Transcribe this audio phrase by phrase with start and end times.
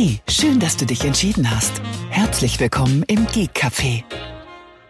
[0.00, 1.82] Hey, schön, dass du dich entschieden hast.
[2.08, 4.04] Herzlich willkommen im Geek Café,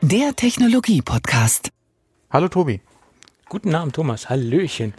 [0.02, 1.70] der Technologie-Podcast.
[2.30, 2.82] Hallo Tobi.
[3.48, 4.28] Guten Abend, Thomas.
[4.28, 4.92] Hallöchen.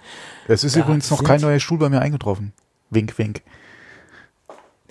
[0.48, 2.54] Es ist Da übrigens noch kein neuer Stuhl bei mir eingetroffen.
[2.90, 3.44] Wink, wink.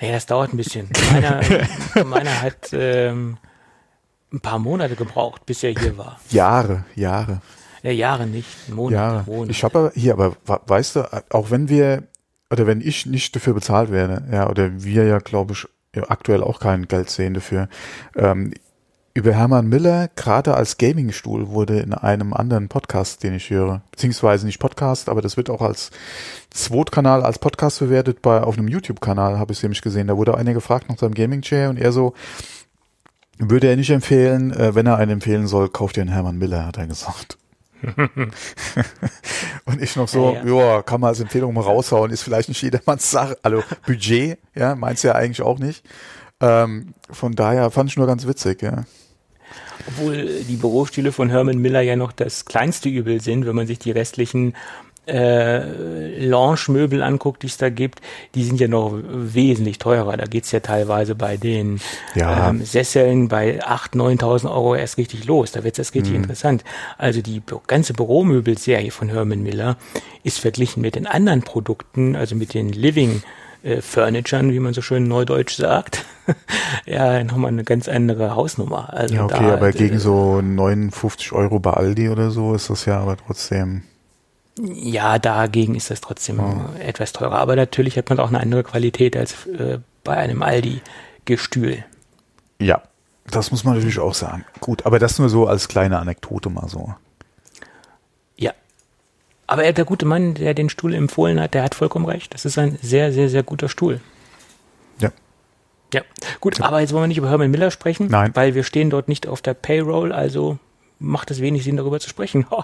[0.00, 0.88] Naja, das dauert ein bisschen.
[1.10, 1.40] Meiner,
[2.04, 3.38] meiner hat ähm,
[4.32, 6.20] ein paar Monate gebraucht, bis er hier war.
[6.30, 7.40] Jahre, Jahre,
[7.82, 8.94] Ja, Jahre nicht, Monate.
[8.94, 9.24] Jahre.
[9.26, 9.50] Monate.
[9.50, 12.04] Ich habe aber hier, aber weißt du, auch wenn wir
[12.50, 15.66] oder wenn ich nicht dafür bezahlt werde, ja, oder wir ja, glaube ich,
[16.08, 17.68] aktuell auch kein Geld sehen dafür.
[18.16, 18.52] Ähm,
[19.14, 24.46] über Hermann Miller, gerade als Gaming-Stuhl, wurde in einem anderen Podcast, den ich höre, beziehungsweise
[24.46, 25.90] nicht Podcast, aber das wird auch als
[26.50, 30.06] Zweitkanal, als Podcast verwertet, bei, auf einem YouTube-Kanal habe ich es nämlich gesehen.
[30.06, 32.14] Da wurde einer gefragt nach seinem Gaming-Chair und er so,
[33.38, 36.66] würde er nicht empfehlen, äh, wenn er einen empfehlen soll, kauft ihr einen Hermann Miller,
[36.66, 37.38] hat er gesagt.
[39.64, 42.62] und ich noch so, Ja, ja, kann man als Empfehlung mal raushauen, ist vielleicht nicht
[42.62, 43.38] jedermanns Sache.
[43.42, 45.84] Also Budget, ja, meinst du ja eigentlich auch nicht.
[46.40, 48.84] Ähm, von daher fand ich nur ganz witzig, ja.
[49.86, 53.78] Obwohl die Bürostühle von Herman Miller ja noch das kleinste Übel sind, wenn man sich
[53.78, 54.54] die restlichen
[55.08, 58.00] äh, Lounge-Möbel anguckt, die es da gibt,
[58.34, 60.16] die sind ja noch wesentlich teurer.
[60.16, 61.80] Da geht's ja teilweise bei den
[62.14, 62.50] Ja.
[62.50, 65.52] ähm, Sesseln bei 8.000, 9.000 Euro erst richtig los.
[65.52, 66.64] Da wird's erst richtig interessant.
[66.98, 69.76] Also die ganze Büromöbelserie von Herman Miller
[70.24, 73.22] ist verglichen mit den anderen Produkten, also mit den Living
[73.62, 76.04] äh, Furnituren, wie man so schön neudeutsch sagt,
[76.86, 78.92] ja, nochmal eine ganz andere Hausnummer.
[78.92, 82.70] Also Ja, okay, da, aber äh, gegen so 59 Euro bei Aldi oder so ist
[82.70, 83.82] das ja aber trotzdem.
[84.58, 86.40] Ja, dagegen ist das trotzdem
[86.80, 87.38] etwas teurer.
[87.38, 91.84] Aber natürlich hat man auch eine andere Qualität als äh, bei einem Aldi-Gestühl.
[92.60, 92.82] Ja,
[93.30, 94.44] das muss man natürlich auch sagen.
[94.60, 96.94] Gut, aber das nur so als kleine Anekdote mal so.
[98.36, 98.52] Ja.
[99.46, 102.34] Aber er, der gute Mann, der den Stuhl empfohlen hat, der hat vollkommen recht.
[102.34, 104.00] Das ist ein sehr, sehr, sehr guter Stuhl.
[104.98, 105.10] Ja.
[105.92, 106.02] Ja,
[106.40, 108.30] gut, aber jetzt wollen wir nicht über Herman Miller sprechen, Nein.
[108.34, 110.58] weil wir stehen dort nicht auf der Payroll, also
[110.98, 112.46] macht es wenig Sinn, darüber zu sprechen.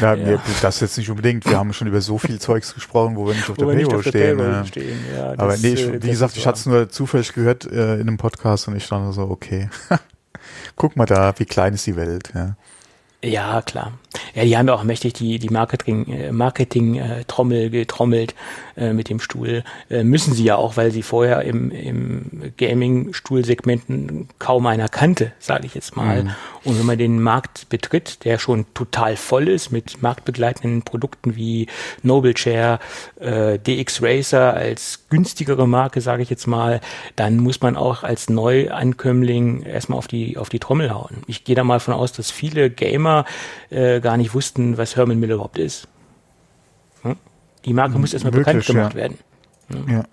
[0.00, 1.46] Ja, Wir, das jetzt nicht unbedingt.
[1.46, 3.94] Wir haben schon über so viel Zeugs gesprochen, wo wir nicht auf der Wo Payroll
[3.94, 4.36] auf der stehen.
[4.36, 4.64] Payroll ja.
[4.64, 4.98] stehen.
[5.38, 8.08] Aber das, nee, ich, äh, wie gesagt, ich hatte es nur zufällig gehört äh, in
[8.08, 9.70] einem Podcast und ich stand so, okay.
[10.76, 12.32] Guck mal da, wie klein ist die Welt.
[12.34, 12.56] Ja.
[13.24, 13.92] Ja, klar.
[14.34, 18.34] Ja, die haben ja auch mächtig die, die Marketing, äh, Marketing äh, Trommel getrommelt
[18.76, 19.64] äh, mit dem Stuhl.
[19.90, 25.66] Äh, müssen sie ja auch, weil sie vorher im, im Gaming-Stuhlsegmenten kaum einer kannte, sage
[25.66, 26.36] ich jetzt mal.
[26.64, 31.66] Und wenn man den Markt betritt, der schon total voll ist mit marktbegleitenden Produkten wie
[32.02, 32.80] Noble Chair,
[33.20, 36.80] äh, DX Racer als günstigere Marke, sage ich jetzt mal,
[37.16, 41.22] dann muss man auch als Neuankömmling erstmal auf die, auf die Trommel hauen.
[41.26, 43.13] Ich gehe da mal von aus, dass viele Gamer
[43.70, 45.88] äh, gar nicht wussten, was Herman Miller überhaupt ist.
[47.02, 47.16] Hm?
[47.64, 48.98] Die Marke muss erstmal bekannt gemacht ja.
[48.98, 49.18] werden.
[49.88, 50.04] Ja.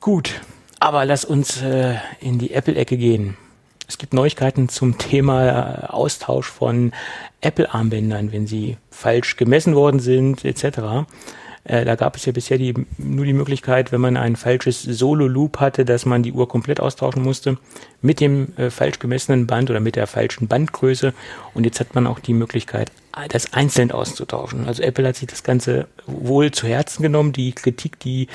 [0.00, 0.40] Gut,
[0.80, 3.36] aber lass uns äh, in die Apple-Ecke gehen.
[3.88, 6.92] Es gibt Neuigkeiten zum Thema äh, Austausch von
[7.40, 11.06] Apple-Armbändern, wenn sie falsch gemessen worden sind, etc.
[11.64, 15.60] Äh, da gab es ja bisher die, nur die Möglichkeit, wenn man ein falsches Solo-Loop
[15.60, 17.58] hatte, dass man die Uhr komplett austauschen musste
[18.02, 21.14] mit dem äh, falsch gemessenen Band oder mit der falschen Bandgröße.
[21.54, 22.92] Und jetzt hat man auch die Möglichkeit,
[23.28, 24.66] das einzeln auszutauschen.
[24.66, 28.28] Also Apple hat sich das Ganze wohl zu Herzen genommen, die Kritik, die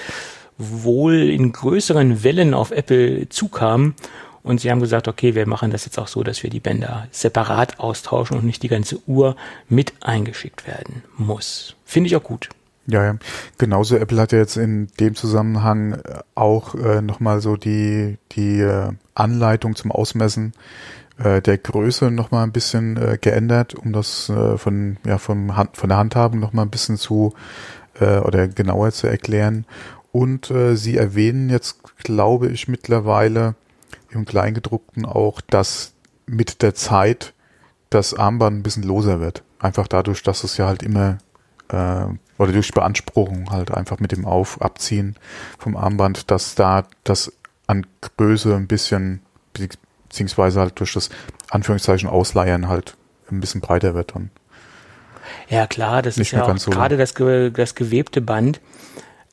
[0.58, 3.94] wohl in größeren Wellen auf Apple zukam.
[4.42, 7.08] Und sie haben gesagt, okay, wir machen das jetzt auch so, dass wir die Bänder
[7.12, 9.36] separat austauschen und nicht die ganze Uhr
[9.68, 11.76] mit eingeschickt werden muss.
[11.86, 12.50] Finde ich auch gut.
[12.90, 13.16] Ja, ja.
[13.58, 18.62] Genauso Apple hat ja jetzt in dem Zusammenhang äh, auch äh, nochmal so die, die
[18.62, 20.54] äh, Anleitung zum Ausmessen
[21.20, 25.78] äh, der Größe nochmal ein bisschen äh, geändert, um das äh, von, ja, vom Hand,
[25.78, 27.34] von der Handhabung nochmal ein bisschen zu
[28.00, 29.66] äh, oder genauer zu erklären.
[30.12, 33.54] Und äh, sie erwähnen jetzt, glaube ich, mittlerweile
[34.10, 35.94] im Kleingedruckten auch, dass
[36.26, 37.34] mit der Zeit
[37.92, 39.44] das Armband ein bisschen loser wird.
[39.60, 41.20] Einfach dadurch, dass es ja halt immer
[41.70, 42.06] äh,
[42.40, 45.16] oder durch Beanspruchung halt einfach mit dem Auf Abziehen
[45.60, 47.32] vom Armband, dass da das
[47.68, 47.86] an
[48.18, 49.22] Größe ein bisschen
[49.56, 49.78] bezieh-
[50.08, 51.10] beziehungsweise halt durch das
[51.52, 52.96] Anführungszeichen Ausleiern halt
[53.30, 54.32] ein bisschen breiter wird dann.
[55.50, 58.62] Ja, klar, das Nicht ist ja auch ganz so gerade das, das gewebte Band.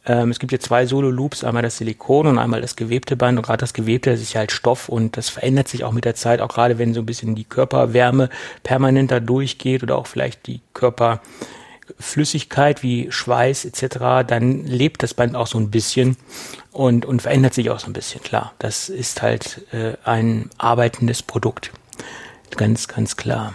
[0.04, 3.38] Ähm, es gibt ja zwei Solo-Loops, einmal das Silikon und einmal das gewebte Band.
[3.38, 6.04] Und gerade das gewebte, das ist ja halt Stoff und das verändert sich auch mit
[6.04, 8.28] der Zeit, auch gerade wenn so ein bisschen die Körperwärme
[8.62, 10.60] permanenter durchgeht oder auch vielleicht die
[11.86, 16.16] Körperflüssigkeit wie Schweiß etc., dann lebt das Band auch so ein bisschen
[16.72, 18.52] und, und verändert sich auch so ein bisschen, klar.
[18.58, 21.72] Das ist halt äh, ein arbeitendes Produkt.
[22.56, 23.54] Ganz, ganz klar.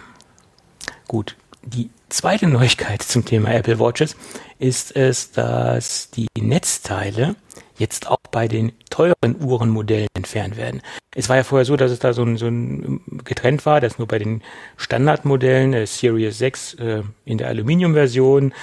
[1.07, 4.15] Gut, die zweite Neuigkeit zum Thema Apple Watches
[4.59, 7.35] ist es, dass die Netzteile
[7.77, 10.81] jetzt auch bei den teuren Uhrenmodellen entfernt werden.
[11.13, 13.97] Es war ja vorher so, dass es da so ein, so ein getrennt war, dass
[13.97, 14.41] nur bei den
[14.77, 18.53] Standardmodellen, äh, Series 6 äh, in der Aluminiumversion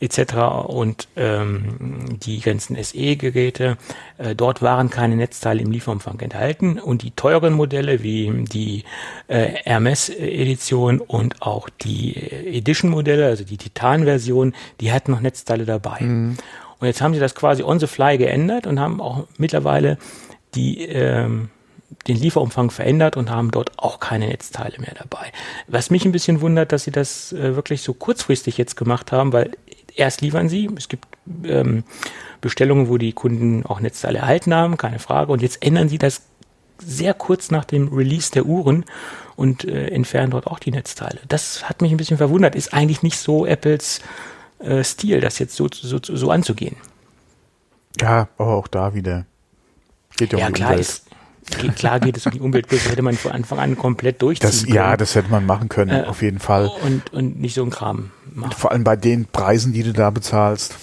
[0.00, 0.34] etc.
[0.66, 3.76] und ähm, die ganzen SE-Geräte,
[4.16, 8.84] äh, dort waren keine Netzteile im Lieferumfang enthalten und die teuren Modelle wie die
[9.26, 16.00] äh, Hermes-Edition und auch die Edition-Modelle, also die Titan-Version, die hatten noch Netzteile dabei.
[16.00, 16.38] Mhm.
[16.80, 19.98] Und jetzt haben sie das quasi on the fly geändert und haben auch mittlerweile
[20.54, 21.50] die ähm,
[22.06, 25.32] den Lieferumfang verändert und haben dort auch keine Netzteile mehr dabei.
[25.66, 29.32] Was mich ein bisschen wundert, dass sie das äh, wirklich so kurzfristig jetzt gemacht haben,
[29.32, 29.52] weil
[29.94, 31.06] erst liefern sie, es gibt
[31.44, 31.84] ähm,
[32.40, 36.22] Bestellungen, wo die Kunden auch Netzteile erhalten haben, keine Frage, und jetzt ändern sie das
[36.78, 38.84] sehr kurz nach dem Release der Uhren
[39.34, 41.18] und äh, entfernen dort auch die Netzteile.
[41.28, 44.00] Das hat mich ein bisschen verwundert, ist eigentlich nicht so Apples
[44.58, 46.76] äh, Stil, das jetzt so, so, so anzugehen.
[48.00, 49.26] Ja, aber auch da wieder.
[50.16, 50.80] Geht ja, um ja klar, Umwelt.
[50.80, 51.04] ist,
[51.60, 54.48] Geht, klar geht es um die Umwelt, das hätte man von Anfang an komplett durchziehen
[54.48, 54.74] das, können.
[54.74, 56.70] Ja, das hätte man machen können, äh, auf jeden Fall.
[56.82, 58.52] Und, und nicht so ein Kram machen.
[58.52, 60.76] Vor allem bei den Preisen, die du da bezahlst.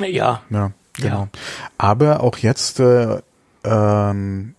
[0.00, 0.42] Ja.
[0.48, 1.22] Ja, genau.
[1.22, 1.28] Ja.
[1.76, 3.20] Aber auch jetzt, äh,
[3.64, 4.54] ähm,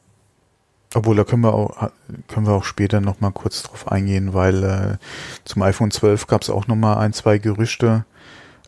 [0.94, 1.90] obwohl da können wir auch,
[2.28, 4.98] können wir auch später nochmal kurz drauf eingehen, weil äh,
[5.46, 8.06] zum iPhone 12 gab es auch nochmal ein, zwei Gerüchte,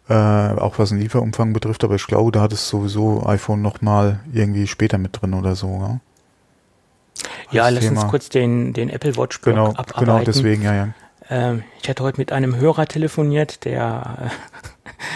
[0.10, 4.20] äh, auch was den Lieferumfang betrifft, aber ich glaube, da hat es sowieso iPhone nochmal
[4.34, 6.00] irgendwie später mit drin oder so, ja?
[7.52, 8.02] Ja, lass Thema.
[8.02, 10.00] uns kurz den, den Apple Watch Blog genau, abarbeiten.
[10.00, 10.88] Genau, deswegen, ja, ja.
[11.30, 14.32] Ähm, ich hatte heute mit einem Hörer telefoniert, der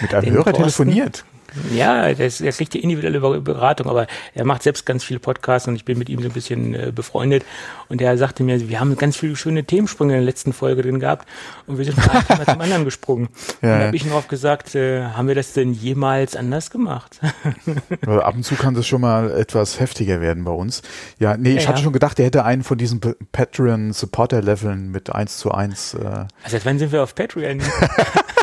[0.02, 1.26] mit einem Hörer Thorsten, telefoniert?
[1.74, 5.76] Ja, ist, der kriegt die individuelle Beratung, aber er macht selbst ganz viele Podcasts und
[5.76, 7.44] ich bin mit ihm so ein bisschen äh, befreundet.
[7.90, 11.00] Und er sagte mir, wir haben ganz viele schöne Themensprünge in der letzten Folge drin
[11.00, 11.28] gehabt
[11.68, 13.30] und wir sind von einem zum anderen gesprungen.
[13.62, 13.74] Ja.
[13.74, 17.20] Und da habe ich noch gesagt, äh, haben wir das denn jemals anders gemacht?
[18.08, 20.84] Ab und zu kann das schon mal etwas heftiger werden bei uns.
[21.18, 21.84] Ja, nee, ich ja, hatte ja.
[21.84, 23.00] schon gedacht, er hätte einen von diesen
[23.32, 25.96] Patreon-Supporter-Leveln mit 1 zu 1.
[25.96, 25.98] Äh.
[25.98, 27.62] Also seit wann sind wir auf Patreon?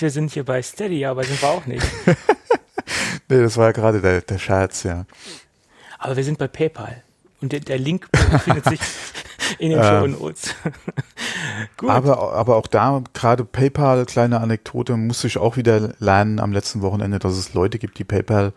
[0.00, 1.86] Dachte, wir sind hier bei Steady, aber sind wir auch nicht.
[3.28, 5.04] nee, das war ja gerade der, der Scherz, ja.
[5.98, 7.02] Aber wir sind bei PayPal.
[7.42, 8.80] Und der, der Link befindet sich
[9.58, 10.54] in den Show Notes.
[11.76, 11.90] Gut.
[11.90, 16.80] Aber, aber auch da, gerade PayPal, kleine Anekdote, musste ich auch wieder lernen am letzten
[16.80, 18.54] Wochenende, dass es Leute gibt, die PayPal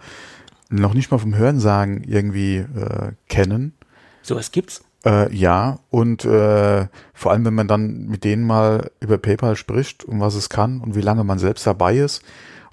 [0.70, 3.74] noch nicht mal vom Hörensagen irgendwie äh, kennen.
[4.22, 4.82] Sowas gibt's?
[5.06, 10.06] Äh, ja, und äh, vor allem, wenn man dann mit denen mal über PayPal spricht,
[10.06, 12.24] um was es kann und wie lange man selbst dabei ist.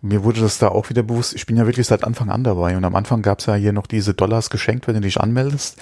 [0.03, 2.45] Und mir wurde das da auch wieder bewusst, ich bin ja wirklich seit Anfang an
[2.45, 2.77] dabei.
[2.77, 5.79] Und am Anfang gab's ja hier noch diese Dollars geschenkt, wenn du dich anmeldest.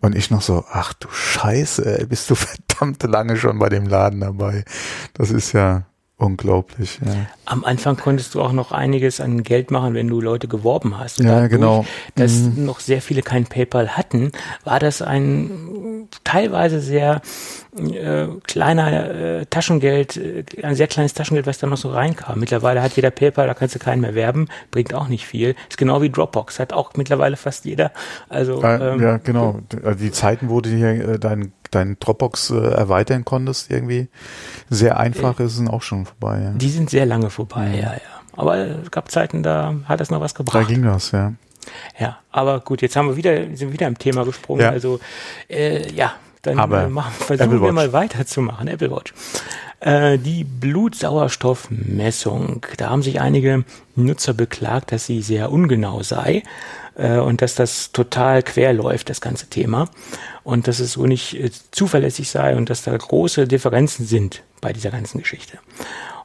[0.00, 4.20] Und ich noch so, ach du Scheiße, bist du verdammt lange schon bei dem Laden
[4.20, 4.64] dabei.
[5.14, 5.84] Das ist ja
[6.22, 7.26] Unglaublich, ja.
[7.46, 11.18] Am Anfang konntest du auch noch einiges an Geld machen, wenn du Leute geworben hast.
[11.18, 11.84] Und ja, dadurch, genau.
[12.14, 12.64] Dass mhm.
[12.64, 14.30] noch sehr viele kein PayPal hatten,
[14.62, 17.22] war das ein teilweise sehr
[17.76, 22.38] äh, kleiner äh, Taschengeld, äh, ein sehr kleines Taschengeld, was da noch so reinkam.
[22.38, 25.56] Mittlerweile hat jeder PayPal, da kannst du keinen mehr werben, bringt auch nicht viel.
[25.68, 27.90] Ist genau wie Dropbox, hat auch mittlerweile fast jeder.
[28.28, 29.58] Also ähm, ja, genau.
[29.98, 34.08] Die Zeiten, wo du hier äh, dein dein Dropbox äh, erweitern konntest, irgendwie
[34.70, 36.40] sehr einfach äh, ist, sind auch schon vorbei.
[36.42, 36.50] Ja.
[36.52, 37.92] Die sind sehr lange vorbei, ja, ja.
[37.94, 38.00] ja.
[38.34, 40.64] Aber es gab Zeiten, da hat das noch was gebracht.
[40.64, 41.32] Da ging das, ja.
[41.98, 44.62] Ja, aber gut, jetzt haben wir wieder, sind wieder im Thema gesprungen.
[44.62, 44.70] Ja.
[44.70, 45.00] Also
[45.48, 46.12] äh, ja,
[46.42, 48.66] dann aber machen, versuchen wir mal weiterzumachen.
[48.68, 49.14] Apple Watch.
[49.80, 52.66] Äh, die Blutsauerstoffmessung.
[52.76, 53.64] Da haben sich einige
[53.94, 56.42] Nutzer beklagt, dass sie sehr ungenau sei
[56.96, 59.88] äh, und dass das total quer läuft, das ganze Thema
[60.44, 64.72] und dass es so nicht äh, zuverlässig sei und dass da große Differenzen sind bei
[64.72, 65.58] dieser ganzen Geschichte.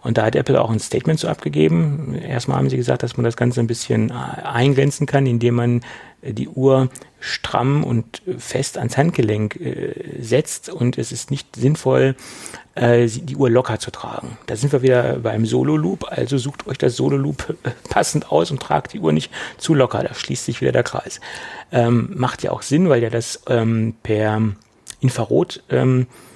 [0.02, 2.16] Und da hat Apple auch ein Statement so abgegeben.
[2.16, 5.82] Erstmal haben sie gesagt, dass man das Ganze ein bisschen äh, eingrenzen kann, indem man
[6.22, 12.16] äh, die Uhr stramm und fest ans Handgelenk äh, setzt und es ist nicht sinnvoll,
[12.76, 14.38] äh, die Uhr locker zu tragen.
[14.46, 17.56] Da sind wir wieder beim Solo-Loop, also sucht euch das Solo-Loop
[17.90, 21.20] passend aus und tragt die Uhr nicht zu locker, da schließt sich wieder der Kreis.
[21.72, 24.42] Ähm, macht ja auch Sinn, weil ja das ähm, per
[25.00, 26.27] Infrarot ähm, äh,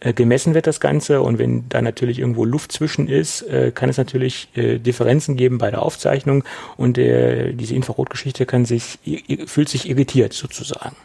[0.00, 3.96] gemessen wird das Ganze und wenn da natürlich irgendwo Luft zwischen ist, äh, kann es
[3.96, 6.44] natürlich äh, Differenzen geben bei der Aufzeichnung
[6.76, 8.98] und äh, diese Infrarotgeschichte kann sich
[9.46, 10.96] fühlt sich irritiert sozusagen.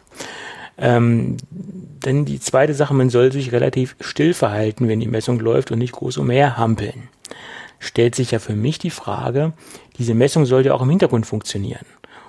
[0.78, 1.38] Ähm,
[2.00, 5.80] dann die zweite Sache, man soll sich relativ still verhalten, wenn die Messung läuft und
[5.80, 7.10] nicht groß umherhampeln.
[7.80, 9.54] Stellt sich ja für mich die Frage,
[9.98, 11.86] diese Messung sollte auch im Hintergrund funktionieren.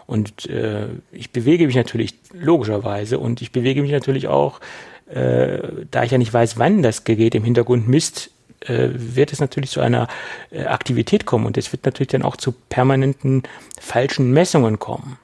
[0.07, 4.61] Und äh, ich bewege mich natürlich logischerweise und ich bewege mich natürlich auch
[5.07, 5.59] äh,
[5.91, 8.31] da ich ja nicht weiß, wann das Gerät im Hintergrund misst,
[8.61, 10.09] äh, wird es natürlich zu einer
[10.51, 13.43] äh, Aktivität kommen und es wird natürlich dann auch zu permanenten
[13.79, 15.19] falschen Messungen kommen.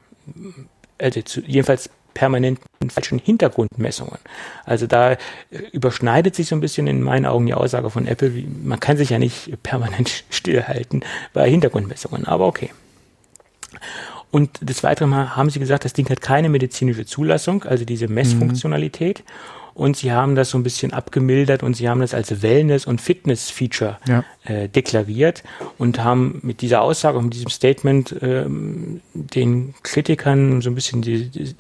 [0.99, 4.19] Also zu, jedenfalls permanenten falschen Hintergrundmessungen.
[4.65, 5.19] Also da äh,
[5.73, 8.35] überschneidet sich so ein bisschen in meinen Augen die Aussage von Apple.
[8.35, 12.71] Wie, man kann sich ja nicht permanent stillhalten bei Hintergrundmessungen, aber okay.
[14.31, 19.21] Und des Weiteren haben sie gesagt, das Ding hat keine medizinische Zulassung, also diese Messfunktionalität.
[19.21, 22.87] Mhm und sie haben das so ein bisschen abgemildert und sie haben das als Wellness-
[22.87, 24.25] und Fitness-Feature ja.
[24.45, 25.43] äh, deklariert
[25.79, 31.03] und haben mit dieser Aussage und mit diesem Statement ähm, den Kritikern so ein bisschen
[31.03, 31.55] die, die,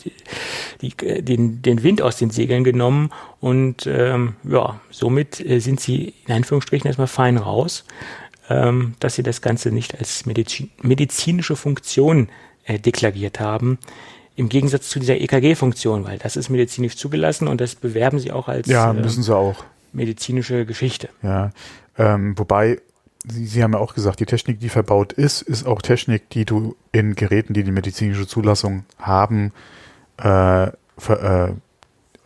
[0.82, 3.10] die, äh, den, den Wind aus den Segeln genommen
[3.40, 7.84] und ähm, ja, somit äh, sind sie in Anführungsstrichen erstmal fein raus,
[8.50, 12.28] ähm, dass sie das Ganze nicht als Medizin, medizinische Funktion
[12.64, 13.78] äh, deklariert haben
[14.36, 18.48] im Gegensatz zu dieser EKG-Funktion, weil das ist medizinisch zugelassen und das bewerben sie auch
[18.48, 19.64] als ja, ähm, müssen sie auch.
[19.92, 21.10] medizinische Geschichte.
[21.22, 21.50] Ja,
[21.98, 22.78] ähm, wobei
[23.22, 26.46] Sie, sie haben ja auch gesagt, die Technik, die verbaut ist, ist auch Technik, die
[26.46, 29.52] du in Geräten, die die medizinische Zulassung haben,
[30.16, 31.52] äh, ver, äh,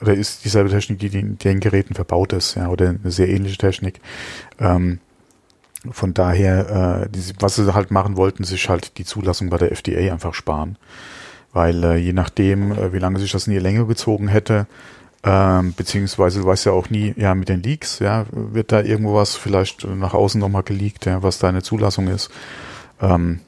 [0.00, 3.59] oder ist dieselbe Technik, die in den Geräten verbaut ist, ja, oder eine sehr ähnliche
[3.59, 4.00] Technik.
[4.61, 5.00] Ähm,
[5.91, 10.12] von daher, äh, was sie halt machen wollten, sich halt die Zulassung bei der FDA
[10.12, 10.79] einfach sparen
[11.55, 14.67] weil äh, je nachdem, äh, wie lange sich das in die Länge gezogen hätte,
[15.23, 19.14] ähm, beziehungsweise du weißt ja auch nie, ja, mit den Leaks, ja, wird da irgendwo
[19.14, 22.31] was vielleicht nach außen nochmal geleakt, ja, was deine Zulassung ist.
[23.00, 23.41] Ähm,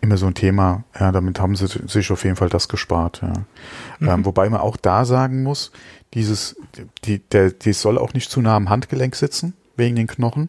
[0.00, 3.32] immer so ein Thema, ja, damit haben sie sich auf jeden Fall das gespart, ja.
[4.00, 4.08] Mhm.
[4.08, 5.70] Ähm, wobei man auch da sagen muss,
[6.14, 6.56] dieses,
[7.04, 10.48] die, der, die soll auch nicht zu nah am Handgelenk sitzen, wegen den Knochen,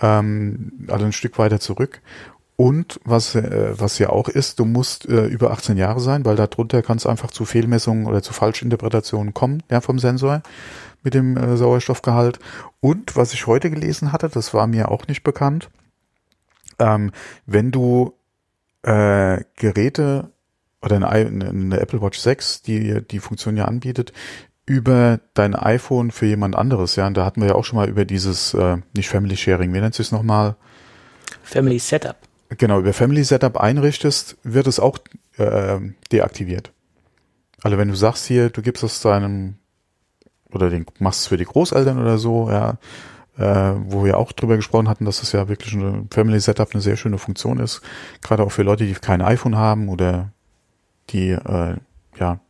[0.00, 2.00] ähm, also ein Stück weiter zurück.
[2.56, 6.36] Und was, äh, was ja auch ist, du musst äh, über 18 Jahre sein, weil
[6.36, 10.42] darunter kann es einfach zu Fehlmessungen oder zu Falschinterpretationen kommen, ja, vom Sensor
[11.02, 12.38] mit dem äh, Sauerstoffgehalt.
[12.80, 15.70] Und was ich heute gelesen hatte, das war mir auch nicht bekannt,
[16.78, 17.12] ähm,
[17.46, 18.12] wenn du
[18.82, 20.30] äh, Geräte
[20.82, 24.12] oder eine, eine Apple Watch 6, die die Funktion ja anbietet,
[24.70, 27.88] über dein iPhone für jemand anderes, ja, und da hatten wir ja auch schon mal
[27.88, 30.56] über dieses, äh, nicht Family Sharing, wie nennt sich es nochmal?
[31.42, 32.16] Family Setup
[32.56, 34.98] genau, über Family Setup einrichtest, wird es auch
[35.36, 35.78] äh,
[36.12, 36.72] deaktiviert.
[37.62, 39.56] Also wenn du sagst hier, du gibst es deinem
[40.50, 42.78] oder den machst es für die Großeltern oder so, ja,
[43.38, 46.80] äh, wo wir auch drüber gesprochen hatten, dass es ja wirklich ein Family Setup eine
[46.80, 47.82] sehr schöne Funktion ist,
[48.22, 50.32] gerade auch für Leute, die kein iPhone haben oder
[51.10, 51.76] die äh,
[52.18, 52.40] ja,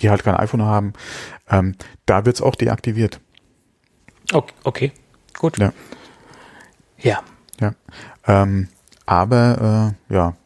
[0.00, 0.92] die halt kein iPhone haben,
[1.48, 1.74] ähm,
[2.06, 3.20] da wird es auch deaktiviert.
[4.32, 4.92] Okay, okay,
[5.38, 5.58] gut.
[5.58, 5.72] Ja.
[6.98, 7.22] Ja.
[7.60, 7.74] ja.
[8.26, 8.68] Ähm,
[9.06, 10.36] aber äh, ja.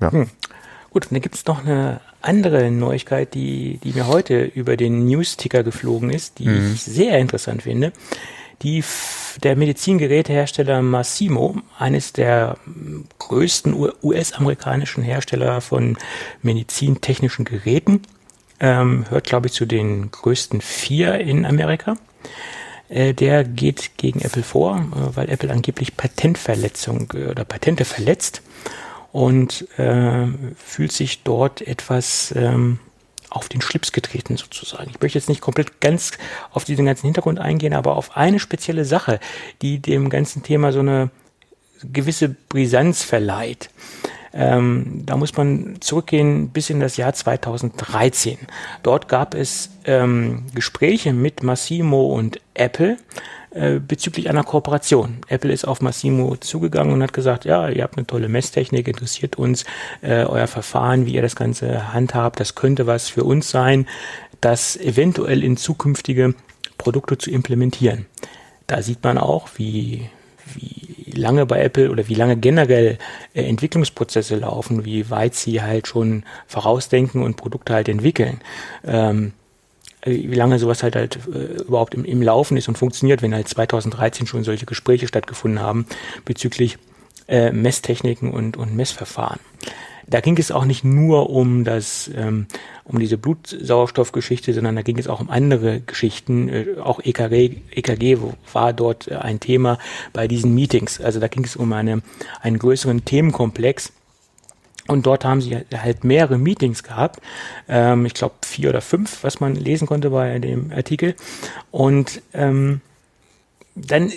[0.00, 0.12] ja.
[0.12, 0.30] Hm.
[0.90, 5.06] Gut, und dann gibt es noch eine andere Neuigkeit, die, die mir heute über den
[5.06, 6.72] News-Ticker geflogen ist, die mhm.
[6.74, 7.92] ich sehr interessant finde.
[8.62, 8.84] Die
[9.42, 12.56] der Medizingerätehersteller Massimo, eines der
[13.18, 15.96] größten US-amerikanischen Hersteller von
[16.42, 18.02] medizintechnischen Geräten,
[18.60, 21.96] ähm, hört, glaube ich, zu den größten vier in Amerika.
[22.88, 28.42] Äh, der geht gegen Apple vor, äh, weil Apple angeblich Patentverletzung äh, oder Patente verletzt
[29.10, 30.26] und äh,
[30.56, 32.78] fühlt sich dort etwas ähm,
[33.32, 34.90] auf den Schlips getreten sozusagen.
[34.90, 36.12] Ich möchte jetzt nicht komplett ganz
[36.52, 39.20] auf diesen ganzen Hintergrund eingehen, aber auf eine spezielle Sache,
[39.62, 41.10] die dem ganzen Thema so eine
[41.82, 43.70] gewisse Brisanz verleiht.
[44.34, 48.38] Ähm, da muss man zurückgehen bis in das Jahr 2013.
[48.82, 52.96] Dort gab es ähm, Gespräche mit Massimo und Apple
[53.54, 55.18] äh, bezüglich einer Kooperation.
[55.28, 59.36] Apple ist auf Massimo zugegangen und hat gesagt, ja, ihr habt eine tolle Messtechnik, interessiert
[59.36, 59.64] uns
[60.00, 63.86] äh, euer Verfahren, wie ihr das Ganze handhabt, das könnte was für uns sein,
[64.40, 66.34] das eventuell in zukünftige
[66.78, 68.06] Produkte zu implementieren.
[68.66, 70.08] Da sieht man auch, wie
[70.54, 72.98] wie lange bei Apple oder wie lange generell
[73.34, 78.40] äh, Entwicklungsprozesse laufen, wie weit sie halt schon vorausdenken und Produkte halt entwickeln.
[78.84, 79.32] Ähm,
[80.04, 83.48] wie lange sowas halt halt äh, überhaupt im, im Laufen ist und funktioniert, wenn halt
[83.48, 85.86] 2013 schon solche Gespräche stattgefunden haben
[86.24, 86.78] bezüglich
[87.28, 89.40] äh, Messtechniken und, und Messverfahren.
[90.06, 92.46] Da ging es auch nicht nur um das, ähm,
[92.84, 96.48] um diese Blutsauerstoffgeschichte, sondern da ging es auch um andere Geschichten.
[96.48, 98.18] Äh, auch EKG, EKG
[98.52, 99.78] war dort ein Thema
[100.12, 101.00] bei diesen Meetings.
[101.00, 102.02] Also da ging es um eine,
[102.40, 103.92] einen größeren Themenkomplex.
[104.88, 107.20] Und dort haben sie halt mehrere Meetings gehabt.
[107.68, 111.14] Ähm, ich glaube vier oder fünf, was man lesen konnte bei dem Artikel.
[111.70, 112.80] Und ähm,
[113.74, 114.12] dann,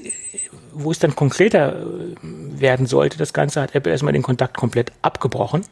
[0.74, 2.16] wo es dann konkreter äh,
[2.60, 5.66] werden sollte, das Ganze hat Apple erstmal den Kontakt komplett abgebrochen.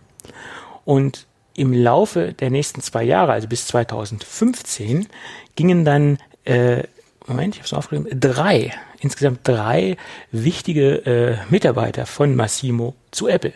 [0.86, 5.08] Und im Laufe der nächsten zwei Jahre, also bis 2015,
[5.56, 6.84] gingen dann äh,
[7.28, 9.98] Moment, ich habe es aufgeschrieben, drei, insgesamt drei
[10.32, 13.54] wichtige äh, Mitarbeiter von Massimo zu Apple.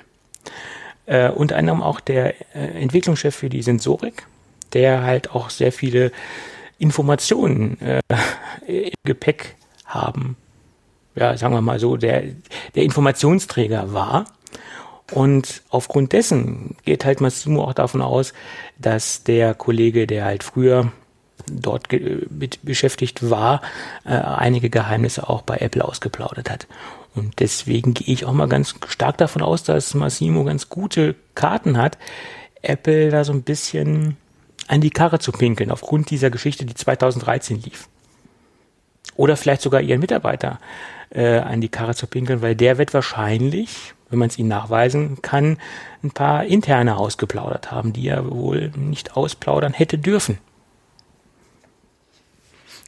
[1.08, 4.28] Äh, unter anderem auch der äh, Entwicklungschef für die Sensorik,
[4.74, 6.12] der halt auch sehr viele
[6.80, 8.02] Informationen äh,
[8.68, 10.36] im Gepäck haben.
[11.16, 12.24] Ja, sagen wir mal so, der,
[12.76, 14.26] der Informationsträger war.
[15.14, 18.34] Und aufgrund dessen geht halt Massimo auch davon aus,
[18.78, 20.92] dass der Kollege, der halt früher
[21.50, 21.88] dort
[22.30, 23.62] mit beschäftigt war,
[24.04, 26.68] äh, einige Geheimnisse auch bei Apple ausgeplaudert hat.
[27.18, 31.78] Und deswegen gehe ich auch mal ganz stark davon aus, dass Massimo ganz gute Karten
[31.78, 31.98] hat,
[32.62, 34.18] Apple da so ein bisschen
[34.68, 37.88] an die Karre zu pinkeln, aufgrund dieser Geschichte, die 2013 lief.
[39.16, 40.60] Oder vielleicht sogar ihren Mitarbeiter
[41.10, 45.22] äh, an die Karre zu pinkeln, weil der wird wahrscheinlich, wenn man es ihnen nachweisen
[45.22, 45.58] kann,
[46.04, 50.38] ein paar interne ausgeplaudert haben, die er wohl nicht ausplaudern hätte dürfen.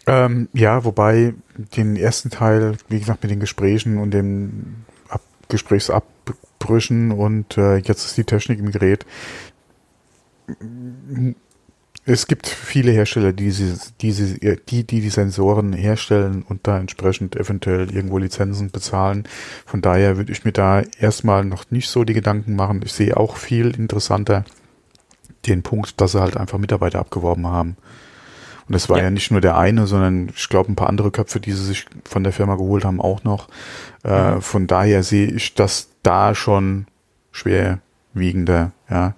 [0.09, 1.35] Ähm, ja, wobei
[1.77, 8.05] den ersten Teil, wie gesagt, mit den Gesprächen und den Ab Gesprächsabbrüchen und äh, jetzt
[8.05, 9.05] ist die Technik im Gerät.
[12.05, 17.35] Es gibt viele Hersteller, die diese, diese, die, die die Sensoren herstellen und da entsprechend
[17.35, 19.27] eventuell irgendwo Lizenzen bezahlen.
[19.67, 22.81] Von daher würde ich mir da erstmal noch nicht so die Gedanken machen.
[22.83, 24.43] Ich sehe auch viel interessanter
[25.45, 27.77] den Punkt, dass sie halt einfach Mitarbeiter abgeworben haben.
[28.69, 29.05] Und das war ja.
[29.05, 31.87] ja nicht nur der eine, sondern ich glaube ein paar andere Köpfe, die sie sich
[32.07, 33.47] von der Firma geholt haben, auch noch.
[34.03, 34.41] Äh, mhm.
[34.43, 36.85] Von daher sehe ich das da schon
[37.31, 39.15] schwerwiegender, ja.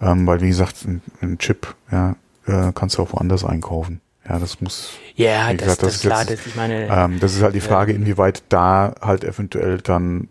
[0.00, 2.14] Ähm, weil wie gesagt, ein, ein Chip, ja,
[2.46, 4.00] äh, kannst du auch woanders einkaufen.
[4.28, 4.92] Ja, das muss.
[5.16, 6.20] Ja, das, gesagt, das, das ist klar.
[6.20, 10.28] Jetzt, das, ich meine, ähm, das ist halt die Frage, inwieweit da halt eventuell dann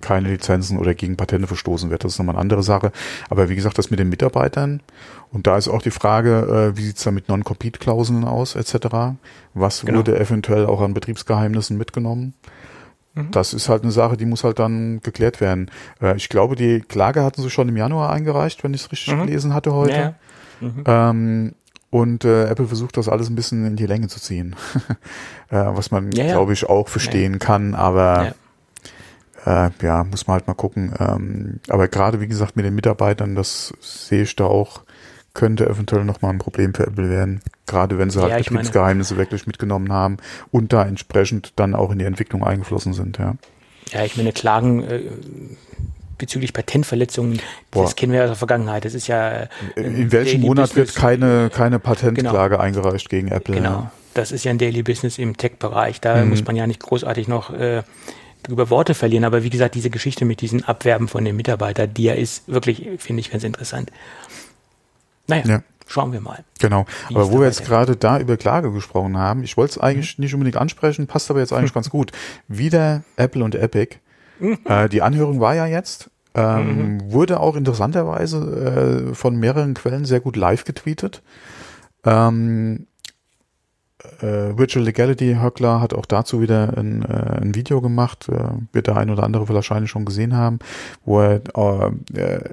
[0.00, 2.04] keine Lizenzen oder gegen Patente verstoßen wird.
[2.04, 2.92] Das ist nochmal eine andere Sache.
[3.28, 4.80] Aber wie gesagt, das mit den Mitarbeitern.
[5.30, 9.16] Und da ist auch die Frage, äh, wie sieht's da mit Non-Compete-Klauseln aus, etc.
[9.54, 9.98] Was genau.
[9.98, 12.34] wurde eventuell auch an Betriebsgeheimnissen mitgenommen?
[13.14, 13.30] Mhm.
[13.30, 15.70] Das ist halt eine Sache, die muss halt dann geklärt werden.
[16.00, 19.14] Äh, ich glaube, die Klage hatten sie schon im Januar eingereicht, wenn ich es richtig
[19.14, 19.26] mhm.
[19.26, 19.94] gelesen hatte heute.
[19.94, 20.14] Ja.
[20.60, 20.84] Mhm.
[20.86, 21.54] Ähm,
[21.90, 24.56] und äh, Apple versucht das alles ein bisschen in die Länge zu ziehen.
[25.48, 26.32] äh, was man, ja, ja.
[26.32, 28.34] glaube ich, auch verstehen kann, aber
[29.44, 30.94] äh, ja, muss man halt mal gucken.
[30.98, 34.82] Ähm, aber gerade, wie gesagt, mit den Mitarbeitern, das sehe ich da auch,
[35.34, 37.40] könnte eventuell nochmal ein Problem für Apple werden.
[37.66, 40.16] Gerade wenn sie halt ja, Betriebsgeheimnisse meine, wirklich mitgenommen haben
[40.50, 43.36] und da entsprechend dann auch in die Entwicklung eingeflossen sind, ja.
[43.92, 45.02] Ja, ich meine, Klagen äh,
[46.18, 47.84] bezüglich Patentverletzungen, Boah.
[47.84, 48.84] das kennen wir aus der Vergangenheit.
[48.84, 49.30] Das ist ja.
[49.30, 50.94] Äh, in welchem Monat Business.
[50.94, 52.62] wird keine, keine Patentklage genau.
[52.62, 53.54] eingereicht gegen Apple?
[53.54, 53.70] Genau.
[53.70, 53.92] Ja.
[54.14, 56.00] Das ist ja ein Daily Business im Tech-Bereich.
[56.00, 56.30] Da mhm.
[56.30, 57.82] muss man ja nicht großartig noch äh,
[58.48, 59.24] über Worte verlieren.
[59.24, 62.88] Aber wie gesagt, diese Geschichte mit diesen Abwerben von den Mitarbeitern, die ja ist wirklich,
[62.98, 63.90] finde ich, ganz interessant.
[65.26, 65.62] Naja, ja.
[65.86, 66.44] schauen wir mal.
[66.58, 66.86] Genau.
[67.10, 70.24] Aber wo wir jetzt gerade da über Klage gesprochen haben, ich wollte es eigentlich mhm.
[70.24, 72.12] nicht unbedingt ansprechen, passt aber jetzt eigentlich ganz gut.
[72.48, 73.96] Wieder Apple und Epic.
[74.40, 74.58] Mhm.
[74.64, 76.10] Äh, die Anhörung war ja jetzt.
[76.34, 77.12] Ähm, mhm.
[77.12, 81.22] Wurde auch interessanterweise äh, von mehreren Quellen sehr gut live getweetet.
[82.04, 82.86] Ähm,
[84.20, 88.86] äh, Virtual Legality Höckler hat auch dazu wieder ein, äh, ein Video gemacht, äh, wird
[88.86, 90.58] der ein oder andere wahrscheinlich schon gesehen haben,
[91.04, 92.50] wo er äh,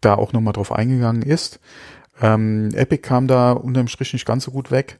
[0.00, 1.60] da auch nochmal drauf eingegangen ist.
[2.20, 4.98] Ähm, Epic kam da unterm Strich nicht ganz so gut weg.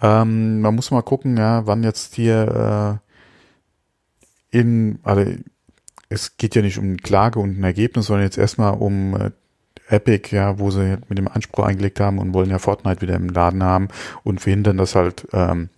[0.00, 3.00] Ähm, man muss mal gucken, ja, wann jetzt hier
[4.52, 5.24] äh, in, also
[6.08, 9.30] es geht ja nicht um Klage und ein Ergebnis, sondern jetzt erstmal um äh,
[9.92, 13.28] Epic, ja, wo sie mit dem Anspruch eingelegt haben und wollen ja Fortnite wieder im
[13.28, 13.88] Laden haben
[14.24, 15.68] und verhindern, dass halt ähm,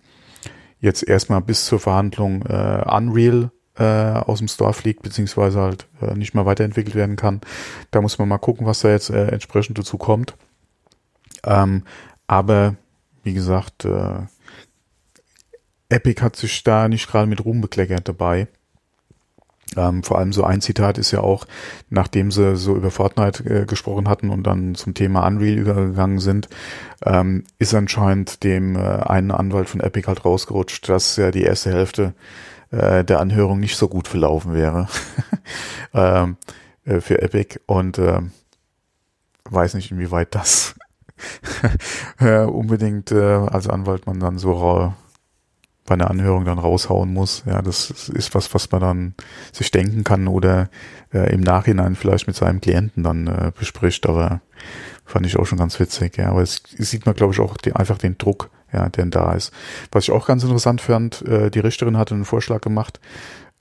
[0.79, 6.15] jetzt erstmal bis zur Verhandlung äh, Unreal äh, aus dem Store fliegt, beziehungsweise halt äh,
[6.15, 7.41] nicht mehr weiterentwickelt werden kann.
[7.91, 10.35] Da muss man mal gucken, was da jetzt äh, entsprechend dazu kommt.
[11.43, 11.83] Ähm,
[12.27, 12.75] aber
[13.23, 14.21] wie gesagt, äh,
[15.89, 18.47] Epic hat sich da nicht gerade mit Ruhm bekleckert dabei.
[19.75, 21.45] Ähm, vor allem so ein Zitat ist ja auch,
[21.89, 26.49] nachdem sie so über Fortnite äh, gesprochen hatten und dann zum Thema Unreal übergegangen sind,
[27.03, 31.71] ähm, ist anscheinend dem äh, einen Anwalt von Epic halt rausgerutscht, dass ja die erste
[31.71, 32.13] Hälfte
[32.71, 34.87] äh, der Anhörung nicht so gut verlaufen wäre
[35.93, 36.37] ähm,
[36.85, 38.21] äh, für Epic und äh,
[39.49, 40.75] weiß nicht, inwieweit das
[42.19, 44.93] äh, unbedingt als Anwalt man dann so
[45.85, 47.43] bei einer Anhörung dann raushauen muss.
[47.45, 49.13] Ja, das ist was, was man dann
[49.51, 50.69] sich denken kann oder
[51.13, 54.07] äh, im Nachhinein vielleicht mit seinem Klienten dann äh, bespricht.
[54.07, 54.41] Aber
[55.05, 56.17] fand ich auch schon ganz witzig.
[56.17, 59.33] Ja, aber es, sieht man, glaube ich, auch die, einfach den Druck, ja, der da
[59.33, 59.53] ist.
[59.91, 62.99] Was ich auch ganz interessant fand, äh, die Richterin hatte einen Vorschlag gemacht,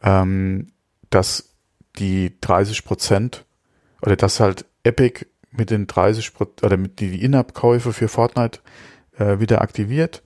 [0.03, 0.69] ähm,
[1.11, 1.51] dass
[1.99, 3.45] die 30 Prozent
[4.01, 8.61] oder dass halt Epic mit den 30 Prozent oder mit die In-App-Käufe für Fortnite
[9.19, 10.24] äh, wieder aktiviert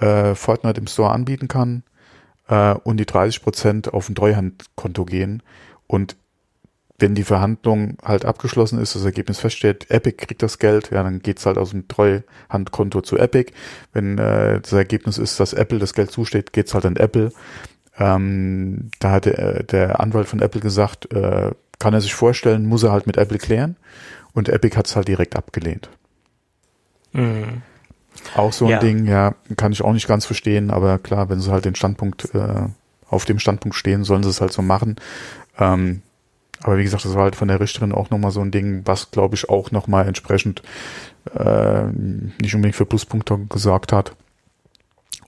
[0.00, 1.82] äh, Fortnite im Store anbieten kann
[2.48, 5.42] äh, und die 30 Prozent auf ein Treuhandkonto gehen.
[5.86, 6.16] Und
[6.98, 11.20] wenn die Verhandlung halt abgeschlossen ist, das Ergebnis feststeht, Epic kriegt das Geld, ja, dann
[11.20, 13.52] geht's halt aus dem Treuhandkonto zu Epic.
[13.92, 17.32] Wenn äh, das Ergebnis ist, dass Apple das Geld zusteht, geht's halt an Apple.
[17.98, 22.82] Ähm, da hat der, der Anwalt von Apple gesagt, äh, kann er sich vorstellen, muss
[22.82, 23.76] er halt mit Apple klären.
[24.32, 25.88] Und Epic hat's halt direkt abgelehnt.
[27.12, 27.62] Mhm.
[28.36, 28.78] Auch so ein ja.
[28.78, 32.34] Ding, ja, kann ich auch nicht ganz verstehen, aber klar, wenn sie halt den Standpunkt,
[32.34, 32.68] äh,
[33.08, 34.96] auf dem Standpunkt stehen, sollen sie es halt so machen.
[35.58, 36.02] Ähm,
[36.62, 39.10] aber wie gesagt, das war halt von der Richterin auch nochmal so ein Ding, was
[39.10, 40.62] glaube ich auch nochmal entsprechend
[41.34, 44.14] äh, nicht unbedingt für Pluspunkte gesorgt hat.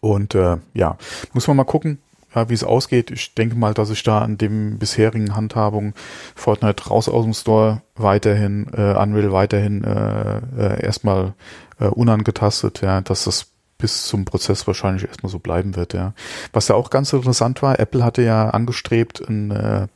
[0.01, 0.97] Und äh, ja,
[1.33, 1.99] muss man mal gucken,
[2.35, 3.11] ja, wie es ausgeht.
[3.11, 5.95] Ich denke mal, dass ich da an dem bisherigen Handhabung
[6.35, 11.35] Fortnite raus aus dem Store weiterhin, äh, Unreal weiterhin äh, äh, erstmal
[11.79, 13.47] äh, unangetastet, ja, dass das
[13.79, 16.13] bis zum Prozess wahrscheinlich erstmal so bleiben wird, ja.
[16.53, 19.87] Was ja auch ganz interessant war, Apple hatte ja angestrebt, ein äh,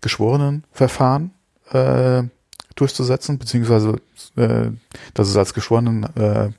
[0.00, 1.32] geschworenen Verfahren
[1.70, 2.22] äh,
[2.74, 4.00] durchzusetzen, beziehungsweise
[4.36, 4.70] äh,
[5.14, 6.50] dass es als geschworenen äh,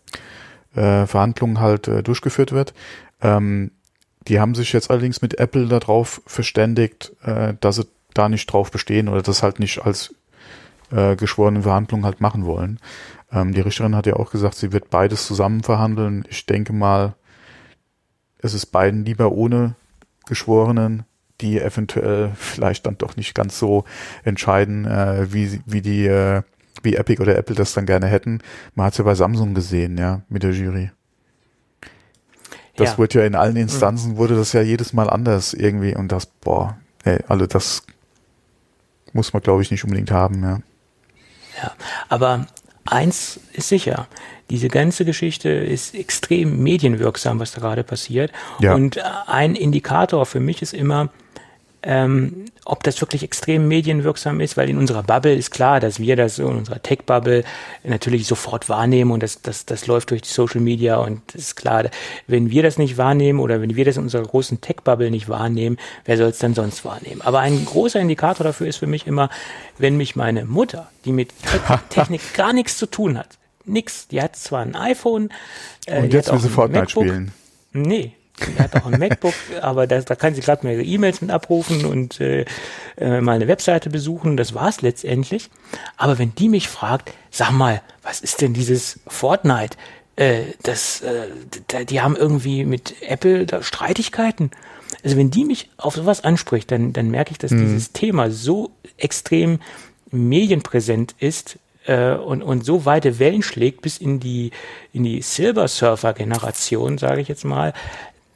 [0.79, 2.73] äh, Verhandlungen halt äh, durchgeführt wird.
[3.21, 3.71] Ähm,
[4.27, 8.71] die haben sich jetzt allerdings mit Apple darauf verständigt, äh, dass sie da nicht drauf
[8.71, 10.13] bestehen oder das halt nicht als
[10.91, 12.79] äh, geschworene Verhandlung halt machen wollen.
[13.31, 16.25] Ähm, die Richterin hat ja auch gesagt, sie wird beides zusammen verhandeln.
[16.29, 17.15] Ich denke mal,
[18.39, 19.75] es ist beiden lieber ohne
[20.27, 21.03] Geschworenen,
[21.41, 23.85] die eventuell vielleicht dann doch nicht ganz so
[24.23, 26.41] entscheiden, äh, wie, wie die, äh,
[26.83, 28.39] wie Epic oder Apple das dann gerne hätten.
[28.75, 30.91] Man hat es ja bei Samsung gesehen, ja, mit der Jury.
[32.77, 32.97] Das ja.
[32.97, 33.61] wird ja in allen mhm.
[33.61, 34.17] Instanzen mhm.
[34.17, 37.83] wurde das ja jedes Mal anders irgendwie und das, boah, ey, also das
[39.13, 40.59] muss man glaube ich nicht unbedingt haben, ja.
[41.61, 41.71] Ja,
[42.07, 42.45] aber
[42.85, 44.07] eins ist sicher,
[44.49, 48.31] diese ganze Geschichte ist extrem medienwirksam, was da gerade passiert.
[48.59, 48.75] Ja.
[48.75, 51.09] Und ein Indikator für mich ist immer,
[51.83, 56.15] ähm, ob das wirklich extrem medienwirksam ist, weil in unserer Bubble ist klar, dass wir
[56.15, 57.43] das in unserer Tech-Bubble
[57.83, 61.85] natürlich sofort wahrnehmen und das, das, das läuft durch die Social Media und ist klar,
[62.25, 65.77] wenn wir das nicht wahrnehmen oder wenn wir das in unserer großen Tech-Bubble nicht wahrnehmen,
[66.05, 67.21] wer soll es dann sonst wahrnehmen?
[67.21, 69.29] Aber ein großer Indikator dafür ist für mich immer,
[69.77, 71.31] wenn mich meine Mutter, die mit
[71.89, 75.29] Technik gar nichts zu tun hat, nix, die hat zwar ein iPhone,
[75.85, 77.31] äh, und jetzt will sie Fortnite spielen.
[77.73, 78.16] Nee,
[78.57, 81.31] er hat auch ein MacBook, aber da, da kann sie gerade mal ihre E-Mails mit
[81.31, 82.45] abrufen und äh,
[82.97, 84.37] äh, mal eine Webseite besuchen.
[84.37, 85.49] Das war's letztendlich.
[85.97, 89.77] Aber wenn die mich fragt, sag mal, was ist denn dieses Fortnite?
[90.15, 94.51] Äh, das, äh, die haben irgendwie mit Apple da Streitigkeiten.
[95.03, 97.61] Also wenn die mich auf sowas anspricht, dann, dann merke ich, dass mhm.
[97.61, 99.59] dieses Thema so extrem
[100.11, 104.51] medienpräsent ist, äh, und, und so weite Wellen schlägt bis in die,
[104.93, 107.73] in die Silver Surfer Generation, sage ich jetzt mal,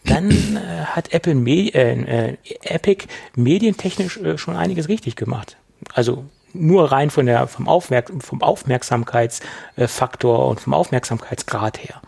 [0.05, 5.57] dann äh, hat Apple Me äh, äh, Epic medientechnisch äh, schon einiges richtig gemacht.
[5.93, 12.01] Also nur rein von der vom, Aufmerk vom Aufmerksamkeitsfaktor und vom Aufmerksamkeitsgrad her.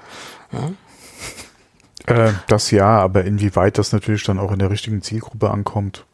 [0.52, 0.72] Ja.
[2.06, 6.06] Äh, das ja, aber inwieweit das natürlich dann auch in der richtigen Zielgruppe ankommt.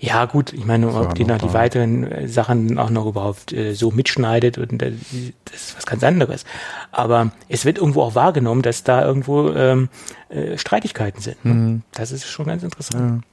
[0.00, 3.90] Ja, gut, ich meine, ob die noch die weiteren Sachen auch noch überhaupt äh, so
[3.90, 4.92] mitschneidet und äh,
[5.44, 6.44] das ist was ganz anderes.
[6.90, 9.88] Aber es wird irgendwo auch wahrgenommen, dass da irgendwo ähm,
[10.28, 11.44] äh, Streitigkeiten sind.
[11.44, 11.54] Ne?
[11.54, 11.82] Mhm.
[11.92, 13.24] Das ist schon ganz interessant.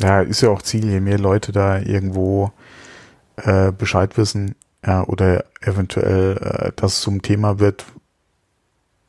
[0.00, 0.08] Ja.
[0.08, 0.20] ja.
[0.22, 2.52] ist ja auch Ziel, je mehr Leute da irgendwo
[3.36, 4.54] äh, Bescheid wissen,
[4.86, 7.84] ja, oder eventuell äh, das zum Thema wird,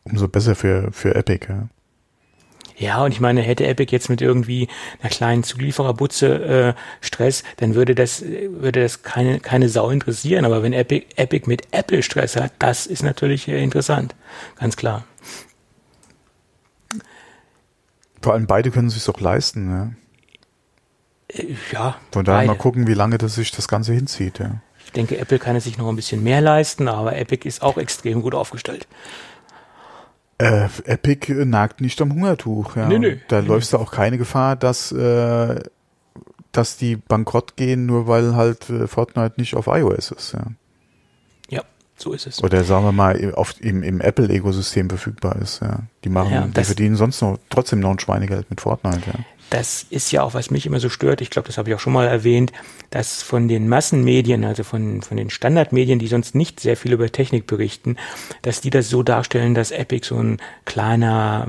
[0.04, 1.67] umso besser für, für Epic, ja.
[2.80, 4.70] Ja, und ich meine, hätte Epic jetzt mit irgendwie
[5.02, 10.46] einer kleinen Zuliefererbutze äh, Stress, dann würde das, würde das keine, keine Sau interessieren.
[10.46, 14.15] Aber wenn Epic, Epic mit Apple Stress hat, das ist natürlich äh, interessant.
[14.58, 15.04] Ganz klar.
[18.22, 19.96] Vor allem beide können sich auch leisten, ne?
[21.74, 21.98] Ja.
[22.12, 22.48] Von daher beide.
[22.48, 24.62] mal gucken, wie lange das sich das Ganze hinzieht, ja.
[24.86, 27.78] Ich denke, Apple kann es sich noch ein bisschen mehr leisten, aber Epic ist auch
[27.78, 28.88] extrem gut aufgestellt.
[30.39, 32.75] Äh, Epic nagt nicht am Hungertuch.
[32.75, 32.88] Ja.
[32.88, 33.21] Nee, nee.
[33.28, 33.47] Da nee.
[33.47, 35.60] läufst du auch keine Gefahr, dass, äh,
[36.52, 40.34] dass die bankrott gehen, nur weil halt äh, Fortnite nicht auf iOS ist.
[40.34, 40.45] Ja.
[41.49, 41.62] ja,
[41.97, 42.41] so ist es.
[42.41, 45.62] Oder sagen wir mal, auf, im, im Apple-Ökosystem verfügbar ist.
[45.62, 45.82] Ja.
[46.06, 49.02] Die machen, ja, die verdienen sonst noch trotzdem noch ein Schweinegeld mit Fortnite.
[49.08, 51.21] Ja das ist ja auch, was mich immer so stört.
[51.21, 52.51] Ich glaube, das habe ich auch schon mal erwähnt,
[52.91, 57.12] dass von den Massenmedien, also von, von den Standardmedien, die sonst nicht sehr viel über
[57.12, 57.97] Technik berichten,
[58.41, 61.47] dass die das so darstellen, dass Epic so ein kleiner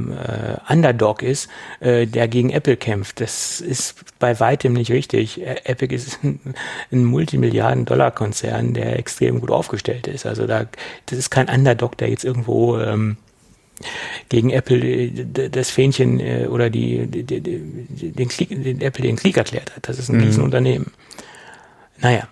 [0.69, 1.49] äh, Underdog ist,
[1.81, 3.21] äh, der gegen Apple kämpft.
[3.21, 5.41] Das ist bei weitem nicht richtig.
[5.41, 6.41] Äh, Epic ist ein,
[6.91, 10.27] ein Multimilliarden-Dollar-Konzern, der extrem gut aufgestellt ist.
[10.27, 10.67] Also da,
[11.07, 13.17] das ist kein Underdog, der jetzt irgendwo ähm,
[14.29, 19.17] gegen Apple äh, das Fähnchen äh, oder die, die, die, den, Klick, den Apple den
[19.17, 19.89] Klick erklärt hat.
[19.89, 20.25] Das ist ein mhm.
[20.25, 20.93] Riesenunternehmen.
[21.99, 22.29] Naja.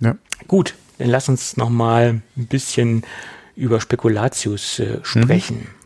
[0.00, 0.16] Ja.
[0.48, 3.04] Gut, dann lass uns noch mal ein bisschen
[3.56, 5.58] über Spekulatius äh, sprechen.
[5.58, 5.80] Mhm.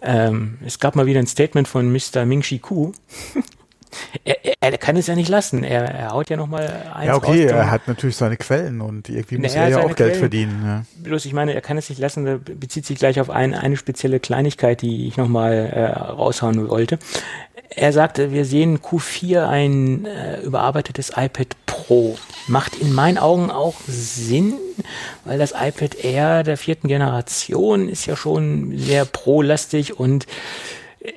[0.00, 2.24] Ähm, es gab mal wieder ein Statement von Mr.
[2.24, 2.92] Ming Chi Ku.
[4.24, 5.62] er, er, kann es ja nicht lassen.
[5.62, 8.80] Er, er haut ja noch mal eins Ja, okay, raus, er hat natürlich seine Quellen
[8.80, 10.62] und irgendwie muss er ja auch Geld Quellen, verdienen.
[10.64, 10.84] Ja.
[11.04, 12.26] Bloß, ich meine, er kann es nicht lassen.
[12.26, 16.68] Er bezieht sich gleich auf ein, eine spezielle Kleinigkeit, die ich noch mal äh, raushauen
[16.68, 16.98] wollte.
[17.70, 22.18] Er sagte, wir sehen Q4 ein äh, überarbeitetes iPad Pro.
[22.48, 24.54] Macht in meinen Augen auch Sinn,
[25.24, 30.26] weil das iPad Air der vierten Generation ist ja schon sehr Pro-lastig und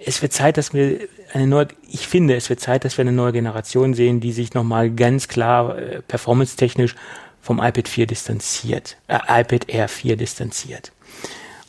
[0.05, 0.99] es wird Zeit, dass wir
[1.33, 4.53] eine neue, ich finde, es wird Zeit, dass wir eine neue Generation sehen, die sich
[4.53, 6.95] nochmal ganz klar äh, performance-technisch
[7.41, 10.91] vom iPad 4 distanziert, äh, iPad Air 4 distanziert.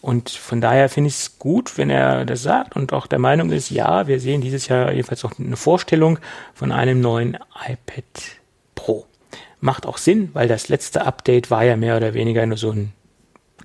[0.00, 3.52] Und von daher finde ich es gut, wenn er das sagt und auch der Meinung
[3.52, 6.18] ist, ja, wir sehen dieses Jahr jedenfalls auch eine Vorstellung
[6.54, 8.04] von einem neuen iPad
[8.74, 9.06] Pro.
[9.60, 12.92] Macht auch Sinn, weil das letzte Update war ja mehr oder weniger nur so ein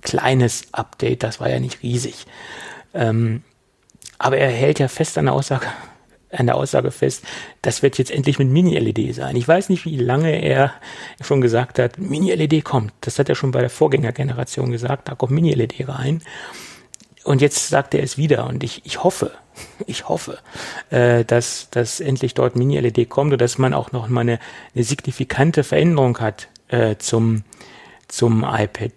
[0.00, 2.26] kleines Update, das war ja nicht riesig.
[2.94, 3.42] Ähm,
[4.18, 5.66] aber er hält ja fest an der Aussage,
[6.30, 7.24] an der Aussage fest,
[7.62, 9.36] das wird jetzt endlich mit Mini-LED sein.
[9.36, 10.72] Ich weiß nicht, wie lange er
[11.22, 12.92] schon gesagt hat, Mini-LED kommt.
[13.00, 16.22] Das hat er schon bei der Vorgängergeneration gesagt, da kommt Mini-LED rein.
[17.24, 19.32] Und jetzt sagt er es wieder und ich, ich hoffe,
[19.86, 20.38] ich hoffe,
[20.90, 24.38] äh, dass, dass endlich dort Mini-LED kommt und dass man auch noch mal eine,
[24.74, 27.44] eine signifikante Veränderung hat äh, zum,
[28.08, 28.92] zum iPad,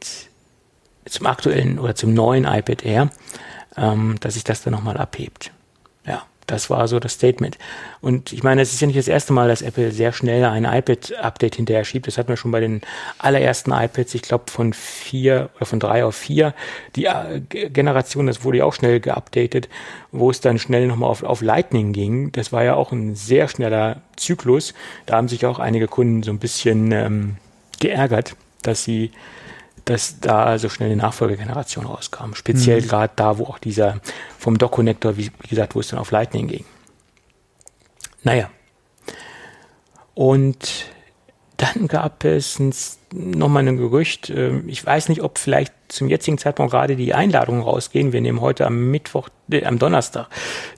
[1.05, 3.09] zum aktuellen oder zum neuen iPad Air
[3.77, 5.51] ähm, dass sich das dann nochmal abhebt.
[6.05, 7.57] Ja, das war so das Statement.
[8.01, 10.65] Und ich meine, es ist ja nicht das erste Mal, dass Apple sehr schnell ein
[10.65, 12.07] iPad-Update hinterher schiebt.
[12.07, 12.81] Das hatten wir schon bei den
[13.19, 16.53] allerersten iPads, ich glaube von vier oder von drei auf vier.
[16.95, 19.69] Die äh, Generation, das wurde ja auch schnell geupdatet,
[20.11, 22.31] wo es dann schnell nochmal auf, auf Lightning ging.
[22.33, 24.73] Das war ja auch ein sehr schneller Zyklus.
[25.05, 27.37] Da haben sich auch einige Kunden so ein bisschen ähm,
[27.79, 29.11] geärgert, dass sie
[29.85, 32.33] dass da so schnell eine Nachfolgegeneration rauskam.
[32.33, 32.87] Speziell mhm.
[32.87, 33.99] gerade da, wo auch dieser
[34.37, 36.65] vom Dock-Connector, wie, wie, gesagt, wo es dann auf Lightning ging.
[38.23, 38.49] Naja.
[40.13, 40.85] Und
[41.57, 42.59] dann gab es
[43.13, 47.61] nochmal ein Gerücht, ähm, ich weiß nicht, ob vielleicht zum jetzigen Zeitpunkt gerade die Einladungen
[47.61, 48.13] rausgehen.
[48.13, 50.27] Wir nehmen heute am Mittwoch, äh, am Donnerstag,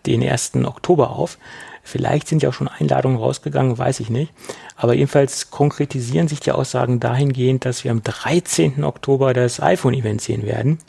[0.06, 0.66] den 1.
[0.66, 1.38] Oktober auf.
[1.84, 4.32] Vielleicht sind ja auch schon Einladungen rausgegangen, weiß ich nicht.
[4.78, 8.84] Aber jedenfalls konkretisieren sich die Aussagen dahingehend, dass wir am 13.
[8.86, 10.80] Oktober das iPhone-Event sehen werden.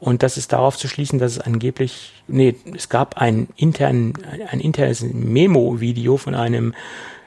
[0.00, 4.12] Und das ist darauf zu schließen, dass es angeblich, nee, es gab ein, intern,
[4.50, 6.74] ein internes Memo-Video von einem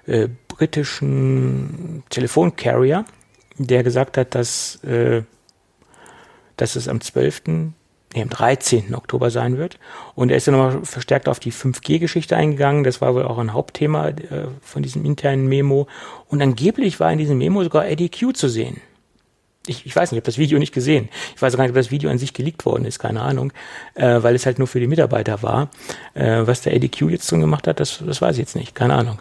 [0.06, 3.06] äh, britischen Telefoncarrier,
[3.58, 5.24] der gesagt hat, dass, äh,
[6.58, 7.72] dass es am 12
[8.16, 8.94] am 13.
[8.96, 9.80] Oktober sein wird.
[10.16, 12.84] Und er ist dann nochmal verstärkt auf die 5G-Geschichte eingegangen.
[12.84, 15.88] Das war wohl auch ein Hauptthema äh, von diesem internen Memo.
[16.28, 18.82] Und angeblich war in diesem Memo sogar Eddie Q zu sehen.
[19.68, 21.10] Ich, ich weiß nicht, ich habe das Video nicht gesehen.
[21.36, 23.54] Ich weiß gar nicht, ob das Video an sich geleakt worden ist, keine Ahnung,
[23.94, 25.70] äh, weil es halt nur für die Mitarbeiter war.
[26.16, 28.74] Äh, was der Eddie Q jetzt drin gemacht hat, das, das weiß ich jetzt nicht,
[28.74, 29.20] keine Ahnung.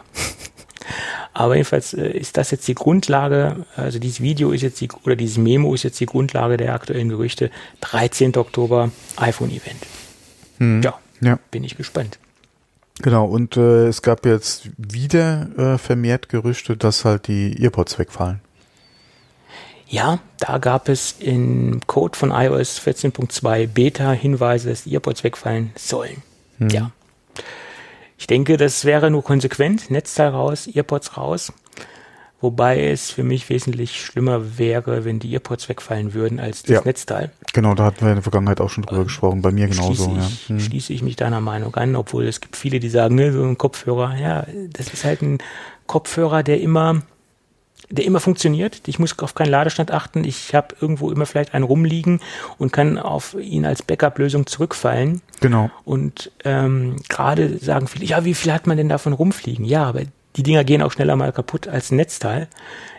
[1.32, 5.16] Aber jedenfalls äh, ist das jetzt die Grundlage, also dieses Video ist jetzt die, oder
[5.16, 7.50] dieses Memo ist jetzt die Grundlage der aktuellen Gerüchte.
[7.82, 8.36] 13.
[8.36, 9.86] Oktober iPhone-Event.
[10.58, 10.82] Hm.
[10.82, 12.18] Ja, ja, bin ich gespannt.
[13.02, 18.40] Genau, und äh, es gab jetzt wieder äh, vermehrt Gerüchte, dass halt die Earpods wegfallen.
[19.88, 25.72] Ja, da gab es im Code von iOS 14.2 Beta Hinweise, dass die Earpods wegfallen
[25.76, 26.22] sollen.
[26.58, 26.68] Hm.
[26.68, 26.90] Ja.
[28.20, 29.90] Ich denke, das wäre nur konsequent.
[29.90, 31.54] Netzteil raus, Earpods raus.
[32.42, 36.82] Wobei es für mich wesentlich schlimmer wäre, wenn die Earpods wegfallen würden als das ja.
[36.84, 37.32] Netzteil.
[37.54, 39.40] Genau, da hatten wir in der Vergangenheit auch schon drüber ähm, gesprochen.
[39.40, 40.04] Bei mir genauso.
[40.04, 40.54] Schließe ich, ja.
[40.54, 40.60] hm.
[40.60, 43.56] schließe ich mich deiner Meinung an, obwohl es gibt viele, die sagen, ne, so ein
[43.56, 45.38] Kopfhörer, ja, das ist halt ein
[45.86, 47.00] Kopfhörer, der immer
[47.88, 48.82] der immer funktioniert.
[48.86, 50.24] Ich muss auf keinen Ladestand achten.
[50.24, 52.20] Ich habe irgendwo immer vielleicht einen rumliegen
[52.58, 55.22] und kann auf ihn als Backup-Lösung zurückfallen.
[55.40, 55.70] Genau.
[55.84, 59.64] Und ähm, gerade sagen viele, ja, wie viel hat man denn davon rumfliegen?
[59.64, 60.02] Ja, aber
[60.36, 62.48] die Dinger gehen auch schneller mal kaputt als ein Netzteil.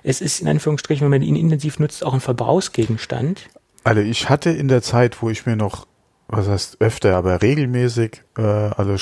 [0.04, 3.50] Es ist in Anführungsstrichen, wenn man ihn intensiv nutzt, auch ein Verbrauchsgegenstand.
[3.84, 5.88] Also ich hatte in der Zeit, wo ich mir noch,
[6.28, 8.96] was heißt öfter, aber regelmäßig, äh, also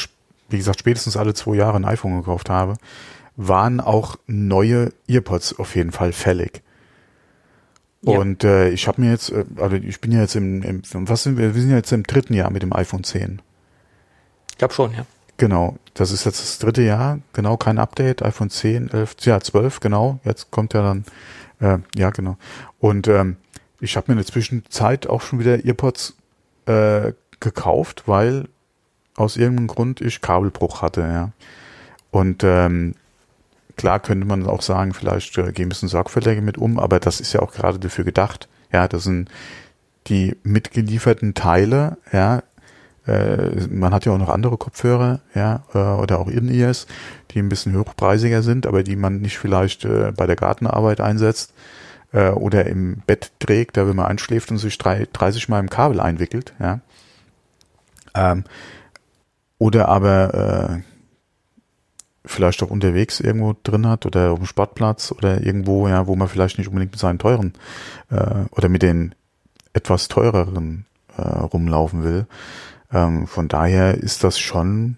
[0.50, 2.76] wie gesagt, spätestens alle zwei Jahre ein iPhone gekauft habe,
[3.40, 6.62] waren auch neue Earpods auf jeden Fall fällig.
[8.02, 8.18] Ja.
[8.18, 11.24] Und äh, ich habe mir jetzt, äh, also ich bin ja jetzt im, im, was
[11.24, 11.56] sind wir?
[11.56, 13.42] Wir sind ja jetzt im dritten Jahr mit dem iPhone 10.
[14.52, 15.06] Ich glaube schon, ja.
[15.38, 19.80] Genau, das ist jetzt das dritte Jahr, genau, kein Update, iPhone 10, 11, ja, 12,
[19.80, 21.06] genau, jetzt kommt ja dann,
[21.62, 22.36] äh, ja, genau.
[22.80, 23.38] Und ähm,
[23.80, 26.18] ich habe mir in der Zwischenzeit auch schon wieder Earpods
[26.66, 28.50] äh, gekauft, weil
[29.16, 31.32] aus irgendeinem Grund ich Kabelbruch hatte, ja.
[32.12, 32.96] Und ähm,
[33.80, 37.22] klar könnte man auch sagen, vielleicht äh, gehen ein bisschen sorgfältiger mit um, aber das
[37.22, 38.50] ist ja auch gerade dafür gedacht.
[38.74, 39.30] Ja, das sind
[40.08, 42.44] die mitgelieferten Teile, ja,
[43.08, 46.88] äh, man hat ja auch noch andere Kopfhörer, ja, äh, oder auch In-Ears,
[47.32, 51.54] die ein bisschen hochpreisiger sind, aber die man nicht vielleicht äh, bei der Gartenarbeit einsetzt
[52.12, 56.00] oder im Bett trägt, da wenn man einschläft und sich drei, 30 Mal im Kabel
[56.00, 56.80] einwickelt, ja.
[58.16, 58.46] Ähm,
[59.60, 60.82] oder aber
[62.30, 66.28] vielleicht auch unterwegs irgendwo drin hat oder auf dem Sportplatz oder irgendwo, ja, wo man
[66.28, 67.54] vielleicht nicht unbedingt mit seinen teuren
[68.12, 69.16] äh, oder mit den
[69.74, 70.86] etwas teureren
[71.18, 72.28] äh, rumlaufen will.
[72.94, 74.98] Ähm, von daher ist das schon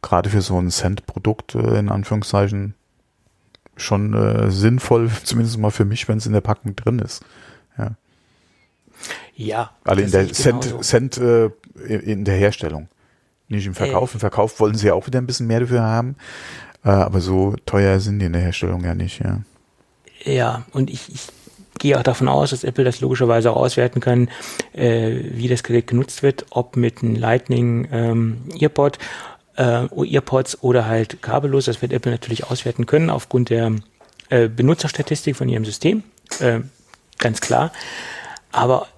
[0.00, 2.74] gerade für so ein Cent-Produkt äh, in Anführungszeichen
[3.76, 7.24] schon äh, sinnvoll, zumindest mal für mich, wenn es in der Packung drin ist.
[7.76, 7.92] Ja.
[9.34, 9.70] Ja.
[9.84, 11.50] Alle in der Cent, Cent äh,
[11.86, 12.88] in der Herstellung.
[13.48, 14.12] Nicht im Verkauf.
[14.12, 14.14] Äh.
[14.14, 16.16] Im Verkauf wollen sie ja auch wieder ein bisschen mehr dafür haben.
[16.84, 19.40] Äh, aber so teuer sind die in der Herstellung ja nicht, ja.
[20.24, 21.28] Ja, und ich, ich
[21.78, 24.28] gehe auch davon aus, dass Apple das logischerweise auch auswerten kann,
[24.72, 28.98] äh, wie das Gerät genutzt wird, ob mit einem Lightning ähm, Earpod,
[29.56, 31.66] äh, Earpods oder halt kabellos.
[31.66, 33.72] Das wird Apple natürlich auswerten können aufgrund der
[34.28, 36.02] äh, Benutzerstatistik von ihrem System.
[36.40, 36.60] Äh,
[37.18, 37.72] ganz klar.
[38.50, 38.88] Aber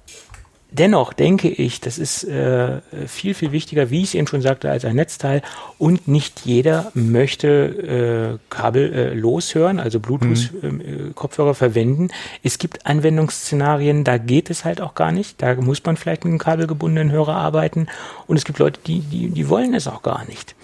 [0.73, 4.71] Dennoch denke ich, das ist äh, viel, viel wichtiger, wie ich es eben schon sagte,
[4.71, 5.43] als ein Netzteil.
[5.79, 11.53] Und nicht jeder möchte äh, kabellos äh, hören, also Bluetooth-Kopfhörer mhm.
[11.53, 12.09] äh, verwenden.
[12.43, 15.43] Es gibt Anwendungsszenarien, da geht es halt auch gar nicht.
[15.43, 17.89] Da muss man vielleicht mit einem kabelgebundenen Hörer arbeiten.
[18.27, 20.55] Und es gibt Leute, die, die, die wollen es auch gar nicht.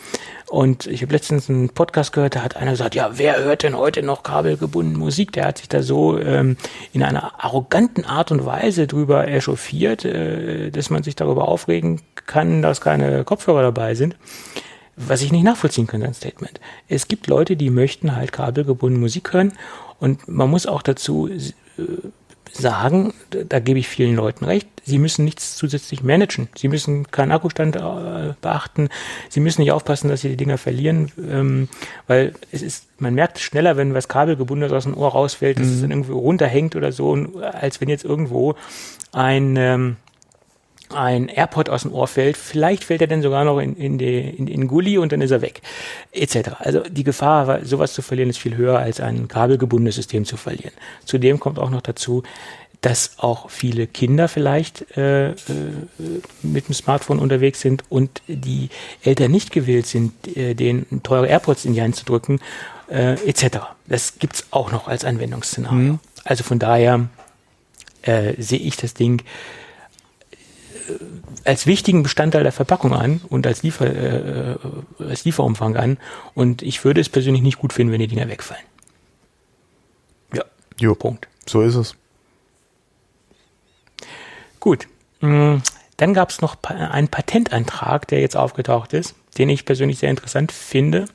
[0.48, 3.76] Und ich habe letztens einen Podcast gehört, da hat einer gesagt, ja, wer hört denn
[3.76, 5.32] heute noch kabelgebunden Musik?
[5.32, 6.56] Der hat sich da so ähm,
[6.92, 12.62] in einer arroganten Art und Weise drüber echauffiert, äh, dass man sich darüber aufregen kann,
[12.62, 14.16] dass keine Kopfhörer dabei sind.
[14.96, 16.60] Was ich nicht nachvollziehen kann, sein Statement.
[16.88, 19.52] Es gibt Leute, die möchten halt kabelgebunden Musik hören
[19.98, 21.42] und man muss auch dazu äh,
[22.56, 26.48] sagen, da gebe ich vielen Leuten recht, sie müssen nichts zusätzlich managen.
[26.56, 28.88] Sie müssen keinen Akkustand äh, beachten.
[29.28, 31.68] Sie müssen nicht aufpassen, dass sie die Dinger verlieren, ähm,
[32.06, 35.72] weil es ist, man merkt schneller, wenn was kabelgebundenes aus dem Ohr rausfällt, dass mhm.
[35.72, 38.54] es dann irgendwo runterhängt oder so, als wenn jetzt irgendwo
[39.12, 39.96] ein ähm,
[40.90, 44.20] ein AirPod aus dem Ohr fällt, vielleicht fällt er dann sogar noch in, in, die,
[44.20, 45.62] in, in Gully und dann ist er weg,
[46.12, 46.50] etc.
[46.58, 50.72] Also die Gefahr, sowas zu verlieren, ist viel höher, als ein kabelgebundenes System zu verlieren.
[51.04, 52.22] Zudem kommt auch noch dazu,
[52.80, 55.34] dass auch viele Kinder vielleicht äh, äh,
[56.42, 58.68] mit dem Smartphone unterwegs sind und die
[59.02, 62.38] Eltern nicht gewillt sind, äh, den teure AirPods in die Hand zu drücken,
[62.88, 63.58] äh, etc.
[63.86, 65.78] Das gibt's auch noch als Anwendungsszenario.
[65.78, 65.98] Mhm.
[66.24, 67.08] Also von daher
[68.02, 69.22] äh, sehe ich das Ding
[71.44, 74.56] als wichtigen Bestandteil der Verpackung an und als, Liefer, äh,
[74.98, 75.98] als Lieferumfang an.
[76.34, 78.64] Und ich würde es persönlich nicht gut finden, wenn die Dinger wegfallen.
[80.34, 80.44] Ja.
[80.78, 80.94] Jo.
[80.94, 81.28] Punkt.
[81.46, 81.94] So ist es.
[84.60, 84.88] Gut.
[85.20, 85.56] Mm,
[85.96, 90.52] dann gab es noch einen Patentantrag, der jetzt aufgetaucht ist, den ich persönlich sehr interessant
[90.52, 91.06] finde,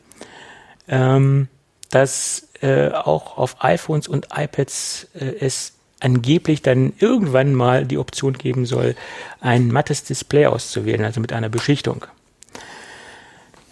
[0.87, 1.47] ähm,
[1.89, 8.33] dass äh, auch auf iPhones und iPads äh, es angeblich dann irgendwann mal die Option
[8.33, 8.95] geben soll,
[9.39, 12.05] ein mattes Display auszuwählen, also mit einer Beschichtung.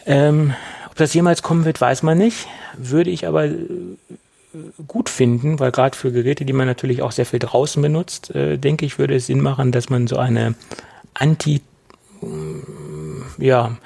[0.05, 0.53] Ähm,
[0.87, 2.47] ob das jemals kommen wird, weiß man nicht.
[2.77, 3.57] Würde ich aber äh,
[4.87, 8.57] gut finden, weil gerade für Geräte, die man natürlich auch sehr viel draußen benutzt, äh,
[8.57, 10.55] denke ich, würde es Sinn machen, dass man so eine
[11.13, 11.61] Anti,
[13.37, 13.77] ja,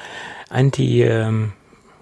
[0.50, 1.54] Anti, ähm,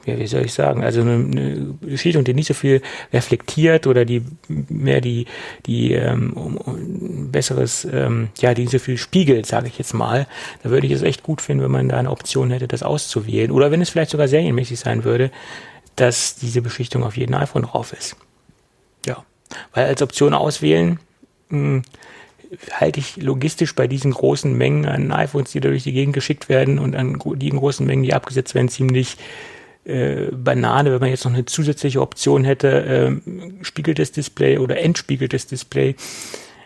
[0.05, 2.81] ja, wie soll ich sagen, also eine, eine Beschichtung, die nicht so viel
[3.13, 5.25] reflektiert oder die mehr die,
[5.65, 9.93] die ähm, um, um besseres, ähm, ja, die nicht so viel spiegelt, sage ich jetzt
[9.93, 10.27] mal.
[10.63, 13.51] Da würde ich es echt gut finden, wenn man da eine Option hätte, das auszuwählen.
[13.51, 15.31] Oder wenn es vielleicht sogar serienmäßig sein würde,
[15.95, 18.15] dass diese Beschichtung auf jedem iPhone drauf ist.
[19.05, 19.23] Ja,
[19.73, 20.99] weil als Option auswählen,
[21.49, 21.81] mh, hm,
[22.71, 26.49] halte ich logistisch bei diesen großen Mengen an iPhones, die da durch die Gegend geschickt
[26.49, 29.17] werden und an die großen Mengen, die abgesetzt werden, ziemlich
[29.85, 35.47] äh, Banane, wenn man jetzt noch eine zusätzliche Option hätte, äh, spiegeltes Display oder entspiegeltes
[35.47, 35.95] Display.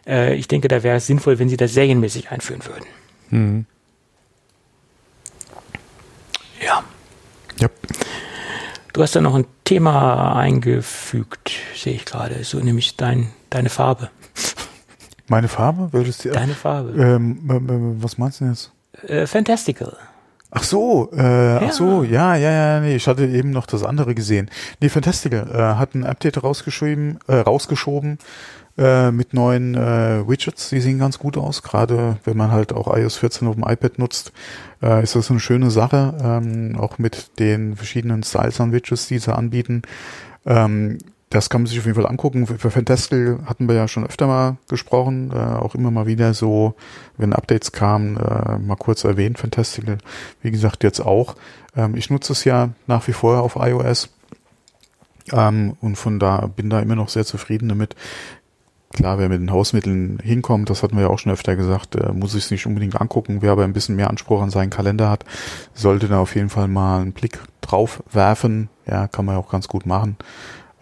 [0.05, 2.86] Äh, ich denke, da wäre es sinnvoll, wenn sie das serienmäßig einführen würden.
[3.30, 3.66] Mhm.
[6.61, 6.84] Ja.
[7.59, 7.70] Ja.
[8.93, 14.09] Du hast da noch ein Thema eingefügt, sehe ich gerade, so nämlich dein, deine Farbe.
[15.28, 15.89] Meine Farbe?
[16.32, 16.91] Deine Farbe.
[17.01, 18.72] Ähm, was meinst du jetzt?
[19.07, 19.97] Äh, Fantastical.
[20.58, 21.62] Ach so, äh, ja.
[21.64, 24.49] ach so, ja, ja, ja, nee, ich hatte eben noch das andere gesehen.
[24.80, 28.20] Nee, Fantastical äh, hat ein Update rausgeschrieben, äh, rausgeschoben
[28.78, 31.62] äh, mit neuen äh, Widgets, die sehen ganz gut aus.
[31.62, 34.32] Gerade wenn man halt auch iOS 14 auf dem iPad nutzt,
[34.82, 39.20] äh, ist das eine schöne Sache, ähm, auch mit den verschiedenen Styles an Widgets, die
[39.20, 39.82] sie anbieten.
[40.45, 40.99] Ähm,
[41.36, 42.47] das kann man sich auf jeden Fall angucken.
[42.47, 46.75] Für Fantastical hatten wir ja schon öfter mal gesprochen, äh, auch immer mal wieder so,
[47.17, 49.97] wenn Updates kamen, äh, mal kurz erwähnt, Fantastical.
[50.41, 51.36] Wie gesagt, jetzt auch.
[51.75, 54.09] Ähm, ich nutze es ja nach wie vor auf iOS.
[55.33, 57.95] Ähm, und von da bin da immer noch sehr zufrieden damit.
[58.93, 62.13] Klar, wer mit den Hausmitteln hinkommt, das hatten wir ja auch schon öfter gesagt, äh,
[62.13, 63.39] muss sich nicht unbedingt angucken.
[63.41, 65.25] Wer aber ein bisschen mehr Anspruch an seinen Kalender hat,
[65.73, 68.69] sollte da auf jeden Fall mal einen Blick drauf werfen.
[68.88, 70.15] Ja, kann man ja auch ganz gut machen.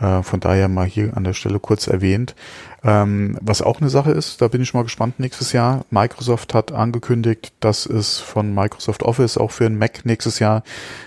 [0.03, 2.35] Äh, von daher mal hier an der Stelle kurz erwähnt.
[2.83, 5.85] Ähm, was auch eine Sache ist, da bin ich mal gespannt nächstes Jahr.
[5.91, 10.63] Microsoft hat angekündigt, dass es von Microsoft Office auch für den Mac nächstes Jahr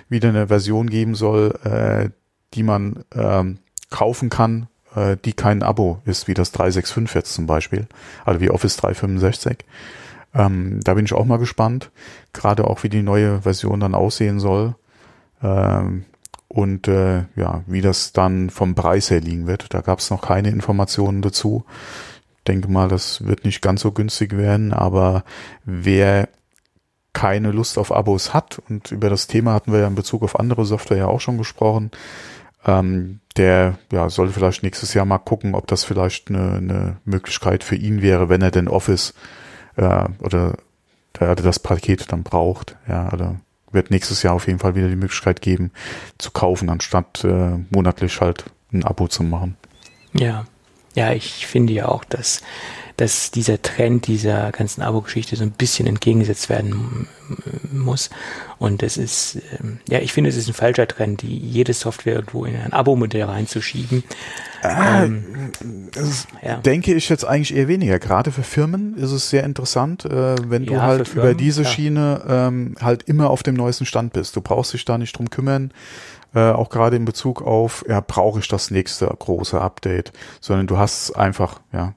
[0.08, 2.08] wieder eine Version geben soll, äh,
[2.54, 3.58] die man ähm,
[3.90, 7.86] kaufen kann, äh, die kein Abo ist, wie das 365 jetzt zum Beispiel,
[8.24, 9.58] also wie Office 365.
[10.34, 11.90] Ähm, da bin ich auch mal gespannt,
[12.32, 14.74] gerade auch wie die neue Version dann aussehen soll.
[15.42, 16.06] Ähm,
[16.48, 19.74] und äh, ja, wie das dann vom Preis her liegen wird.
[19.74, 21.64] Da gab es noch keine Informationen dazu.
[22.46, 25.24] Denke mal, das wird nicht ganz so günstig werden, aber
[25.64, 26.28] wer
[27.12, 30.38] keine Lust auf Abos hat, und über das Thema hatten wir ja in Bezug auf
[30.38, 31.90] andere Software ja auch schon gesprochen,
[32.66, 37.64] ähm, der ja, sollte vielleicht nächstes Jahr mal gucken, ob das vielleicht eine, eine Möglichkeit
[37.64, 39.14] für ihn wäre, wenn er denn Office
[39.76, 40.56] äh, oder
[41.18, 42.76] das Paket dann braucht.
[42.86, 43.36] Ja, oder
[43.72, 45.70] wird nächstes Jahr auf jeden Fall wieder die Möglichkeit geben,
[46.18, 49.56] zu kaufen, anstatt äh, monatlich halt ein Abo zu machen.
[50.12, 50.46] Ja,
[50.94, 52.42] ja, ich finde ja auch, dass,
[52.96, 57.06] dass dieser Trend dieser ganzen Abo-Geschichte so ein bisschen entgegengesetzt werden
[57.72, 58.08] muss.
[58.58, 62.14] Und es ist, ähm, ja, ich finde, es ist ein falscher Trend, die jede Software
[62.14, 64.02] irgendwo in ein Abo-Modell reinzuschieben.
[64.62, 65.52] Ah, ähm,
[65.92, 66.56] das ja.
[66.56, 67.98] denke ich jetzt eigentlich eher weniger.
[67.98, 71.62] Gerade für Firmen ist es sehr interessant, äh, wenn du ja, halt Firmen, über diese
[71.62, 71.68] ja.
[71.68, 74.36] Schiene ähm, halt immer auf dem neuesten Stand bist.
[74.36, 75.72] Du brauchst dich da nicht drum kümmern
[76.34, 80.76] äh, auch gerade in Bezug auf, ja, brauche ich das nächste große Update, sondern du
[80.76, 81.94] hast einfach, ja,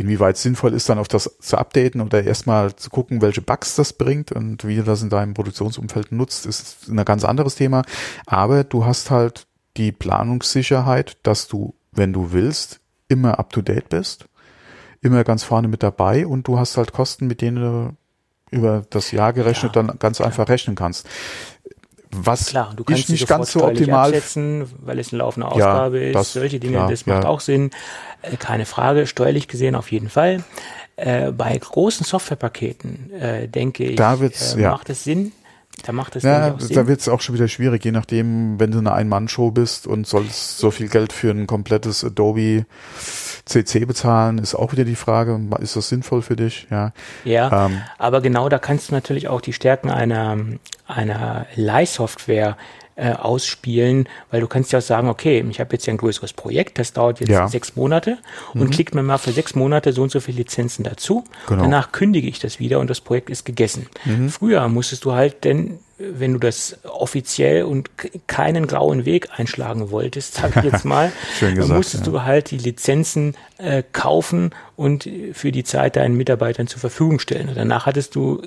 [0.00, 3.92] inwieweit sinnvoll ist dann auf das zu updaten oder erstmal zu gucken, welche Bugs das
[3.92, 7.82] bringt und wie du das in deinem Produktionsumfeld nutzt, ist ein ganz anderes Thema.
[8.26, 9.46] Aber du hast halt
[9.76, 14.26] die Planungssicherheit, dass du, wenn du willst, immer up to date bist,
[15.00, 17.96] immer ganz vorne mit dabei und du hast halt Kosten, mit denen du
[18.50, 21.08] über das Jahr gerechnet ja, dann ganz einfach rechnen kannst.
[22.12, 26.20] Was klar, du kannst nicht ganz so optimal absetzen, weil es eine laufende Ausgabe ja,
[26.20, 26.32] ist.
[26.32, 27.28] Solche Dinge, klar, das macht ja.
[27.30, 27.70] auch Sinn.
[28.22, 30.42] Äh, keine Frage, steuerlich gesehen auf jeden Fall.
[30.96, 35.32] Äh, bei großen Softwarepaketen äh, denke ich, da wird's, äh, macht es Sinn.
[35.84, 38.78] Da macht es ja, da wird es auch schon wieder schwierig, je nachdem, wenn du
[38.78, 42.66] eine Ein-Mann-Show bist und sollst so viel Geld für ein komplettes Adobe
[43.44, 46.66] CC bezahlen, ist auch wieder die Frage, ist das sinnvoll für dich?
[46.70, 46.92] Ja,
[47.24, 50.36] ja ähm, aber genau da kannst du natürlich auch die Stärken einer,
[50.86, 52.56] einer Leihsoftware
[53.00, 56.34] äh, ausspielen, weil du kannst ja auch sagen, okay, ich habe jetzt ja ein größeres
[56.34, 57.48] Projekt, das dauert jetzt ja.
[57.48, 58.18] sechs Monate
[58.52, 58.70] und mhm.
[58.70, 61.24] klickt mir mal für sechs Monate so und so viele Lizenzen dazu.
[61.48, 61.62] Genau.
[61.62, 63.86] Danach kündige ich das wieder und das Projekt ist gegessen.
[64.04, 64.28] Mhm.
[64.28, 67.90] Früher musstest du halt denn wenn du das offiziell und
[68.26, 72.12] keinen grauen Weg einschlagen wolltest, sag ich jetzt mal, gesagt, musstest ja.
[72.12, 77.50] du halt die Lizenzen äh, kaufen und für die Zeit deinen Mitarbeitern zur Verfügung stellen.
[77.50, 78.40] Und danach hattest du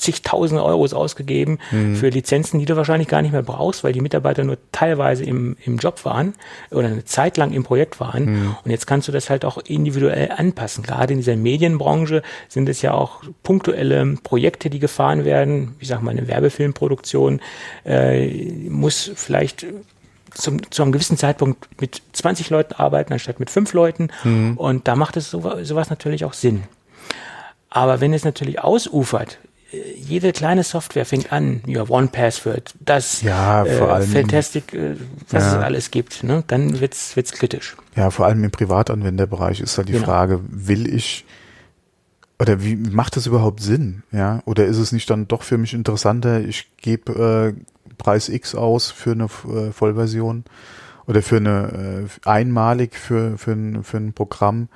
[0.00, 1.96] zigtausende Euros ausgegeben mhm.
[1.96, 5.56] für Lizenzen, die du wahrscheinlich gar nicht mehr brauchst, weil die Mitarbeiter nur teilweise im,
[5.64, 6.34] im Job waren
[6.70, 8.24] oder eine Zeit lang im Projekt waren.
[8.24, 8.56] Mhm.
[8.64, 10.82] Und jetzt kannst du das halt auch individuell anpassen.
[10.82, 15.76] Gerade in dieser Medienbranche sind es ja auch punktuelle Projekte, die gefahren werden.
[15.78, 17.40] Ich sag mal, eine Werbefilmproduktion
[17.84, 18.26] äh,
[18.68, 19.66] muss vielleicht
[20.34, 24.08] zum, zu einem gewissen Zeitpunkt mit 20 Leuten arbeiten, anstatt mit fünf Leuten.
[24.24, 24.56] Mhm.
[24.56, 26.62] Und da macht es so, sowas natürlich auch Sinn.
[27.68, 29.38] Aber wenn es natürlich ausufert,
[29.96, 34.96] jede kleine Software fängt an, ja, One Password, das ja, vor äh, allem, Fantastic, äh,
[35.30, 35.58] was ja.
[35.58, 36.42] es alles gibt, ne?
[36.46, 37.76] dann wird's wird's kritisch.
[37.94, 40.06] Ja, vor allem im Privatanwenderbereich ist halt die genau.
[40.06, 41.24] Frage, will ich
[42.40, 44.42] oder wie macht das überhaupt Sinn, ja?
[44.46, 48.90] Oder ist es nicht dann doch für mich interessanter, ich gebe äh, Preis X aus
[48.90, 50.44] für eine äh, Vollversion
[51.06, 54.68] oder für eine äh, einmalig für für ein, für ein Programm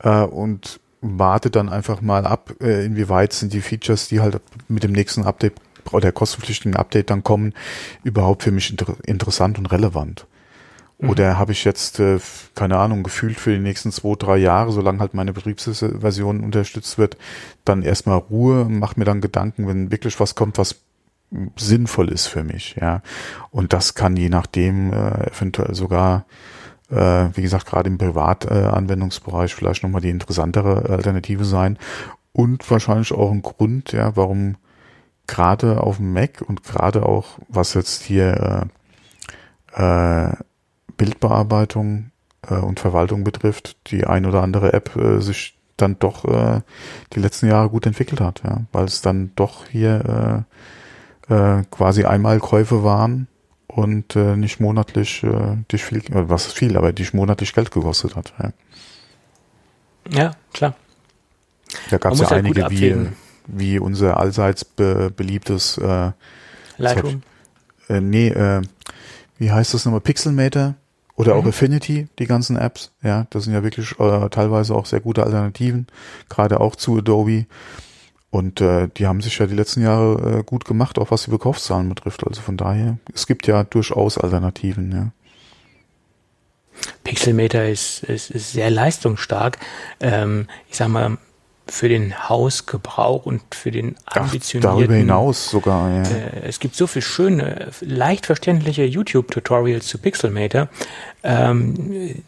[0.00, 4.82] äh, und warte dann einfach mal ab, äh, inwieweit sind die Features, die halt mit
[4.82, 5.54] dem nächsten Update
[5.92, 7.54] oder kostenpflichtigen Update dann kommen,
[8.04, 10.26] überhaupt für mich inter interessant und relevant.
[10.98, 11.10] Mhm.
[11.10, 12.18] Oder habe ich jetzt, äh,
[12.54, 17.16] keine Ahnung, gefühlt für die nächsten zwei, drei Jahre, solange halt meine Betriebsversion unterstützt wird,
[17.64, 20.76] dann erstmal Ruhe, mache mir dann Gedanken, wenn wirklich was kommt, was
[21.56, 23.02] sinnvoll ist für mich, ja.
[23.50, 26.24] Und das kann je nachdem äh, eventuell sogar,
[26.90, 31.78] äh, wie gesagt, gerade im Privatanwendungsbereich vielleicht nochmal die interessantere Alternative sein.
[32.32, 34.56] Und wahrscheinlich auch ein Grund, ja, warum
[35.26, 38.68] gerade auf dem Mac und gerade auch, was jetzt hier
[39.76, 40.32] äh, äh,
[40.96, 42.10] Bildbearbeitung
[42.48, 46.60] äh, und Verwaltung betrifft, die ein oder andere App äh, sich dann doch äh,
[47.12, 50.44] die letzten Jahre gut entwickelt hat, ja, weil es dann doch hier
[51.28, 53.28] äh, äh, quasi Einmalkäufe waren
[53.68, 58.16] und äh, nicht monatlich äh, dich viel, äh, was viel, aber dich monatlich Geld gekostet
[58.16, 58.32] hat.
[58.38, 58.52] Ja,
[60.10, 60.74] ja klar.
[61.90, 63.08] Da gab es ja einige wie,
[63.46, 66.12] wie unser allseits be beliebtes äh,
[66.78, 67.22] Lightroom.
[67.88, 68.62] Äh, nee, äh,
[69.38, 70.00] wie heißt das nochmal?
[70.00, 70.74] Pixelmator
[71.16, 71.40] oder mhm.
[71.40, 72.92] auch Affinity, die ganzen Apps.
[73.02, 75.88] Ja, das sind ja wirklich äh, teilweise auch sehr gute Alternativen,
[76.28, 77.46] gerade auch zu Adobe.
[78.30, 81.30] Und äh, die haben sich ja die letzten Jahre äh, gut gemacht, auch was die
[81.30, 82.26] Verkaufszahlen betrifft.
[82.26, 85.10] Also von daher, es gibt ja durchaus Alternativen, ja.
[87.04, 89.58] Pixelmeter ist, ist, ist sehr leistungsstark.
[90.00, 91.16] Ähm, ich sag mal,
[91.70, 94.70] für den Hausgebrauch und für den ambitionierten.
[94.70, 96.02] Ach, darüber hinaus sogar, ja.
[96.02, 100.68] Äh, es gibt so viel schöne, leicht verständliche YouTube-Tutorials zu Pixelmator.
[101.22, 102.22] Ähm,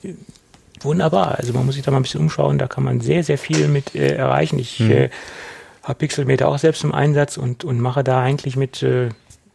[0.81, 1.39] wunderbar.
[1.39, 2.59] Also man muss sich da mal ein bisschen umschauen.
[2.59, 4.59] Da kann man sehr, sehr viel mit äh, erreichen.
[4.59, 4.91] Ich hm.
[4.91, 5.11] äh,
[5.83, 9.11] habe Pixelmator auch selbst im Einsatz und, und mache da eigentlich mit äh,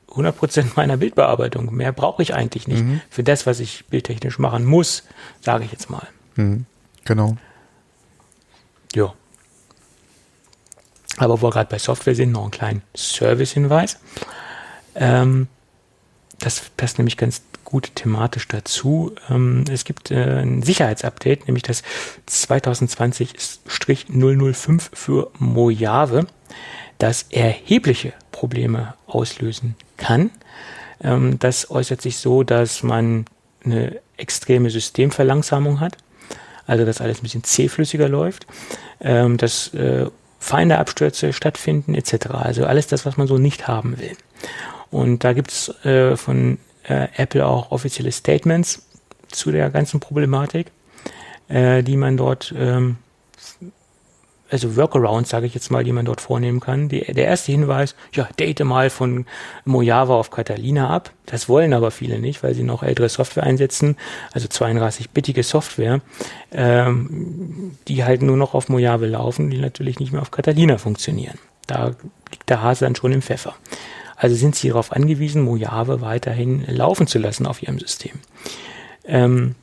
[0.10, 1.74] 100% meiner Bildbearbeitung.
[1.74, 3.02] Mehr brauche ich eigentlich nicht mhm.
[3.10, 5.04] für das, was ich bildtechnisch machen muss,
[5.42, 6.08] sage ich jetzt mal.
[6.36, 6.66] Mhm.
[7.04, 7.38] Genau.
[8.94, 9.14] Ja.
[11.18, 14.00] Aber wo wir gerade bei Software sind, noch einen kleinen Service-Hinweis.
[14.96, 15.48] Ähm,
[16.40, 19.14] das passt nämlich ganz gut thematisch dazu.
[19.30, 21.84] Ähm, es gibt äh, ein Sicherheitsupdate, nämlich das
[22.30, 26.28] 2020-005 für Mojave,
[26.98, 30.32] das erhebliche Probleme auslösen kann.
[31.02, 33.26] Ähm, das äußert sich so, dass man
[33.66, 35.98] eine extreme Systemverlangsamung hat,
[36.68, 38.46] also dass alles ein bisschen zähflüssiger läuft,
[39.02, 40.08] ähm, dass äh,
[40.40, 42.28] Feinde-Abstürze stattfinden etc.
[42.32, 44.16] Also alles das, was man so nicht haben will.
[44.96, 48.88] Und da gibt es äh, von äh, Apple auch offizielle Statements
[49.28, 50.72] zu der ganzen Problematik,
[51.50, 52.96] äh, die man dort ähm,
[54.50, 56.88] also Workarounds, sage ich jetzt mal, die man dort vornehmen kann.
[56.88, 59.26] Die, der erste Hinweis, ja, date mal von
[59.66, 61.12] Mojave auf Catalina ab.
[61.26, 63.98] Das wollen aber viele nicht, weil sie noch ältere Software einsetzen,
[64.32, 66.00] also 32-bittige Software,
[66.54, 71.38] ähm, die halt nur noch auf Mojave laufen, die natürlich nicht mehr auf Catalina funktionieren.
[71.68, 71.92] Da
[72.32, 73.56] liegt der Hase dann schon im Pfeffer.
[74.16, 78.14] Also sind sie darauf angewiesen, Mojave weiterhin laufen zu lassen auf ihrem System.
[79.06, 79.56] Ähm,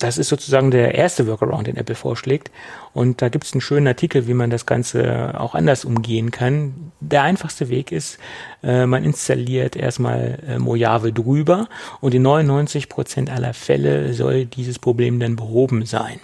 [0.00, 2.50] das ist sozusagen der erste Workaround, den Apple vorschlägt.
[2.94, 6.92] Und da gibt es einen schönen Artikel, wie man das Ganze auch anders umgehen kann.
[7.00, 8.18] Der einfachste Weg ist,
[8.62, 11.68] äh, man installiert erstmal äh, Mojave drüber
[12.00, 16.18] und in 99 Prozent aller Fälle soll dieses Problem dann behoben sein.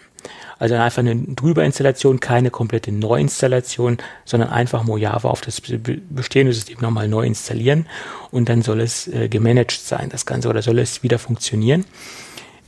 [0.58, 7.08] Also einfach eine Drüberinstallation, keine komplette Neuinstallation, sondern einfach Mojave auf das bestehende System nochmal
[7.08, 7.86] neu installieren
[8.30, 11.84] und dann soll es äh, gemanagt sein, das Ganze, oder soll es wieder funktionieren.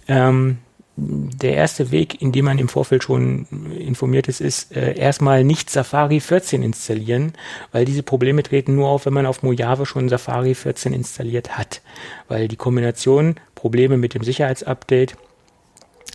[0.06, 0.58] Ähm,
[1.00, 3.46] der erste Weg, in dem man im Vorfeld schon
[3.78, 7.34] informiert ist, ist äh, erstmal nicht Safari 14 installieren,
[7.70, 11.82] weil diese Probleme treten nur auf, wenn man auf Mojave schon Safari 14 installiert hat.
[12.26, 15.16] Weil die Kombination Probleme mit dem Sicherheitsupdate,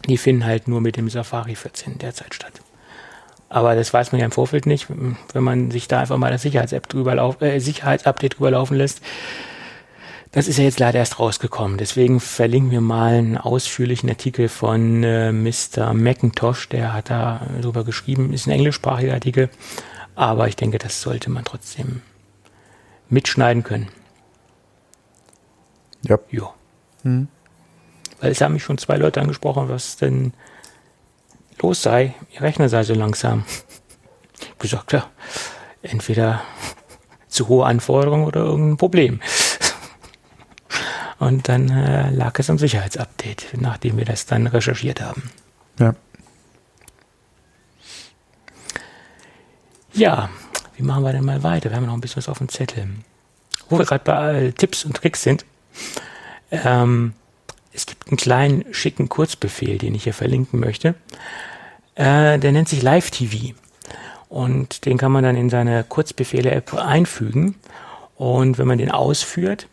[0.08, 2.54] die finden halt nur mit dem Safari 14 derzeit statt.
[3.50, 6.42] Aber das weiß man ja im Vorfeld nicht, wenn man sich da einfach mal das
[6.42, 9.02] Sicherheits-App drüber lauf, äh, Sicherheitsupdate drüber laufen lässt
[10.34, 11.78] das ist ja jetzt leider erst rausgekommen.
[11.78, 15.94] Deswegen verlinken wir mal einen ausführlichen Artikel von äh, Mr.
[15.94, 16.70] McIntosh.
[16.70, 18.34] Der hat da drüber geschrieben.
[18.34, 19.52] Ist ein englischsprachiger Artikel.
[20.16, 22.02] Aber ich denke, das sollte man trotzdem
[23.10, 23.90] mitschneiden können.
[26.02, 26.18] Ja.
[26.32, 26.52] Ja.
[27.04, 27.28] Hm.
[28.24, 30.32] Weil es haben mich schon zwei Leute angesprochen, was denn
[31.62, 32.16] los sei.
[32.32, 33.44] Ihr Rechner sei so langsam.
[34.60, 35.10] gesagt, ja,
[35.82, 36.42] entweder
[37.28, 39.20] zu hohe Anforderungen oder irgendein Problem.
[41.20, 45.30] Und dann äh, lag es am Sicherheitsupdate, nachdem wir das dann recherchiert haben.
[45.78, 45.94] Ja.
[49.92, 50.30] Ja,
[50.78, 51.70] wie machen wir denn mal weiter?
[51.70, 52.88] Wir haben noch ein bisschen was auf dem Zettel.
[53.68, 55.46] Wo wir gerade bei äh, Tipps und Tricks sind.
[56.52, 57.16] Ähm,
[57.74, 60.96] es gibt einen kleinen, schicken Kurzbefehl, den ich hier verlinken möchte.
[61.96, 63.54] Äh, der nennt sich Live TV.
[64.30, 67.56] Und den kann man dann in seine Kurzbefehle-App einfügen.
[68.16, 69.68] Und wenn man den ausführt,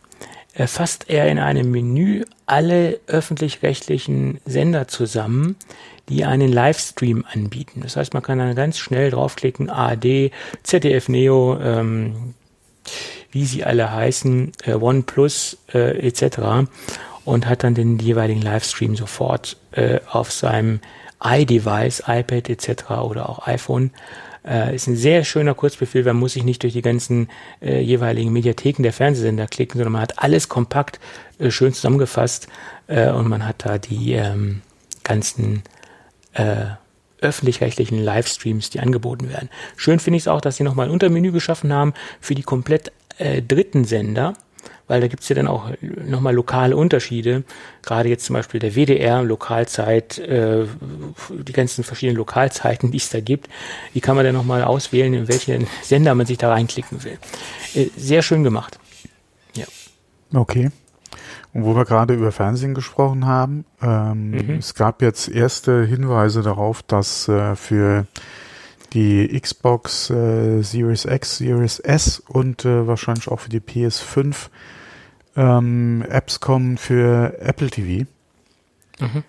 [0.53, 5.55] erfasst er in einem Menü alle öffentlich-rechtlichen Sender zusammen,
[6.09, 7.81] die einen Livestream anbieten.
[7.81, 10.31] Das heißt, man kann dann ganz schnell draufklicken, ARD,
[10.63, 12.33] ZDF Neo, ähm,
[13.31, 16.67] wie sie alle heißen, äh, OnePlus äh, etc.
[17.25, 20.79] und hat dann den jeweiligen Livestream sofort äh, auf seinem
[21.23, 22.91] iDevice, iPad etc.
[23.03, 23.91] oder auch iPhone
[24.45, 27.29] äh, ist ein sehr schöner Kurzbefehl, man muss sich nicht durch die ganzen
[27.61, 30.99] äh, jeweiligen Mediatheken der Fernsehsender klicken, sondern man hat alles kompakt
[31.39, 32.47] äh, schön zusammengefasst
[32.87, 34.61] äh, und man hat da die ähm,
[35.03, 35.63] ganzen
[36.33, 36.65] äh,
[37.21, 39.49] öffentlich-rechtlichen Livestreams, die angeboten werden.
[39.77, 42.91] Schön finde ich es auch, dass sie nochmal ein Untermenü geschaffen haben für die komplett
[43.19, 44.33] äh, dritten Sender
[44.91, 45.71] weil da gibt's ja dann auch
[46.05, 47.43] nochmal lokale Unterschiede.
[47.81, 50.65] Gerade jetzt zum Beispiel der WDR, Lokalzeit, äh,
[51.29, 53.47] die ganzen verschiedenen Lokalzeiten, die es da gibt,
[53.93, 57.17] die kann man dann nochmal auswählen, in welchen Sender man sich da reinklicken will.
[57.73, 58.79] Äh, sehr schön gemacht.
[59.55, 59.63] Ja.
[60.33, 60.71] Okay.
[61.53, 64.57] Und wo wir gerade über Fernsehen gesprochen haben, ähm, mhm.
[64.59, 68.07] es gab jetzt erste Hinweise darauf, dass äh, für
[68.91, 74.49] die Xbox äh, Series X, Series S und äh, wahrscheinlich auch für die PS5
[75.35, 78.07] ähm, Apps kommen für Apple TV.
[78.99, 79.23] Mhm.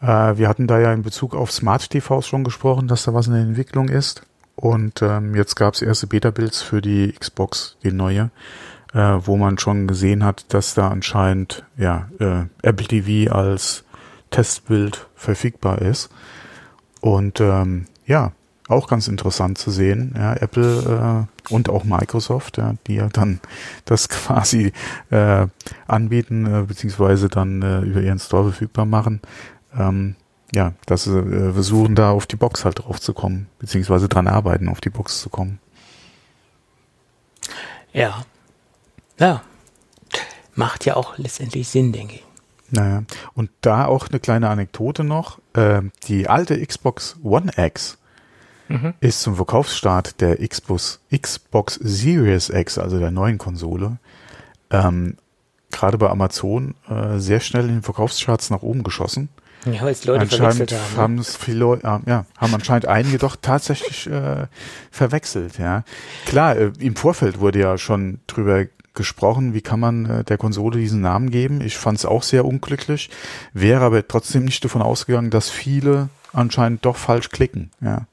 [0.00, 3.26] Äh, wir hatten da ja in Bezug auf Smart TVs schon gesprochen, dass da was
[3.26, 4.22] in der Entwicklung ist.
[4.56, 8.30] Und ähm, jetzt gab es erste Beta-Builds für die Xbox, die neue,
[8.92, 13.84] äh, wo man schon gesehen hat, dass da anscheinend ja äh, Apple TV als
[14.30, 16.10] Testbild verfügbar ist.
[17.00, 18.32] Und ähm, ja,
[18.68, 20.14] auch ganz interessant zu sehen.
[20.16, 23.40] Ja, Apple äh, und auch Microsoft, ja, die ja dann
[23.84, 24.72] das quasi
[25.10, 25.46] äh,
[25.86, 29.20] anbieten, äh, beziehungsweise dann äh, über ihren Store verfügbar machen.
[29.76, 30.16] Ähm,
[30.54, 34.28] ja, dass sie äh, versuchen, da auf die Box halt drauf zu kommen, beziehungsweise dran
[34.28, 35.58] arbeiten, auf die Box zu kommen.
[37.92, 38.24] Ja.
[39.18, 39.42] Ja.
[40.54, 42.24] Macht ja auch letztendlich Sinn, denke ich.
[42.70, 43.04] Naja,
[43.34, 45.38] und da auch eine kleine Anekdote noch.
[45.54, 47.98] Äh, die alte Xbox One X,
[48.74, 48.94] mhm.
[49.00, 53.98] ist zum Verkaufsstart der Xbox, Xbox Series X, also der neuen Konsole,
[54.70, 55.16] ähm,
[55.70, 59.28] gerade bei Amazon äh, sehr schnell in den Verkaufscharts nach oben geschossen.
[59.66, 60.96] Ja, weil es Leute anscheinend haben.
[60.96, 64.46] haben es viele, äh, ja, haben anscheinend einige doch tatsächlich äh,
[64.90, 65.58] verwechselt.
[65.58, 65.84] Ja,
[66.26, 70.78] klar, äh, im Vorfeld wurde ja schon drüber gesprochen, wie kann man äh, der Konsole
[70.78, 71.60] diesen Namen geben.
[71.60, 73.10] Ich fand es auch sehr unglücklich,
[73.52, 77.70] wäre aber trotzdem nicht davon ausgegangen, dass viele anscheinend doch falsch klicken.
[77.80, 78.06] Ja.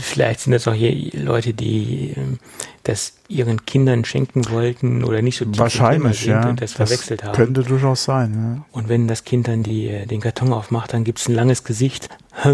[0.00, 2.38] Vielleicht sind das auch hier Leute, die ähm,
[2.82, 6.48] das ihren Kindern schenken wollten oder nicht so tief Wahrscheinlich, sind ja.
[6.48, 7.36] und das, das verwechselt haben.
[7.36, 8.64] Könnte durchaus sein, ja.
[8.72, 12.08] Und wenn das Kind dann die, äh, den Karton aufmacht, dann gibt's ein langes Gesicht.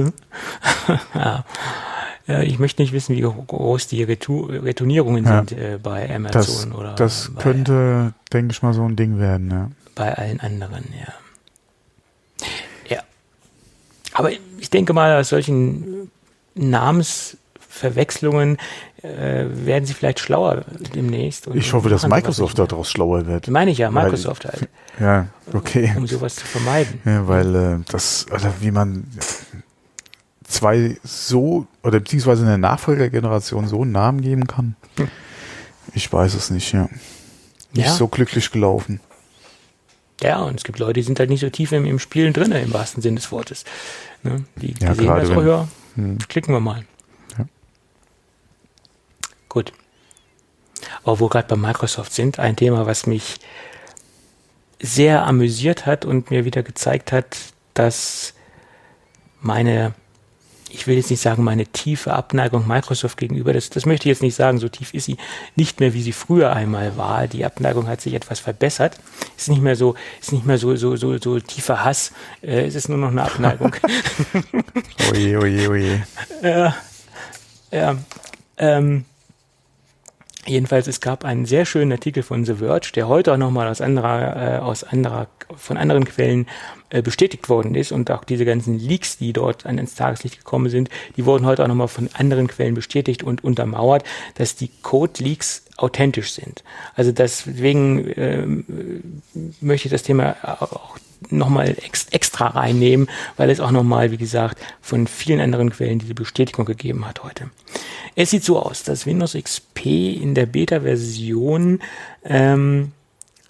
[1.14, 1.44] ja.
[2.42, 5.38] Ich möchte nicht wissen, wie groß die Retournierungen ja.
[5.38, 6.94] sind äh, bei Amazon das, oder.
[6.96, 9.70] Das könnte, denke ich mal, so ein Ding werden, ja.
[9.94, 11.14] Bei allen anderen, ja.
[12.96, 13.02] Ja.
[14.12, 16.10] Aber ich denke mal, aus solchen
[16.56, 18.58] Namensverwechslungen
[19.02, 21.48] äh, werden sie vielleicht schlauer demnächst.
[21.54, 23.48] ich hoffe, dass Microsoft daraus schlauer wird.
[23.48, 24.68] Meine ich ja, Microsoft weil, halt.
[24.98, 25.92] Ja, okay.
[25.96, 27.00] Um sowas zu vermeiden.
[27.04, 29.04] Ja, weil äh, das, also wie man
[30.44, 35.08] zwei so, oder beziehungsweise eine Nachfolgergeneration so einen Namen geben kann, hm.
[35.94, 36.88] ich weiß es nicht, ja.
[37.72, 37.92] Nicht ja.
[37.92, 39.00] so glücklich gelaufen.
[40.22, 42.52] Ja, und es gibt Leute, die sind halt nicht so tief im, im Spielen drin,
[42.52, 43.64] im wahrsten Sinne des Wortes.
[44.22, 44.44] Ne?
[44.56, 46.18] Die, die ja, sehen das, oh ja, hm.
[46.28, 46.84] Klicken wir mal.
[47.36, 47.46] Ja.
[49.48, 49.72] Gut.
[51.02, 53.38] Aber wo wir gerade bei Microsoft sind, ein Thema, was mich
[54.80, 57.36] sehr amüsiert hat und mir wieder gezeigt hat,
[57.74, 58.34] dass
[59.40, 59.94] meine
[60.70, 64.22] ich will jetzt nicht sagen, meine tiefe Abneigung Microsoft gegenüber, das, das möchte ich jetzt
[64.22, 65.16] nicht sagen, so tief ist sie
[65.54, 67.26] nicht mehr, wie sie früher einmal war.
[67.28, 68.98] Die Abneigung hat sich etwas verbessert.
[69.36, 72.12] Ist nicht mehr so, ist nicht mehr so, so, so, so tiefer Hass.
[72.42, 73.74] Äh, es ist nur noch eine Abneigung.
[75.12, 76.06] oje, oje, oje.
[76.42, 76.76] Ja,
[77.72, 77.96] ja,
[78.58, 79.04] ähm,
[80.46, 83.80] Jedenfalls, es gab einen sehr schönen Artikel von The Verge, der heute auch nochmal aus
[83.80, 85.26] anderer, äh, aus anderer,
[85.56, 86.46] von anderen Quellen
[86.90, 90.70] äh, bestätigt worden ist und auch diese ganzen Leaks, die dort an ins Tageslicht gekommen
[90.70, 94.04] sind, die wurden heute auch nochmal von anderen Quellen bestätigt und untermauert,
[94.36, 96.62] dass die Code-Leaks authentisch sind.
[96.94, 98.46] Also deswegen äh,
[99.60, 100.96] möchte ich das Thema auch
[101.30, 106.14] nochmal ex extra reinnehmen, weil es auch nochmal, wie gesagt, von vielen anderen Quellen diese
[106.14, 107.50] Bestätigung gegeben hat heute.
[108.14, 111.80] Es sieht so aus, dass Windows XP in der Beta-Version
[112.24, 112.92] ähm,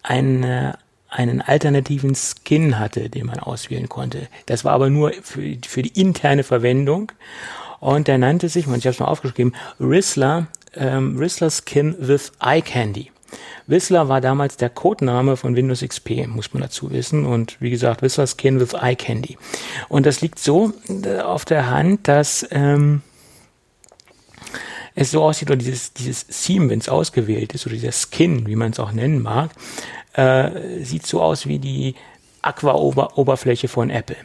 [0.02, 4.28] eine, einen alternativen Skin hatte, den man auswählen konnte.
[4.46, 7.12] Das war aber nur für, für die interne Verwendung.
[7.80, 12.62] Und der nannte sich, ich habe es mal aufgeschrieben, Rizzler, ähm, Rizzler Skin with Eye
[12.62, 13.10] Candy.
[13.66, 17.26] Whistler war damals der Codename von Windows XP, muss man dazu wissen.
[17.26, 19.38] Und wie gesagt, Whistler Skin with Eye Candy.
[19.88, 23.02] Und das liegt so äh, auf der Hand, dass ähm,
[24.94, 28.56] es so aussieht, oder dieses, dieses Theme, wenn es ausgewählt ist, oder dieser Skin, wie
[28.56, 29.50] man es auch nennen mag,
[30.14, 31.94] äh, sieht so aus wie die
[32.42, 34.16] Aqua-Oberfläche von Apple.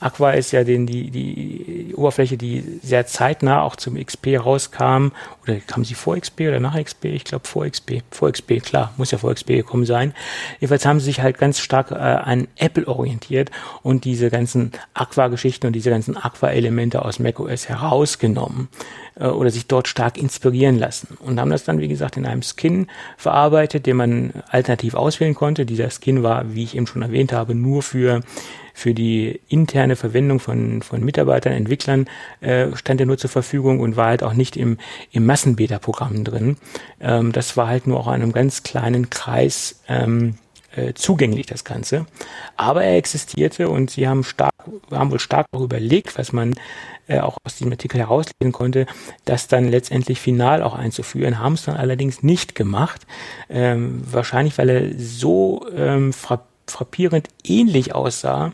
[0.00, 5.08] Aqua ist ja den, die, die Oberfläche, die sehr zeitnah auch zum XP rauskam.
[5.42, 7.04] Oder kam sie vor XP oder nach XP?
[7.06, 8.02] Ich glaube vor XP.
[8.10, 10.14] Vor XP, klar, muss ja vor XP gekommen sein.
[10.58, 13.50] Jedenfalls haben sie sich halt ganz stark äh, an Apple orientiert
[13.82, 18.68] und diese ganzen Aqua-Geschichten und diese ganzen Aqua-Elemente aus macOS herausgenommen
[19.16, 21.18] äh, oder sich dort stark inspirieren lassen.
[21.20, 22.86] Und haben das dann, wie gesagt, in einem Skin
[23.18, 25.66] verarbeitet, den man alternativ auswählen konnte.
[25.66, 28.22] Dieser Skin war, wie ich eben schon erwähnt habe, nur für
[28.80, 32.06] für die interne Verwendung von, von Mitarbeitern, Entwicklern
[32.40, 34.78] äh, stand er nur zur Verfügung und war halt auch nicht im,
[35.12, 36.56] im Massenbeta-Programm drin.
[37.00, 40.36] Ähm, das war halt nur auch einem ganz kleinen Kreis ähm,
[40.74, 42.06] äh, zugänglich, das Ganze.
[42.56, 44.54] Aber er existierte und sie haben stark,
[44.90, 46.54] haben wohl stark auch überlegt, was man
[47.06, 48.86] äh, auch aus diesem Artikel herauslesen konnte,
[49.26, 53.06] das dann letztendlich final auch einzuführen, haben es dann allerdings nicht gemacht.
[53.50, 58.52] Ähm, wahrscheinlich, weil er so ähm, frappierend frappierend ähnlich aussah,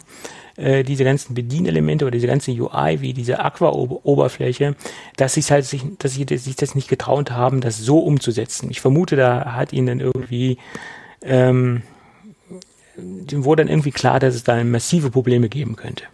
[0.57, 4.75] äh, diese ganzen Bedienelemente oder diese ganze UI wie diese Aqua-Oberfläche,
[5.17, 8.71] dass halt sich, dass sie sich das nicht getraut haben, das so umzusetzen.
[8.71, 10.59] Ich vermute, da hat ihnen dann irgendwie
[11.23, 11.83] ähm,
[12.97, 16.05] wurde dann irgendwie klar, dass es da massive Probleme geben könnte.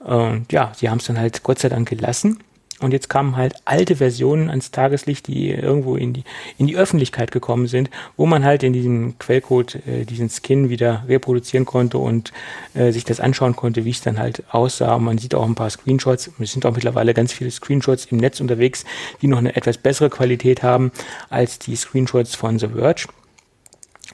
[0.00, 2.38] Und ja, sie haben es dann halt Gott sei Dank gelassen.
[2.80, 6.22] Und jetzt kamen halt alte Versionen ans Tageslicht, die irgendwo in die,
[6.58, 11.04] in die Öffentlichkeit gekommen sind, wo man halt in diesem Quellcode äh, diesen Skin wieder
[11.08, 12.32] reproduzieren konnte und
[12.74, 14.94] äh, sich das anschauen konnte, wie es dann halt aussah.
[14.94, 16.30] Und man sieht auch ein paar Screenshots.
[16.38, 18.84] Es sind auch mittlerweile ganz viele Screenshots im Netz unterwegs,
[19.22, 20.92] die noch eine etwas bessere Qualität haben
[21.30, 23.06] als die Screenshots von The Verge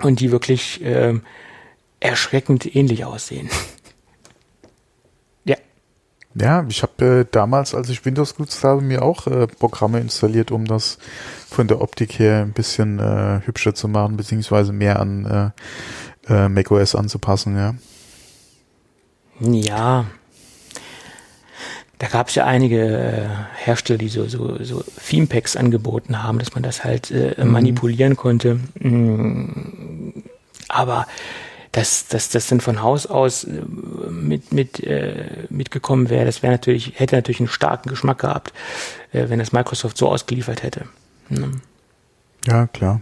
[0.03, 1.15] und die wirklich äh,
[2.01, 3.51] erschreckend ähnlich aussehen.
[6.35, 10.51] Ja, ich habe äh, damals, als ich Windows genutzt habe, mir auch äh, Programme installiert,
[10.51, 10.99] um das
[11.49, 15.53] von der Optik her ein bisschen äh, hübscher zu machen, beziehungsweise mehr an
[16.28, 17.74] äh, äh, macOS anzupassen, ja.
[19.41, 20.07] Ja.
[21.99, 26.55] Da gab es ja einige äh, Hersteller, die so, so, so Theme-Packs angeboten haben, dass
[26.55, 27.53] man das halt äh, mhm.
[27.53, 28.59] manipulieren konnte.
[28.80, 30.22] Mm,
[30.68, 31.07] aber
[31.75, 33.51] dass, dass das dann von Haus aus äh,
[34.09, 38.53] mit, mit, äh, mitgekommen wäre, das wäre natürlich, hätte natürlich einen starken Geschmack gehabt,
[39.12, 40.87] äh, wenn das Microsoft so ausgeliefert hätte.
[41.29, 41.51] Ne?
[42.47, 43.01] Ja, klar.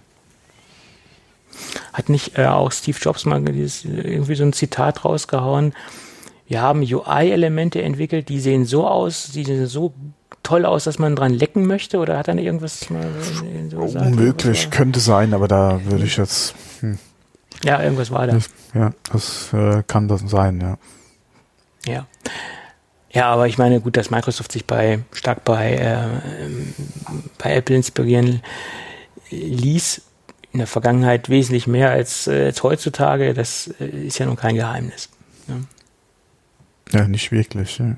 [1.93, 5.75] Hat nicht äh, auch Steve Jobs mal dieses, irgendwie so ein Zitat rausgehauen?
[6.49, 9.93] Wir haben UI-Elemente entwickelt, die sehen so aus, die sehen so
[10.43, 11.99] toll aus, dass man dran lecken möchte?
[11.99, 13.07] Oder hat er irgendwas mal
[13.71, 14.07] so gesagt?
[14.07, 16.55] Unmöglich, könnte sein, aber da würde ich jetzt.
[16.81, 16.99] Hm.
[17.65, 18.35] Ja, irgendwas war da.
[18.35, 20.79] Das, ja, das äh, kann das sein, ja.
[21.87, 22.07] Ja.
[23.11, 26.49] Ja, aber ich meine, gut, dass Microsoft sich bei stark bei, äh,
[27.39, 28.43] bei Apple inspirieren
[29.31, 30.03] ließ,
[30.53, 34.55] in der Vergangenheit wesentlich mehr als, äh, als heutzutage, das äh, ist ja nun kein
[34.55, 35.09] Geheimnis.
[35.47, 35.65] Ne?
[36.93, 37.79] Ja, nicht wirklich.
[37.79, 37.97] Ja.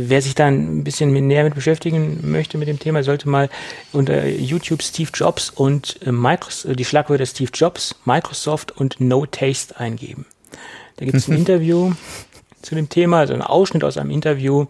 [0.00, 3.50] Wer sich da ein bisschen näher mit beschäftigen möchte mit dem Thema, sollte mal
[3.92, 9.26] unter YouTube Steve Jobs und äh, Microsoft, äh, die Schlagwörter Steve Jobs, Microsoft und No
[9.26, 10.24] Taste eingeben.
[10.96, 11.92] Da gibt es ein Interview
[12.62, 14.66] zu dem Thema, also ein Ausschnitt aus einem Interview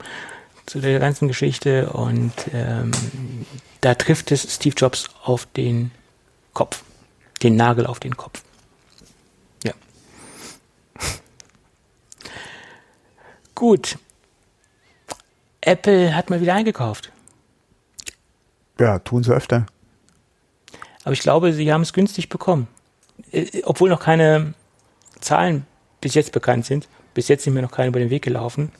[0.64, 2.90] zu der ganzen Geschichte und ähm,
[3.80, 5.90] da trifft es Steve Jobs auf den
[6.54, 6.82] Kopf,
[7.42, 8.42] den Nagel auf den Kopf.
[9.64, 9.72] Ja.
[13.54, 13.98] Gut,
[15.60, 17.12] Apple hat mal wieder eingekauft.
[18.78, 19.66] Ja, tun sie öfter.
[21.04, 22.68] Aber ich glaube, sie haben es günstig bekommen.
[23.32, 24.54] Äh, obwohl noch keine
[25.20, 25.66] Zahlen
[26.00, 26.88] bis jetzt bekannt sind.
[27.14, 28.70] Bis jetzt sind mir noch keine über den Weg gelaufen.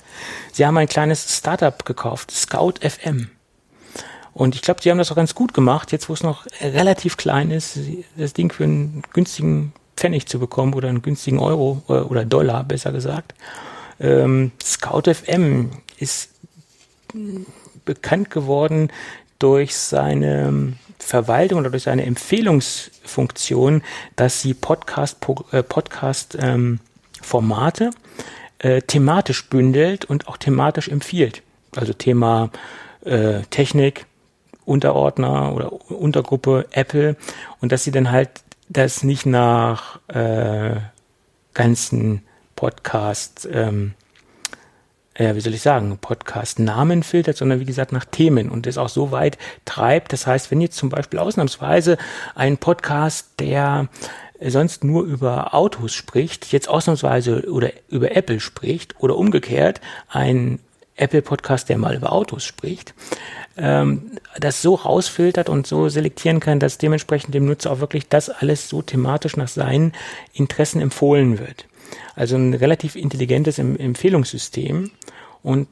[0.52, 3.30] Sie haben ein kleines Startup gekauft, Scout FM.
[4.32, 7.16] Und ich glaube, sie haben das auch ganz gut gemacht, jetzt wo es noch relativ
[7.16, 7.78] klein ist,
[8.16, 12.62] das Ding für einen günstigen Pfennig zu bekommen oder einen günstigen Euro äh, oder Dollar,
[12.62, 13.34] besser gesagt.
[13.98, 16.30] Ähm, Scout FM ist
[17.84, 18.90] bekannt geworden
[19.38, 23.82] durch seine Verwaltung oder durch seine Empfehlungsfunktion,
[24.16, 25.18] dass sie Podcast,
[25.52, 26.80] äh, Podcast ähm,
[27.22, 27.90] Formate
[28.58, 31.42] äh, thematisch bündelt und auch thematisch empfiehlt.
[31.76, 32.50] Also Thema
[33.04, 34.06] äh, Technik,
[34.64, 37.16] Unterordner oder Untergruppe Apple
[37.60, 38.30] und dass sie dann halt
[38.68, 40.76] das nicht nach äh,
[41.54, 42.22] ganzen
[42.54, 43.94] Podcast ähm,
[45.18, 48.88] äh, wie soll ich sagen, Podcast-Namen filtert, sondern wie gesagt nach Themen und es auch
[48.88, 50.12] so weit treibt.
[50.12, 51.98] Das heißt, wenn jetzt zum Beispiel ausnahmsweise
[52.34, 53.88] ein Podcast, der
[54.40, 60.60] sonst nur über Autos spricht, jetzt ausnahmsweise oder über Apple spricht oder umgekehrt ein
[60.94, 62.94] Apple Podcast, der mal über Autos spricht,
[63.56, 68.30] ähm, das so rausfiltert und so selektieren kann, dass dementsprechend dem Nutzer auch wirklich das
[68.30, 69.92] alles so thematisch nach seinen
[70.32, 71.67] Interessen empfohlen wird.
[72.14, 74.90] Also ein relativ intelligentes Empfehlungssystem
[75.42, 75.68] und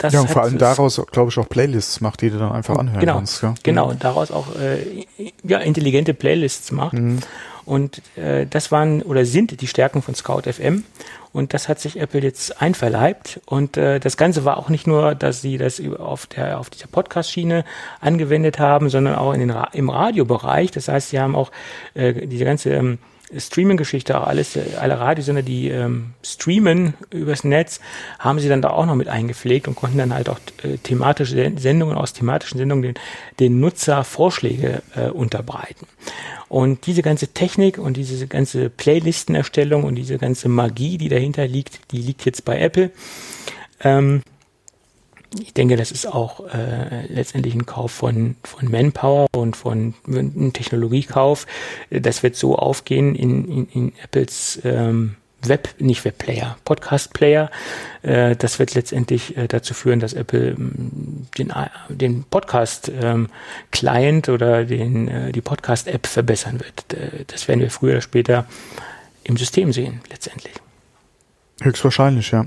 [0.00, 2.78] das ja, und vor allem daraus, glaube ich, auch Playlists macht, die du dann einfach
[2.78, 3.42] anhören genau, kannst.
[3.42, 3.54] Ja?
[3.62, 5.04] Genau, daraus auch äh,
[5.44, 6.94] ja, intelligente Playlists macht.
[6.94, 7.18] Mhm.
[7.66, 10.84] Und äh, das waren oder sind die Stärken von Scout FM.
[11.32, 13.40] Und das hat sich Apple jetzt einverleibt.
[13.44, 16.86] Und äh, das Ganze war auch nicht nur, dass sie das auf der auf dieser
[16.86, 17.64] Podcast-Schiene
[18.00, 20.70] angewendet haben, sondern auch in den Ra im Radiobereich.
[20.70, 21.52] Das heißt, sie haben auch
[21.92, 22.98] äh, diese ganze ähm,
[23.36, 27.80] Streaming-Geschichte, alles, alle Radiosender, die ähm, streamen übers Netz,
[28.18, 31.52] haben sie dann da auch noch mit eingepflegt und konnten dann halt auch äh, thematische
[31.56, 32.94] Sendungen aus thematischen Sendungen den,
[33.38, 35.86] den Nutzer Vorschläge äh, unterbreiten.
[36.48, 41.92] Und diese ganze Technik und diese ganze Playlistenerstellung und diese ganze Magie, die dahinter liegt,
[41.92, 42.90] die liegt jetzt bei Apple.
[43.82, 44.22] Ähm,
[45.38, 50.52] ich denke, das ist auch äh, letztendlich ein Kauf von, von Manpower und von ein
[50.52, 51.46] Technologiekauf.
[51.90, 57.50] Das wird so aufgehen in, in, in Apples ähm, Web, nicht Webplayer, Podcast-Player.
[58.02, 61.52] Äh, das wird letztendlich äh, dazu führen, dass Apple ähm, den,
[61.88, 66.92] den Podcast-Client ähm, oder den, äh, die Podcast-App verbessern wird.
[66.92, 68.46] Äh, das werden wir früher oder später
[69.22, 70.54] im System sehen, letztendlich.
[71.62, 72.46] Höchstwahrscheinlich, ja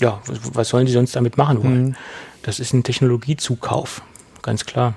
[0.00, 1.84] ja, was, sollen sie sonst damit machen wollen?
[1.84, 1.96] Mhm.
[2.42, 4.02] Das ist ein Technologiezukauf,
[4.42, 4.94] ganz klar.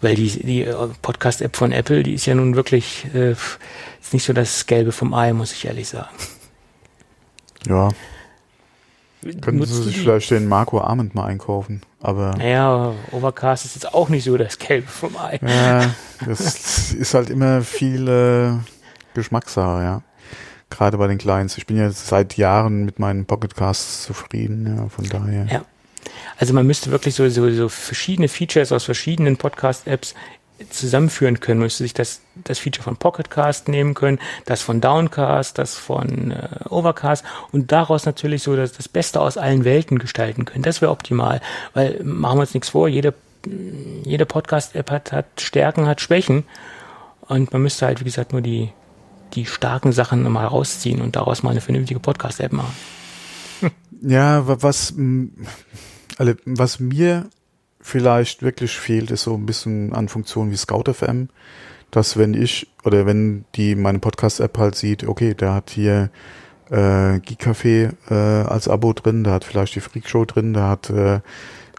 [0.00, 3.32] Weil die, die äh, Podcast-App von Apple, die ist ja nun wirklich äh,
[4.00, 6.14] ist nicht so das Gelbe vom Ei, muss ich ehrlich sagen.
[7.66, 7.88] Ja.
[9.40, 12.36] Können Sie sich vielleicht den Marco Arment mal einkaufen, aber.
[12.36, 15.40] Naja, Overcast ist jetzt auch nicht so das Gelbe vom Ei.
[15.42, 15.90] Ja,
[16.24, 18.52] das ist halt immer viel äh,
[19.14, 20.02] Geschmackssache, ja
[20.70, 21.56] gerade bei den Clients.
[21.58, 25.46] Ich bin ja seit Jahren mit meinen Pocketcasts zufrieden, ja, von daher.
[25.46, 25.64] Ja.
[26.38, 30.14] Also man müsste wirklich so, so, so verschiedene Features aus verschiedenen Podcast-Apps
[30.70, 31.60] zusammenführen können.
[31.60, 36.48] Müsste sich das, das Feature von Pocketcast nehmen können, das von Downcast, das von äh,
[36.68, 40.62] Overcast und daraus natürlich so das, das Beste aus allen Welten gestalten können.
[40.62, 41.40] Das wäre optimal,
[41.74, 43.14] weil machen wir uns nichts vor, jede,
[44.04, 46.44] jede Podcast-App hat, hat Stärken, hat Schwächen
[47.22, 48.70] und man müsste halt, wie gesagt, nur die,
[49.34, 52.74] die starken Sachen mal rausziehen und daraus mal eine vernünftige Podcast-App machen.
[54.02, 54.94] Ja, was,
[56.18, 57.30] also was mir
[57.80, 61.30] vielleicht wirklich fehlt, ist so ein bisschen an Funktionen wie Scout FM,
[61.90, 66.10] dass wenn ich oder wenn die meine Podcast-App halt sieht, okay, der hat hier
[66.68, 68.14] äh, Geek-Café äh,
[68.46, 71.20] als Abo drin, der hat vielleicht die Freak-Show drin, der hat äh,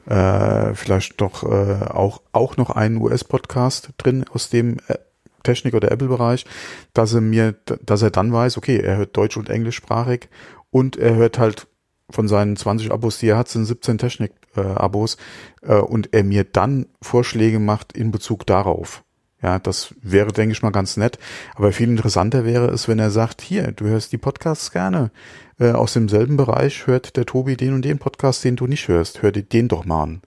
[0.07, 4.95] äh, vielleicht doch äh, auch, auch noch einen US-Podcast drin aus dem äh,
[5.43, 6.45] Technik- oder Apple-Bereich,
[6.93, 10.29] dass er mir, dass er dann weiß, okay, er hört Deutsch und Englischsprachig
[10.69, 11.67] und er hört halt
[12.09, 15.17] von seinen 20 Abos, die er hat, sind 17 Technik-Abos
[15.61, 19.03] äh, äh, und er mir dann Vorschläge macht in Bezug darauf.
[19.41, 21.19] Ja, das wäre, denke ich mal, ganz nett.
[21.53, 25.11] Aber viel interessanter wäre es, wenn er sagt, hier, du hörst die Podcasts gerne.
[25.59, 29.21] Äh, aus demselben Bereich hört der Tobi den und den Podcast, den du nicht hörst.
[29.21, 30.21] Hör dir den doch mal an.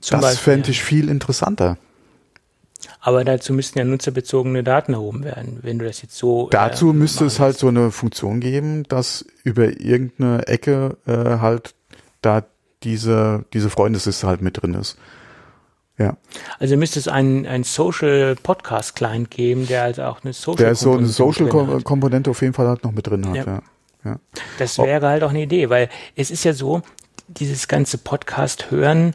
[0.00, 1.78] Zum das fände ich viel interessanter.
[3.00, 6.48] Aber dazu müssten ja nutzerbezogene Daten erhoben werden, wenn du das jetzt so.
[6.48, 11.38] Äh, dazu äh, müsste es halt so eine Funktion geben, dass über irgendeine Ecke äh,
[11.40, 11.74] halt
[12.22, 12.44] da
[12.82, 14.96] diese, diese Freundesliste halt mit drin ist.
[15.98, 16.16] Ja.
[16.58, 20.74] Also müsste es einen, einen Social Podcast Client geben, der also auch eine Social Der
[20.74, 23.44] so eine Social Komponente auf jeden Fall halt noch mit drin hat, ja.
[23.46, 23.62] ja.
[24.04, 24.20] ja.
[24.58, 26.82] Das wäre halt auch eine Idee, weil es ist ja so,
[27.28, 29.14] dieses ganze Podcast hören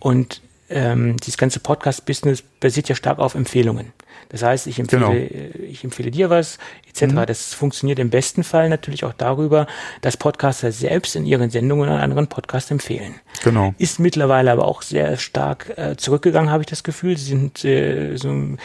[0.00, 0.40] und
[0.72, 3.92] ähm, dieses ganze Podcast-Business basiert ja stark auf Empfehlungen.
[4.28, 5.12] Das heißt, ich empfehle, genau.
[5.12, 6.58] Äh, ich empfehle dir was,
[6.88, 7.12] etc.
[7.12, 7.26] Mhm.
[7.26, 9.66] Das funktioniert im besten Fall natürlich auch darüber,
[10.00, 13.14] dass Podcaster selbst in ihren Sendungen einen anderen Podcast empfehlen.
[13.44, 13.74] Genau.
[13.78, 17.16] Ist mittlerweile aber auch sehr stark äh, zurückgegangen, habe ich das Gefühl.
[17.18, 18.56] Sie sind äh, so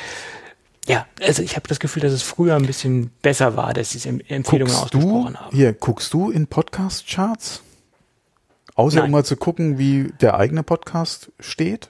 [0.87, 4.07] ja, also ich habe das Gefühl, dass es früher ein bisschen besser war, dass sie
[4.07, 5.55] Empfehlungen guckst ausgesprochen du, haben.
[5.55, 7.61] Hier, guckst du in Podcast-Charts?
[8.75, 9.05] Außer Nein.
[9.05, 11.89] um mal zu gucken, wie der eigene Podcast steht?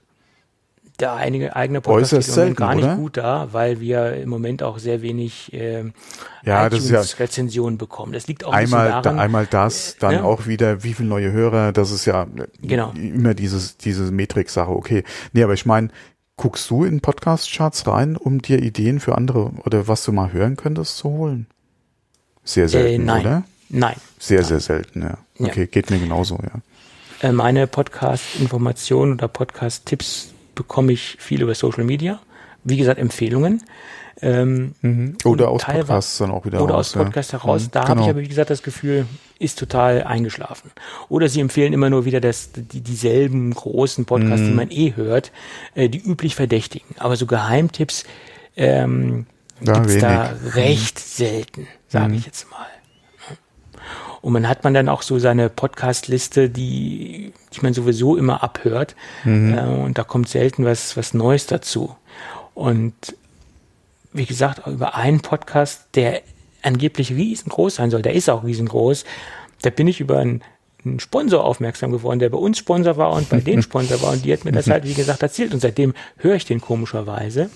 [0.99, 2.95] Der einige, eigene Podcast ist selten, gar nicht oder?
[2.95, 5.83] gut da, weil wir im Moment auch sehr wenig äh,
[6.43, 8.13] ja, das ja Rezensionen bekommen.
[8.13, 10.23] Das liegt auch einmal, daran, da, einmal das, dann ja?
[10.23, 11.71] auch wieder wie viele neue Hörer.
[11.71, 12.25] Das ist ja
[12.61, 12.91] genau.
[12.95, 14.71] immer dieses diese Metrik-Sache.
[14.71, 15.89] Okay, nee, aber ich meine,
[16.35, 20.55] guckst du in Podcast-Charts rein, um dir Ideen für andere oder was du mal hören
[20.55, 21.47] könntest zu holen?
[22.43, 23.21] Sehr selten, äh, nein.
[23.21, 23.43] oder?
[23.69, 23.95] Nein.
[24.19, 24.47] Sehr, nein.
[24.47, 25.17] sehr selten, ja.
[25.39, 25.65] Okay, ja.
[25.65, 26.61] geht mir genauso, ja.
[27.27, 32.19] Äh, meine Podcast-Informationen oder Podcast-Tipps bekomme ich viel über Social Media.
[32.63, 33.63] wie gesagt, Empfehlungen.
[34.19, 35.15] Ähm, mhm.
[35.25, 37.41] Oder aus Podcasts dann auch wieder Oder raus, aus Podcasts ja.
[37.41, 37.65] heraus.
[37.65, 37.91] Mhm, da genau.
[37.91, 39.05] habe ich aber, wie gesagt, das Gefühl,
[39.37, 40.71] ist total eingeschlafen.
[41.07, 44.47] Oder sie empfehlen immer nur wieder das, die, dieselben großen Podcasts, mhm.
[44.47, 45.31] die man eh hört,
[45.75, 46.95] äh, die üblich Verdächtigen.
[46.97, 48.05] Aber so Geheimtipps
[48.55, 49.27] ähm,
[49.61, 52.65] ja, gibt's da recht selten, sage ich jetzt mal.
[54.21, 58.95] Und man hat man dann auch so seine Podcast-Liste, die, die man sowieso immer abhört.
[59.23, 59.57] Mhm.
[59.57, 61.95] Äh, und da kommt selten was, was Neues dazu.
[62.53, 62.93] Und
[64.13, 66.21] wie gesagt, über einen Podcast, der
[66.63, 69.05] angeblich riesengroß sein soll, der ist auch riesengroß,
[69.61, 70.41] da bin ich über einen,
[70.83, 74.25] einen Sponsor aufmerksam geworden, der bei uns Sponsor war und bei denen Sponsor war und
[74.25, 77.49] die hat mir das halt, wie gesagt, erzählt und seitdem höre ich den komischerweise.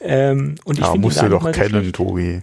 [0.00, 2.42] Ähm, und ich ja, musst du doch kennen, so Tobi.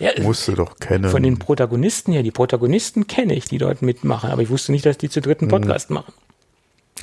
[0.00, 1.10] Ja, musst du doch kennen.
[1.10, 4.86] Von den Protagonisten her, die Protagonisten kenne ich, die dort mitmachen, aber ich wusste nicht,
[4.86, 5.50] dass die zu dritten mhm.
[5.50, 5.94] Podcast mhm.
[5.94, 6.14] machen.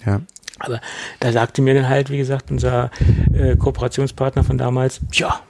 [0.06, 0.22] Ja.
[0.60, 0.82] Aber
[1.20, 2.89] da sagte mir dann halt, wie gesagt, unser
[3.34, 5.41] äh, Kooperationspartner von damals, ja,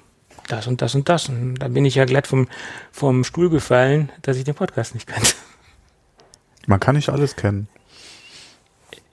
[0.47, 1.29] das und das und das.
[1.29, 2.47] Und da bin ich ja glatt vom,
[2.91, 5.33] vom Stuhl gefallen, dass ich den Podcast nicht kannte.
[6.67, 7.69] Man kann nicht alles kennen.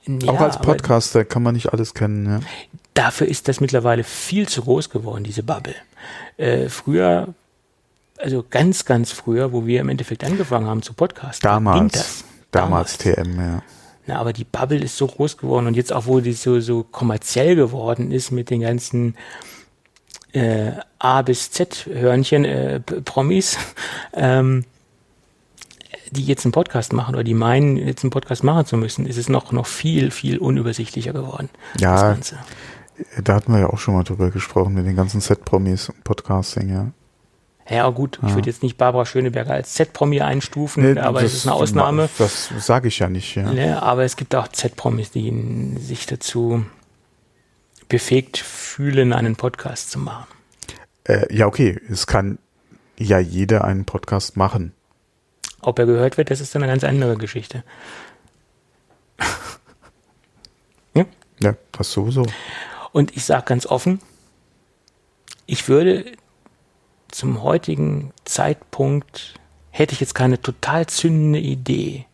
[0.07, 2.27] Ja, Auch als Podcaster kann man nicht alles kennen.
[2.27, 2.41] Ja.
[2.93, 5.75] Dafür ist das mittlerweile viel zu groß geworden, diese Bubble.
[6.37, 7.29] Äh, früher,
[8.19, 12.25] also ganz, ganz früher, wo wir im Endeffekt angefangen haben zu podcasten, damals, ging das.
[12.51, 13.63] Damals, damals TM, ja.
[14.07, 16.83] Na, aber die Bubble ist so groß geworden und jetzt auch, wo die so, so
[16.83, 19.17] kommerziell geworden ist mit den ganzen
[20.33, 23.57] äh, A bis Z Hörnchen, äh, Promis,
[24.13, 24.65] ähm,
[26.11, 29.17] die jetzt einen Podcast machen oder die meinen, jetzt einen Podcast machen zu müssen, ist
[29.17, 31.49] es noch, noch viel, viel unübersichtlicher geworden.
[31.79, 32.17] Ja,
[33.21, 36.71] da hatten wir ja auch schon mal drüber gesprochen mit den ganzen Z-Promis und Podcasting,
[36.71, 36.93] ja.
[37.69, 41.47] Ja, gut, ich würde jetzt nicht Barbara Schöneberger als Z-Promi einstufen, nee, aber es ist
[41.47, 42.11] eine Ausnahme.
[42.19, 43.51] Das sage ich ja nicht, ja.
[43.53, 43.79] ja.
[43.81, 46.67] Aber es gibt auch Z-Promis, die sich dazu
[47.89, 50.27] befähigt fühlen, einen Podcast zu machen.
[51.05, 52.39] Äh, ja, okay, es kann
[52.99, 54.75] ja jeder einen Podcast machen.
[55.61, 57.65] Ob er gehört wird, das ist dann eine ganz andere Geschichte.
[60.95, 61.07] ja?
[61.41, 62.27] Ja, das sowieso.
[62.93, 64.01] Und ich sage ganz offen,
[65.47, 66.13] ich würde
[67.15, 69.35] zum heutigen Zeitpunkt,
[69.71, 72.07] hätte ich jetzt keine total zündende Idee,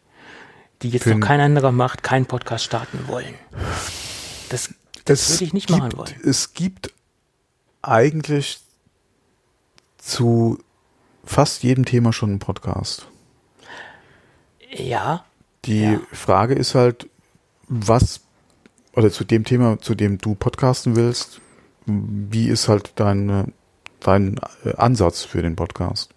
[0.83, 3.35] die jetzt Für noch kein anderer macht, keinen Podcast starten wollen.
[4.51, 4.75] Das,
[5.07, 6.15] das würde ich nicht gibt, machen wollen.
[6.23, 6.93] Es gibt
[7.81, 8.61] eigentlich
[9.97, 10.59] zu
[11.25, 13.07] fast jedem Thema schon einen Podcast.
[14.71, 15.25] Ja.
[15.65, 16.01] Die ja.
[16.13, 17.09] Frage ist halt,
[17.69, 18.21] was,
[18.93, 21.41] oder zu dem Thema, zu dem du podcasten willst,
[21.87, 23.55] wie ist halt dein,
[24.01, 26.11] dein äh, Ansatz für den Podcast?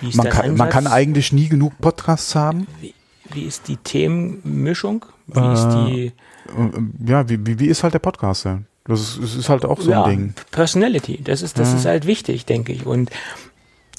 [0.00, 2.66] Man kann, man kann eigentlich nie genug Podcasts haben.
[2.80, 2.94] Wie,
[3.32, 5.04] wie ist die Themenmischung?
[5.26, 6.06] Wie äh, ist die.
[6.06, 8.62] Äh, ja, wie, wie, wie ist halt der Podcaster?
[8.84, 10.34] Das ist, das ist halt auch so ja, ein Ding.
[10.50, 11.76] Personality, das ist, das ja.
[11.76, 12.86] ist halt wichtig, denke ich.
[12.86, 13.10] Und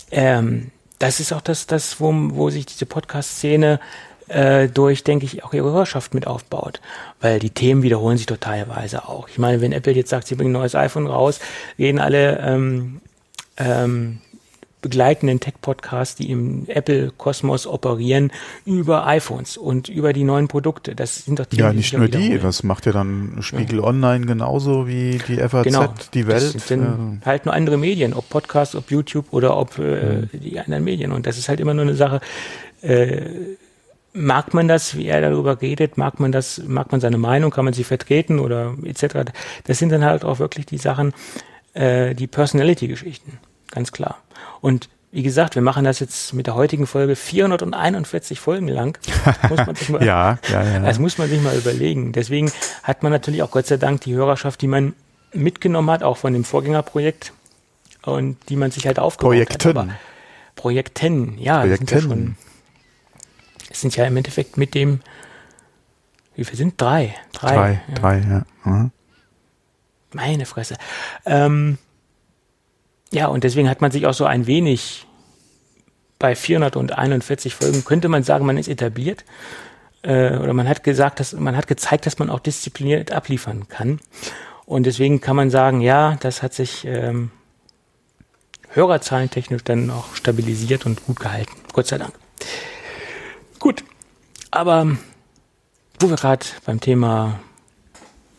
[0.09, 3.80] ähm, das ist auch das, das wo, wo sich diese Podcast-Szene
[4.32, 6.82] äh, durch, denke ich, auch ihre Hörerschaft mit aufbaut.
[7.19, 9.29] Weil die Themen wiederholen sich totalweise auch.
[9.29, 11.39] Ich meine, wenn Apple jetzt sagt, sie bringen ein neues iPhone raus,
[11.77, 13.01] gehen alle ähm,
[13.57, 14.19] ähm,
[14.82, 18.32] begleitenden Tech-Podcasts, die im Apple-Kosmos operieren,
[18.65, 20.95] über iPhones und über die neuen Produkte.
[20.95, 22.39] Das sind doch die, Ja, nicht nur die.
[22.39, 23.84] Das macht ja dann Spiegel ja.
[23.84, 25.93] Online genauso wie die FAZ, genau.
[26.13, 26.55] die Welt.
[26.55, 27.25] Das sind ja.
[27.25, 30.29] halt nur andere Medien, ob Podcasts, ob YouTube oder ob äh, mhm.
[30.34, 31.11] die anderen Medien.
[31.11, 32.19] Und das ist halt immer nur eine Sache,
[32.82, 33.21] äh,
[34.14, 37.66] mag man das, wie er darüber redet, mag man das, mag man seine Meinung, kann
[37.66, 39.32] man sie vertreten oder etc.
[39.66, 41.14] Das sind dann halt auch wirklich die Sachen,
[41.74, 43.39] äh, die Personality-Geschichten,
[43.72, 44.18] ganz klar.
[44.59, 48.97] Und wie gesagt, wir machen das jetzt mit der heutigen Folge 441 Folgen lang.
[49.49, 50.80] Muss man sich mal, ja, ja, ja.
[50.80, 52.14] Das muss man sich mal überlegen.
[52.14, 52.49] Deswegen
[52.84, 54.93] hat man natürlich auch Gott sei Dank die Hörerschaft, die man
[55.34, 57.34] mitgenommen hat, auch von dem Vorgängerprojekt
[58.03, 59.70] und die man sich halt aufgebaut Projekten.
[59.70, 59.78] hat.
[59.78, 59.88] Aber
[60.55, 61.59] Projekten, ja.
[61.59, 61.88] Projekten.
[61.88, 62.36] Sind ja schon,
[63.72, 64.99] es sind ja im Endeffekt mit dem,
[66.36, 66.80] wie viel sind?
[66.80, 67.15] Drei.
[67.34, 67.95] Drei, drei, ja.
[67.95, 68.45] Drei, ja.
[68.63, 68.91] Mhm.
[70.13, 70.76] Meine Fresse.
[71.26, 71.78] Ähm,
[73.11, 75.07] ja, und deswegen hat man sich auch so ein wenig
[76.19, 79.26] bei 441 Folgen, könnte man sagen, man ist etabliert.
[80.03, 83.99] Äh, oder man hat gesagt, dass man hat gezeigt, dass man auch diszipliniert abliefern kann.
[84.65, 87.32] Und deswegen kann man sagen, ja, das hat sich ähm,
[88.69, 91.51] hörerzahlentechnisch dann auch stabilisiert und gut gehalten.
[91.74, 92.13] Gott sei Dank.
[93.62, 93.86] Gut.
[94.51, 94.97] Aber
[95.99, 97.39] wo wir gerade beim Thema,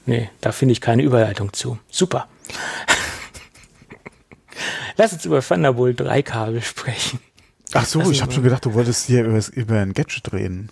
[0.05, 1.79] nee, da finde ich keine Überleitung zu.
[1.91, 2.29] Super.
[4.97, 7.21] Lass uns über Thunderbolt 3 Kabel sprechen.
[7.75, 10.69] Ach so, ich habe schon gedacht, du wolltest hier über, über ein Gadget reden.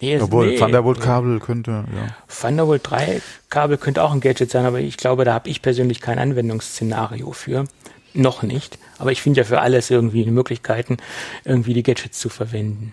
[0.00, 2.14] Nee, es- Obwohl, nee, Thunderbolt-Kabel könnte, ja.
[2.28, 6.00] Thunderbolt 3 Kabel könnte auch ein Gadget sein, aber ich glaube, da habe ich persönlich
[6.00, 7.64] kein Anwendungsszenario für.
[8.12, 8.78] Noch nicht.
[8.98, 10.98] Aber ich finde ja für alles irgendwie Möglichkeiten,
[11.44, 12.92] irgendwie die Gadgets zu verwenden.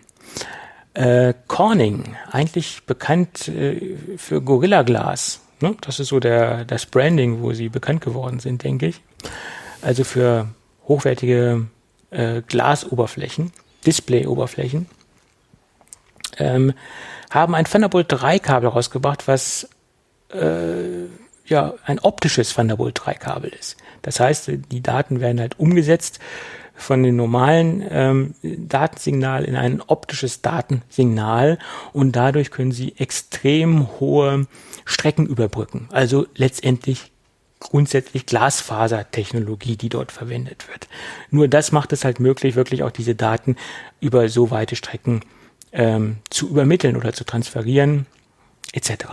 [0.93, 5.41] Äh, Corning, eigentlich bekannt äh, für Gorilla Glass.
[5.61, 5.75] Ne?
[5.81, 9.01] Das ist so der, das Branding, wo sie bekannt geworden sind, denke ich.
[9.81, 10.49] Also für
[10.87, 11.67] hochwertige
[12.09, 13.53] äh, Glasoberflächen,
[13.85, 14.87] Display-Oberflächen
[16.37, 16.73] ähm,
[17.29, 19.69] haben ein Thunderbolt 3 Kabel rausgebracht, was
[20.33, 21.05] äh,
[21.45, 23.77] ja ein optisches Thunderbolt 3 Kabel ist.
[24.01, 26.19] Das heißt, die Daten werden halt umgesetzt
[26.75, 31.59] von dem normalen ähm, Datensignal in ein optisches Datensignal
[31.93, 34.47] und dadurch können sie extrem hohe
[34.85, 35.87] Strecken überbrücken.
[35.91, 37.11] Also letztendlich
[37.59, 40.87] grundsätzlich Glasfasertechnologie, die dort verwendet wird.
[41.29, 43.55] Nur das macht es halt möglich, wirklich auch diese Daten
[43.99, 45.21] über so weite Strecken
[45.71, 48.07] ähm, zu übermitteln oder zu transferieren,
[48.73, 49.05] etc.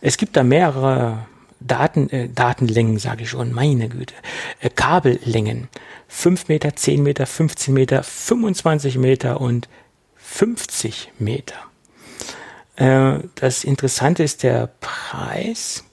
[0.00, 1.26] Es gibt da mehrere
[1.66, 4.14] Daten, äh, Datenlängen, sage ich schon, meine Güte,
[4.60, 5.68] äh, Kabellängen.
[6.08, 9.68] 5 Meter, 10 Meter, 15 Meter, 25 Meter und
[10.16, 11.56] 50 Meter.
[12.76, 15.84] Äh, das Interessante ist der Preis.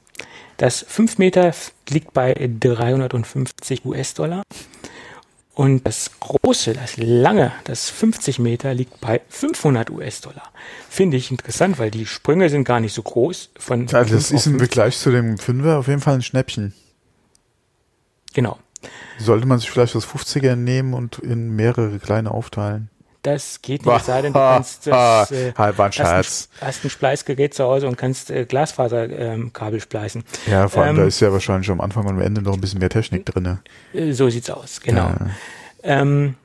[0.58, 1.54] Das 5 Meter
[1.90, 4.44] liegt bei 350 US-Dollar.
[5.62, 10.52] Und das große, das lange, das 50 Meter liegt bei 500 US-Dollar.
[10.90, 13.52] Finde ich interessant, weil die Sprünge sind gar nicht so groß.
[13.60, 14.58] Von ja das 5 ist im 50.
[14.58, 16.74] Vergleich zu dem Fünfer auf jeden Fall ein Schnäppchen.
[18.34, 18.58] Genau.
[19.20, 22.90] Sollte man sich vielleicht das 50er nehmen und in mehrere kleine aufteilen.
[23.24, 26.50] Das geht nicht, sei denn, du kannst das, äh, Halt, war ein hast, ein, Scherz.
[26.60, 30.24] hast ein Spleißgerät zu Hause und kannst äh, Glasfaserkabel ähm, spleißen.
[30.48, 32.62] Ja, vor allem, Ähm, da ist ja wahrscheinlich am Anfang und am Ende noch ein
[32.62, 33.60] bisschen mehr Technik drinne.
[33.94, 35.02] Äh, So sieht's aus, genau.
[35.10, 35.18] Ja.
[35.84, 36.36] Ähm,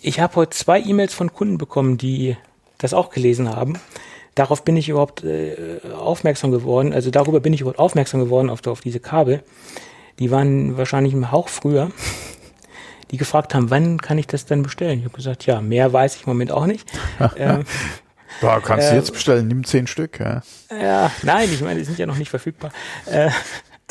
[0.00, 2.36] ich habe heute zwei E-Mails von Kunden bekommen, die
[2.78, 3.74] das auch gelesen haben.
[4.36, 6.92] Darauf bin ich überhaupt äh, aufmerksam geworden.
[6.92, 9.42] Also darüber bin ich überhaupt aufmerksam geworden auf, auf diese Kabel.
[10.18, 11.90] Die waren wahrscheinlich im Hauch früher,
[13.10, 14.98] die gefragt haben, wann kann ich das denn bestellen?
[14.98, 16.90] Ich habe gesagt, ja, mehr weiß ich im Moment auch nicht.
[17.36, 17.64] ähm,
[18.40, 20.42] Boah, kannst Äh, du jetzt bestellen, nimm zehn Stück, ja.
[20.70, 22.70] ja, nein, ich meine, die sind ja noch nicht verfügbar.
[23.06, 23.30] Äh,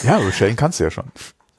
[0.03, 1.05] Ja, bestellen kannst du ja schon.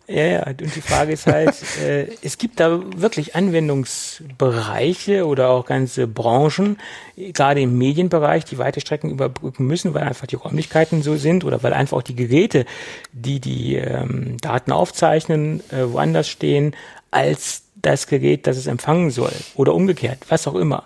[0.08, 5.66] Ja, ja, und die Frage ist halt, äh, es gibt da wirklich Anwendungsbereiche oder auch
[5.66, 6.78] ganze Branchen,
[7.16, 11.62] gerade im Medienbereich, die weite Strecken überbrücken müssen, weil einfach die Räumlichkeiten so sind oder
[11.64, 12.66] weil einfach auch die Geräte,
[13.12, 16.76] die die ähm, Daten aufzeichnen, äh, woanders stehen
[17.10, 20.84] als das Gerät, das es empfangen soll oder umgekehrt, was auch immer.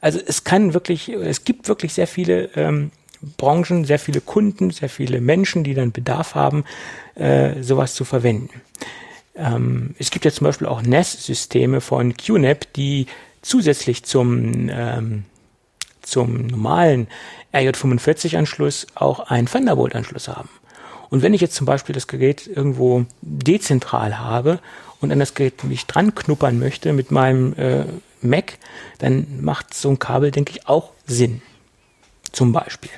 [0.00, 2.90] Also es kann wirklich, es gibt wirklich sehr viele ähm,
[3.36, 6.64] Branchen, sehr viele Kunden, sehr viele Menschen, die dann Bedarf haben,
[7.14, 8.60] äh, sowas zu verwenden.
[9.34, 13.06] Ähm, es gibt ja zum Beispiel auch NAS-Systeme von QNAP, die
[13.40, 15.24] zusätzlich zum, ähm,
[16.02, 17.08] zum normalen
[17.52, 20.48] RJ45-Anschluss auch einen Thunderbolt-Anschluss haben.
[21.10, 24.60] Und wenn ich jetzt zum Beispiel das Gerät irgendwo dezentral habe
[25.00, 27.84] und an das Gerät mich dran knuppern möchte mit meinem äh,
[28.22, 28.58] Mac,
[28.98, 31.42] dann macht so ein Kabel, denke ich, auch Sinn.
[32.32, 32.90] Zum Beispiel.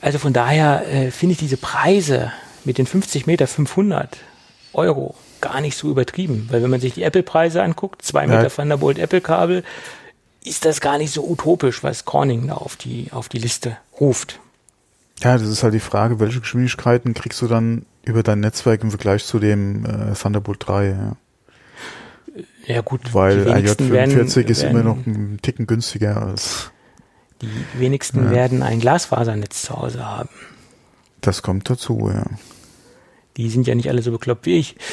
[0.00, 2.32] Also von daher äh, finde ich diese Preise
[2.64, 4.16] mit den 50 Meter 500
[4.72, 8.48] Euro gar nicht so übertrieben, weil wenn man sich die Apple-Preise anguckt, 2 Meter Ja.
[8.48, 9.64] Thunderbolt Apple-Kabel,
[10.44, 14.40] ist das gar nicht so utopisch, was Corning da auf die, auf die Liste ruft.
[15.22, 18.90] Ja, das ist halt die Frage, welche Geschwindigkeiten kriegst du dann über dein Netzwerk im
[18.90, 21.16] Vergleich zu dem äh, Thunderbolt 3, ja.
[22.66, 26.70] Ja gut, Weil die wenigsten werden, RJ45 ist immer werden, noch ein Ticken günstiger als
[27.42, 27.48] Die
[27.80, 28.30] wenigsten Ja.
[28.30, 30.28] werden ein Glasfasernetz zu Hause haben.
[31.20, 32.24] das kommt dazu, ja.
[33.36, 34.76] Die sind ja nicht alle so bekloppt wie ich.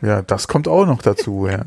[0.00, 1.64] Ja, das kommt auch noch dazu, ja.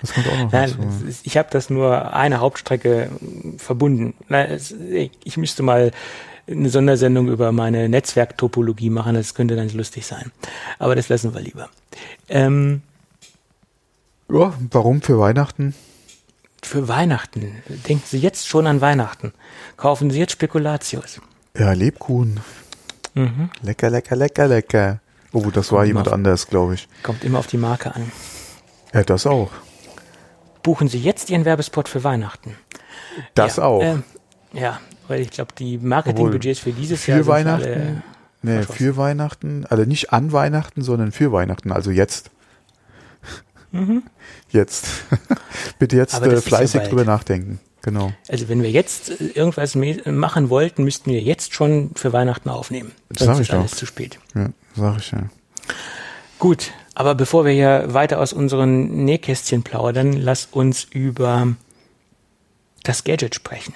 [0.00, 1.04] Das kommt auch noch Nein, dazu.
[1.08, 3.10] ist, ich habe das nur eine Hauptstrecke
[3.58, 4.14] verbunden.
[5.24, 5.90] Ich müsste mal
[6.48, 10.30] eine Sondersendung über meine Netzwerktopologie machen, das könnte dann lustig sein.
[10.78, 11.68] Aber das lassen wir lieber.
[12.28, 12.82] Ähm,
[14.30, 15.74] Ja, warum für Weihnachten?
[16.64, 19.32] Für Weihnachten, denken Sie jetzt schon an Weihnachten.
[19.76, 21.20] Kaufen Sie jetzt Spekulatius.
[21.56, 22.40] Ja, Lebkuchen.
[23.14, 23.50] Mhm.
[23.62, 25.00] Lecker, lecker, lecker, lecker.
[25.32, 26.12] Oh, das war jemand Mach.
[26.12, 26.88] anders, glaube ich.
[27.02, 28.10] Kommt immer auf die Marke an.
[28.92, 29.50] Ja, das auch.
[30.62, 32.54] Buchen Sie jetzt Ihren Werbespot für Weihnachten.
[33.34, 33.82] Das ja, auch.
[33.82, 34.04] ähm,
[34.52, 37.64] ja, weil ich glaube, die Marketingbudgets für dieses für Jahr sind Weihnachten?
[37.64, 38.02] alle-
[38.44, 38.76] Nee, verschossen.
[38.76, 42.30] für Weihnachten, also nicht an Weihnachten, sondern für Weihnachten, also jetzt.
[44.52, 44.86] Jetzt.
[45.78, 46.90] Bitte jetzt äh, ist ja fleißig bald.
[46.92, 47.60] drüber nachdenken.
[47.82, 48.12] Genau.
[48.28, 52.92] Also wenn wir jetzt äh, irgendwas machen wollten, müssten wir jetzt schon für Weihnachten aufnehmen.
[53.08, 53.78] Das Sonst sag ich ist alles doch.
[53.78, 54.18] zu spät.
[54.34, 55.24] Ja, sag ich ja.
[56.38, 61.54] Gut, Aber bevor wir hier weiter aus unseren Nähkästchen plaudern, lass uns über
[62.82, 63.74] das Gadget sprechen.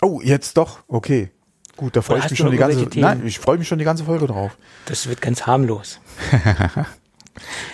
[0.00, 0.80] Oh, jetzt doch?
[0.88, 1.30] Okay.
[1.76, 4.04] Gut, da freue ich mich schon die ganze Nein, ich freue mich schon die ganze
[4.04, 4.56] Folge drauf.
[4.86, 5.98] Das wird ganz harmlos.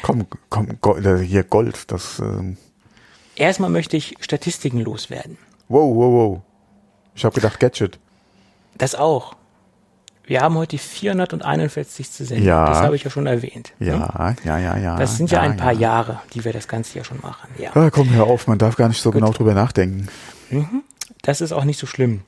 [0.02, 2.56] komm, komm, äh, hier Gold, das ähm
[3.36, 5.38] Erstmal möchte ich Statistiken loswerden.
[5.68, 6.40] Wow, wow, wow.
[7.14, 7.98] Ich habe gedacht Gadget.
[8.76, 9.36] Das auch.
[10.24, 12.08] Wir haben heute die 441.
[12.08, 12.46] Sendung.
[12.46, 12.66] Ja.
[12.66, 13.72] Das habe ich ja schon erwähnt.
[13.80, 14.36] Ja, hm?
[14.44, 14.96] ja, ja, ja.
[14.96, 15.80] Das sind ja, ja ein paar ja.
[15.80, 17.48] Jahre, die wir das Ganze ja schon machen.
[17.58, 17.72] Ja.
[17.74, 19.20] ja komm, hör auf, man darf gar nicht so Gut.
[19.20, 20.08] genau drüber nachdenken.
[20.50, 20.82] Mhm.
[21.22, 22.22] Das ist auch nicht so schlimm.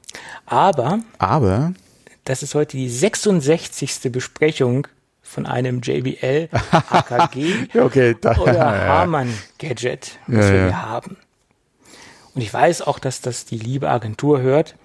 [0.47, 0.99] Aber.
[1.19, 1.75] Aber.
[2.25, 4.11] Das ist heute die 66.
[4.11, 4.89] Besprechung
[5.33, 6.51] von einem JBL
[6.91, 11.17] AKG okay, da, oder Harman Gadget, was wir hier haben.
[12.35, 14.77] Und ich weiß auch, dass das die liebe Agentur hört.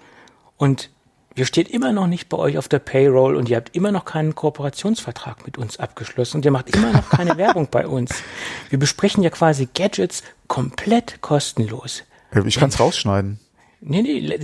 [0.56, 0.90] Und
[1.34, 4.04] wir steht immer noch nicht bei euch auf der Payroll und ihr habt immer noch
[4.04, 8.22] keinen Kooperationsvertrag mit uns abgeschlossen und ihr macht immer noch keine Werbung bei uns.
[8.70, 12.02] Wir besprechen ja quasi Gadgets komplett kostenlos.
[12.44, 13.38] Ich kann es rausschneiden.
[13.80, 14.40] Nee, nee,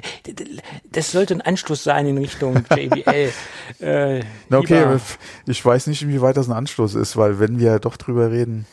[0.90, 3.32] das sollte ein Anstoß sein in Richtung JBL.
[3.80, 4.98] äh, okay,
[5.46, 8.66] ich weiß nicht, inwieweit das ein Anstoß ist, weil wenn wir doch drüber reden.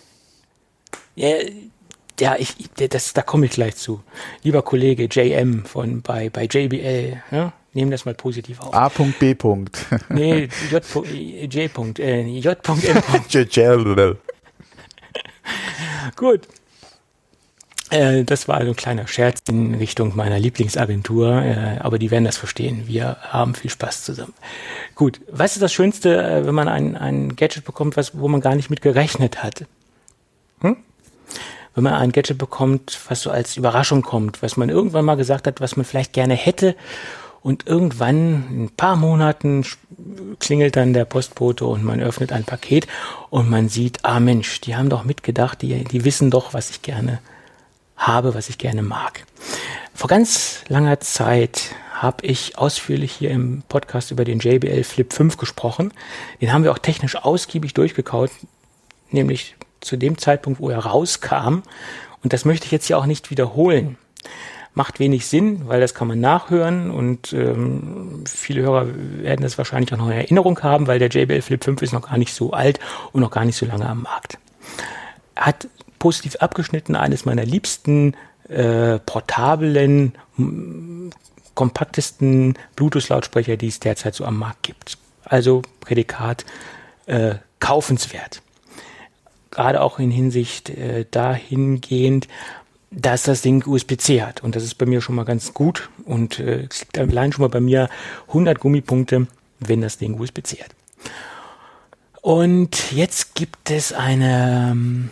[1.15, 1.38] Ja,
[2.19, 4.03] ja ich, das, da komme ich gleich zu.
[4.43, 8.73] Lieber Kollege JM von bei, bei JBL, ja, nehmen das mal positiv auf.
[8.73, 9.35] A.B.
[10.09, 10.83] nee, J.
[11.51, 11.99] J.
[11.99, 12.57] Äh, J.
[16.15, 16.47] Gut.
[17.91, 22.38] Äh, das war ein kleiner Scherz in Richtung meiner Lieblingsagentur, äh, aber die werden das
[22.38, 22.84] verstehen.
[22.88, 24.34] Wir haben viel Spaß zusammen.
[24.95, 28.39] Gut, was ist das Schönste, äh, wenn man ein, ein Gadget bekommt, was, wo man
[28.39, 29.65] gar nicht mit gerechnet hat?
[30.61, 30.77] Hm?
[31.76, 35.45] Wenn man ein Gadget bekommt, was so als Überraschung kommt, was man irgendwann mal gesagt
[35.45, 36.76] hat, was man vielleicht gerne hätte
[37.41, 39.65] und irgendwann, in ein paar Monaten,
[40.39, 42.88] klingelt dann der Postbote und man öffnet ein Paket
[43.30, 46.81] und man sieht, ah Mensch, die haben doch mitgedacht, die, die wissen doch, was ich
[46.81, 47.19] gerne
[48.02, 49.26] habe, was ich gerne mag.
[49.94, 55.38] Vor ganz langer Zeit habe ich ausführlich hier im Podcast über den JBL Flip 5
[55.38, 55.94] gesprochen.
[56.41, 58.32] Den haben wir auch technisch ausgiebig durchgekaut,
[59.11, 61.61] nämlich zu dem Zeitpunkt, wo er rauskam.
[62.23, 63.98] Und das möchte ich jetzt hier auch nicht wiederholen.
[64.73, 68.88] Macht wenig Sinn, weil das kann man nachhören und ähm, viele Hörer
[69.22, 72.10] werden das wahrscheinlich auch noch in Erinnerung haben, weil der JBL Flip 5 ist noch
[72.10, 72.80] gar nicht so alt
[73.11, 74.40] und noch gar nicht so lange am Markt.
[75.36, 75.68] Er hat
[76.02, 78.15] positiv abgeschnitten, eines meiner liebsten
[78.49, 80.14] äh, portablen,
[81.53, 84.98] kompaktesten Bluetooth-Lautsprecher, die es derzeit so am Markt gibt.
[85.23, 86.44] Also Prädikat
[87.06, 88.41] äh, kaufenswert.
[89.52, 92.28] Gerade auch in Hinsicht äh, dahingehend,
[92.90, 94.41] dass das Ding USB-C hat.
[94.41, 95.90] Und das ist bei mir schon mal ganz gut.
[96.03, 97.90] Und äh, es liegt allein schon mal bei mir
[98.30, 99.28] 100 Gummipunkte,
[99.60, 100.72] wenn das Ding USB-C hat.
[102.22, 105.10] Und jetzt gibt es eine ähm,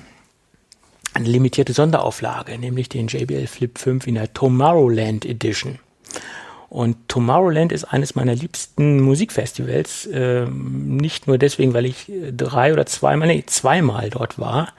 [1.20, 5.80] eine limitierte Sonderauflage, nämlich den JBL Flip 5 in der Tomorrowland Edition.
[6.70, 12.86] Und Tomorrowland ist eines meiner liebsten Musikfestivals, äh, nicht nur deswegen, weil ich drei oder
[12.86, 14.74] zweimal, nee, zweimal dort war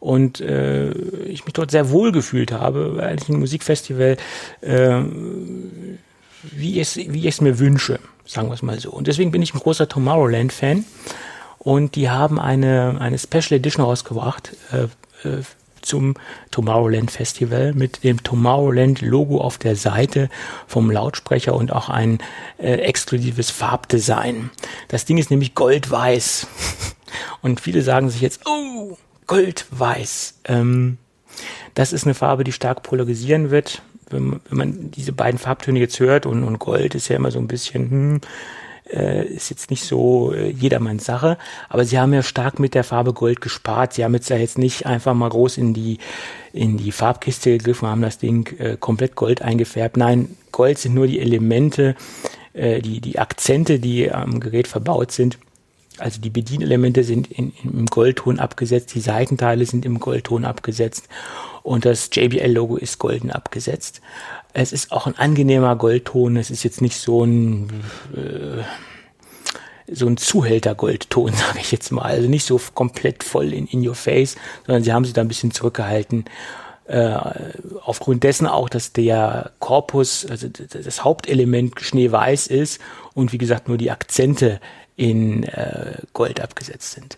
[0.00, 4.16] und äh, ich mich dort sehr wohl gefühlt habe, weil ich ein Musikfestival,
[4.62, 5.00] äh,
[6.42, 8.90] wie ich wie ich es mir wünsche, sagen wir es mal so.
[8.90, 10.84] Und deswegen bin ich ein großer Tomorrowland-Fan
[11.58, 15.42] und die haben eine, eine Special Edition rausgebracht äh, äh
[15.82, 16.14] zum
[16.50, 20.28] Tomorrowland Festival mit dem Tomorrowland Logo auf der Seite
[20.66, 22.18] vom Lautsprecher und auch ein
[22.58, 24.50] äh, exklusives Farbdesign.
[24.88, 26.46] Das Ding ist nämlich goldweiß.
[27.40, 28.96] Und viele sagen sich jetzt, oh,
[29.26, 30.40] goldweiß.
[30.44, 30.98] Ähm,
[31.74, 33.82] das ist eine Farbe, die stark polarisieren wird.
[34.10, 37.38] Wenn, wenn man diese beiden Farbtöne jetzt hört und, und Gold ist ja immer so
[37.38, 38.20] ein bisschen, hm,
[38.92, 41.38] äh, ist jetzt nicht so äh, jedermanns Sache,
[41.68, 43.94] aber sie haben ja stark mit der Farbe Gold gespart.
[43.94, 45.98] Sie haben jetzt ja jetzt nicht einfach mal groß in die
[46.52, 49.96] in die Farbkiste gegriffen, haben das Ding äh, komplett Gold eingefärbt.
[49.96, 51.94] Nein, Gold sind nur die Elemente,
[52.52, 55.38] äh, die die Akzente, die am Gerät verbaut sind.
[55.98, 61.08] Also die Bedienelemente sind in, im Goldton abgesetzt, die Seitenteile sind im Goldton abgesetzt
[61.62, 64.00] und das JBL-Logo ist golden abgesetzt.
[64.60, 66.36] Es ist auch ein angenehmer Goldton.
[66.36, 67.68] Es ist jetzt nicht so ein
[68.14, 68.62] äh,
[69.90, 72.02] so ein Zuhälter-Goldton, sage ich jetzt mal.
[72.02, 74.36] Also nicht so komplett voll in, in your face,
[74.66, 76.24] sondern sie haben sich da ein bisschen zurückgehalten.
[76.86, 77.16] Äh,
[77.84, 82.80] aufgrund dessen auch, dass der Korpus, also das Hauptelement schneeweiß ist
[83.14, 84.60] und wie gesagt nur die Akzente
[84.96, 87.16] in äh, Gold abgesetzt sind.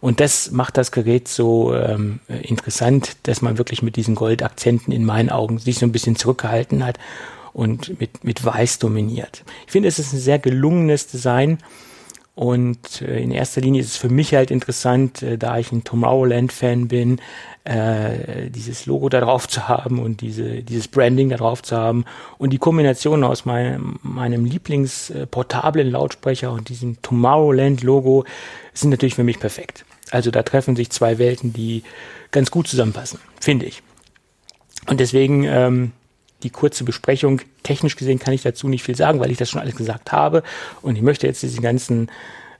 [0.00, 5.04] Und das macht das Gerät so ähm, interessant, dass man wirklich mit diesen Goldakzenten in
[5.04, 6.98] meinen Augen sich so ein bisschen zurückgehalten hat
[7.52, 9.44] und mit, mit Weiß dominiert.
[9.66, 11.58] Ich finde, es ist ein sehr gelungenes Design
[12.34, 15.84] Und äh, in erster Linie ist es für mich halt interessant, äh, da ich ein
[15.84, 17.20] Tomorrowland-Fan bin,
[17.62, 22.04] äh, dieses Logo da drauf zu haben und diese, dieses Branding da drauf zu haben.
[22.36, 28.24] Und die Kombination aus meinem, meinem Lieblingsportablen Lautsprecher und diesem Tomorrowland-Logo
[28.72, 29.84] sind natürlich für mich perfekt.
[30.10, 31.84] Also da treffen sich zwei Welten, die
[32.32, 33.82] ganz gut zusammenpassen, finde ich.
[34.88, 35.92] Und deswegen ähm,
[36.44, 37.40] die kurze Besprechung.
[37.62, 40.42] Technisch gesehen kann ich dazu nicht viel sagen, weil ich das schon alles gesagt habe.
[40.82, 42.10] Und ich möchte jetzt diesen ganzen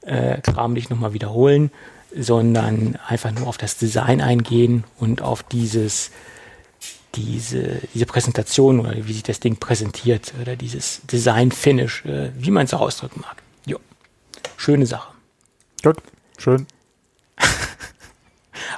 [0.01, 1.71] äh, Kram nicht nochmal wiederholen,
[2.17, 6.11] sondern einfach nur auf das Design eingehen und auf dieses,
[7.15, 12.65] diese, diese Präsentation oder wie sich das Ding präsentiert oder dieses Design-Finish, äh, wie man
[12.65, 13.43] es auch ausdrücken mag.
[13.67, 13.79] Jo.
[14.57, 15.13] Schöne Sache.
[15.83, 15.97] Gut,
[16.39, 16.67] schön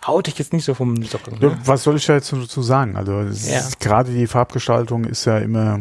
[0.07, 1.39] haut dich jetzt nicht so vom Socken.
[1.39, 1.59] Ne?
[1.65, 2.97] Was soll ich da jetzt dazu sagen?
[2.97, 3.63] Also ja.
[3.81, 5.81] gerade die Farbgestaltung ist ja immer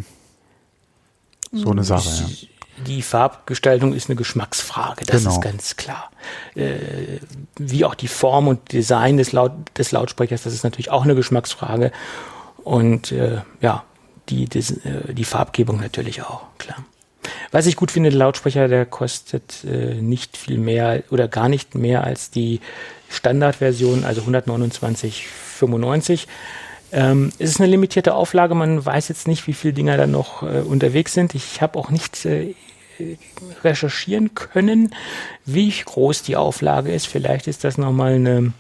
[1.51, 2.09] so eine Sache.
[2.09, 2.47] Ja.
[2.85, 5.35] Die Farbgestaltung ist eine Geschmacksfrage, das genau.
[5.35, 6.11] ist ganz klar.
[6.55, 7.19] Äh,
[7.57, 11.15] wie auch die Form und Design des, Laut des Lautsprechers, das ist natürlich auch eine
[11.15, 11.93] Geschmacksfrage.
[12.63, 13.83] Und äh, ja,
[14.27, 16.83] die, die, äh, die Farbgebung natürlich auch, klar.
[17.51, 21.75] Was ich gut finde, der Lautsprecher, der kostet äh, nicht viel mehr oder gar nicht
[21.75, 22.59] mehr als die
[23.15, 26.27] Standardversion, also 129,95.
[26.91, 30.43] Ähm, es ist eine limitierte Auflage, man weiß jetzt nicht, wie viele Dinger da noch
[30.43, 31.35] äh, unterwegs sind.
[31.35, 32.53] Ich habe auch nicht äh,
[33.63, 34.93] recherchieren können,
[35.45, 37.07] wie groß die Auflage ist.
[37.07, 38.53] Vielleicht ist das nochmal eine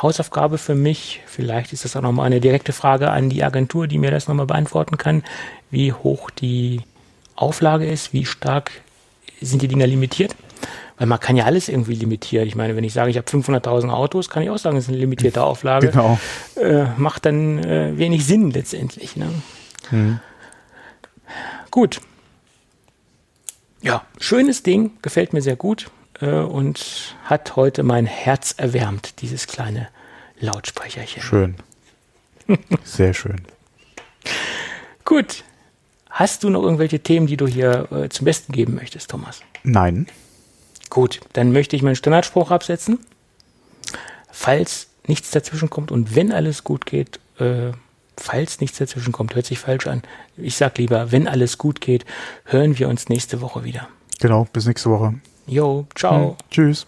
[0.00, 1.20] Hausaufgabe für mich.
[1.26, 4.46] Vielleicht ist das auch nochmal eine direkte Frage an die Agentur, die mir das nochmal
[4.46, 5.24] beantworten kann,
[5.70, 6.82] wie hoch die
[7.34, 8.70] Auflage ist, wie stark
[9.40, 10.34] sind die Dinger limitiert.
[10.98, 12.46] Weil man kann ja alles irgendwie limitieren.
[12.48, 14.90] Ich meine, wenn ich sage, ich habe 500.000 Autos, kann ich auch sagen, es ist
[14.90, 15.90] eine limitierte Auflage.
[15.90, 16.18] Genau.
[16.56, 19.16] Äh, macht dann äh, wenig Sinn letztendlich.
[19.16, 19.30] Ne?
[19.90, 20.20] Mhm.
[21.70, 22.00] Gut.
[23.80, 29.46] Ja, schönes Ding, gefällt mir sehr gut äh, und hat heute mein Herz erwärmt, dieses
[29.46, 29.88] kleine
[30.40, 31.22] Lautsprecherchen.
[31.22, 31.54] Schön.
[32.84, 33.42] Sehr schön.
[35.04, 35.44] Gut.
[36.10, 39.40] Hast du noch irgendwelche Themen, die du hier äh, zum Besten geben möchtest, Thomas?
[39.62, 40.06] Nein.
[40.90, 42.98] Gut, dann möchte ich meinen Standardspruch absetzen.
[44.30, 47.72] Falls nichts dazwischen kommt und wenn alles gut geht, äh,
[48.16, 50.02] falls nichts dazwischen kommt, hört sich falsch an.
[50.36, 52.04] Ich sag lieber, wenn alles gut geht,
[52.44, 53.88] hören wir uns nächste Woche wieder.
[54.20, 55.14] Genau, bis nächste Woche.
[55.46, 56.30] Jo, ciao.
[56.30, 56.86] Hm, tschüss.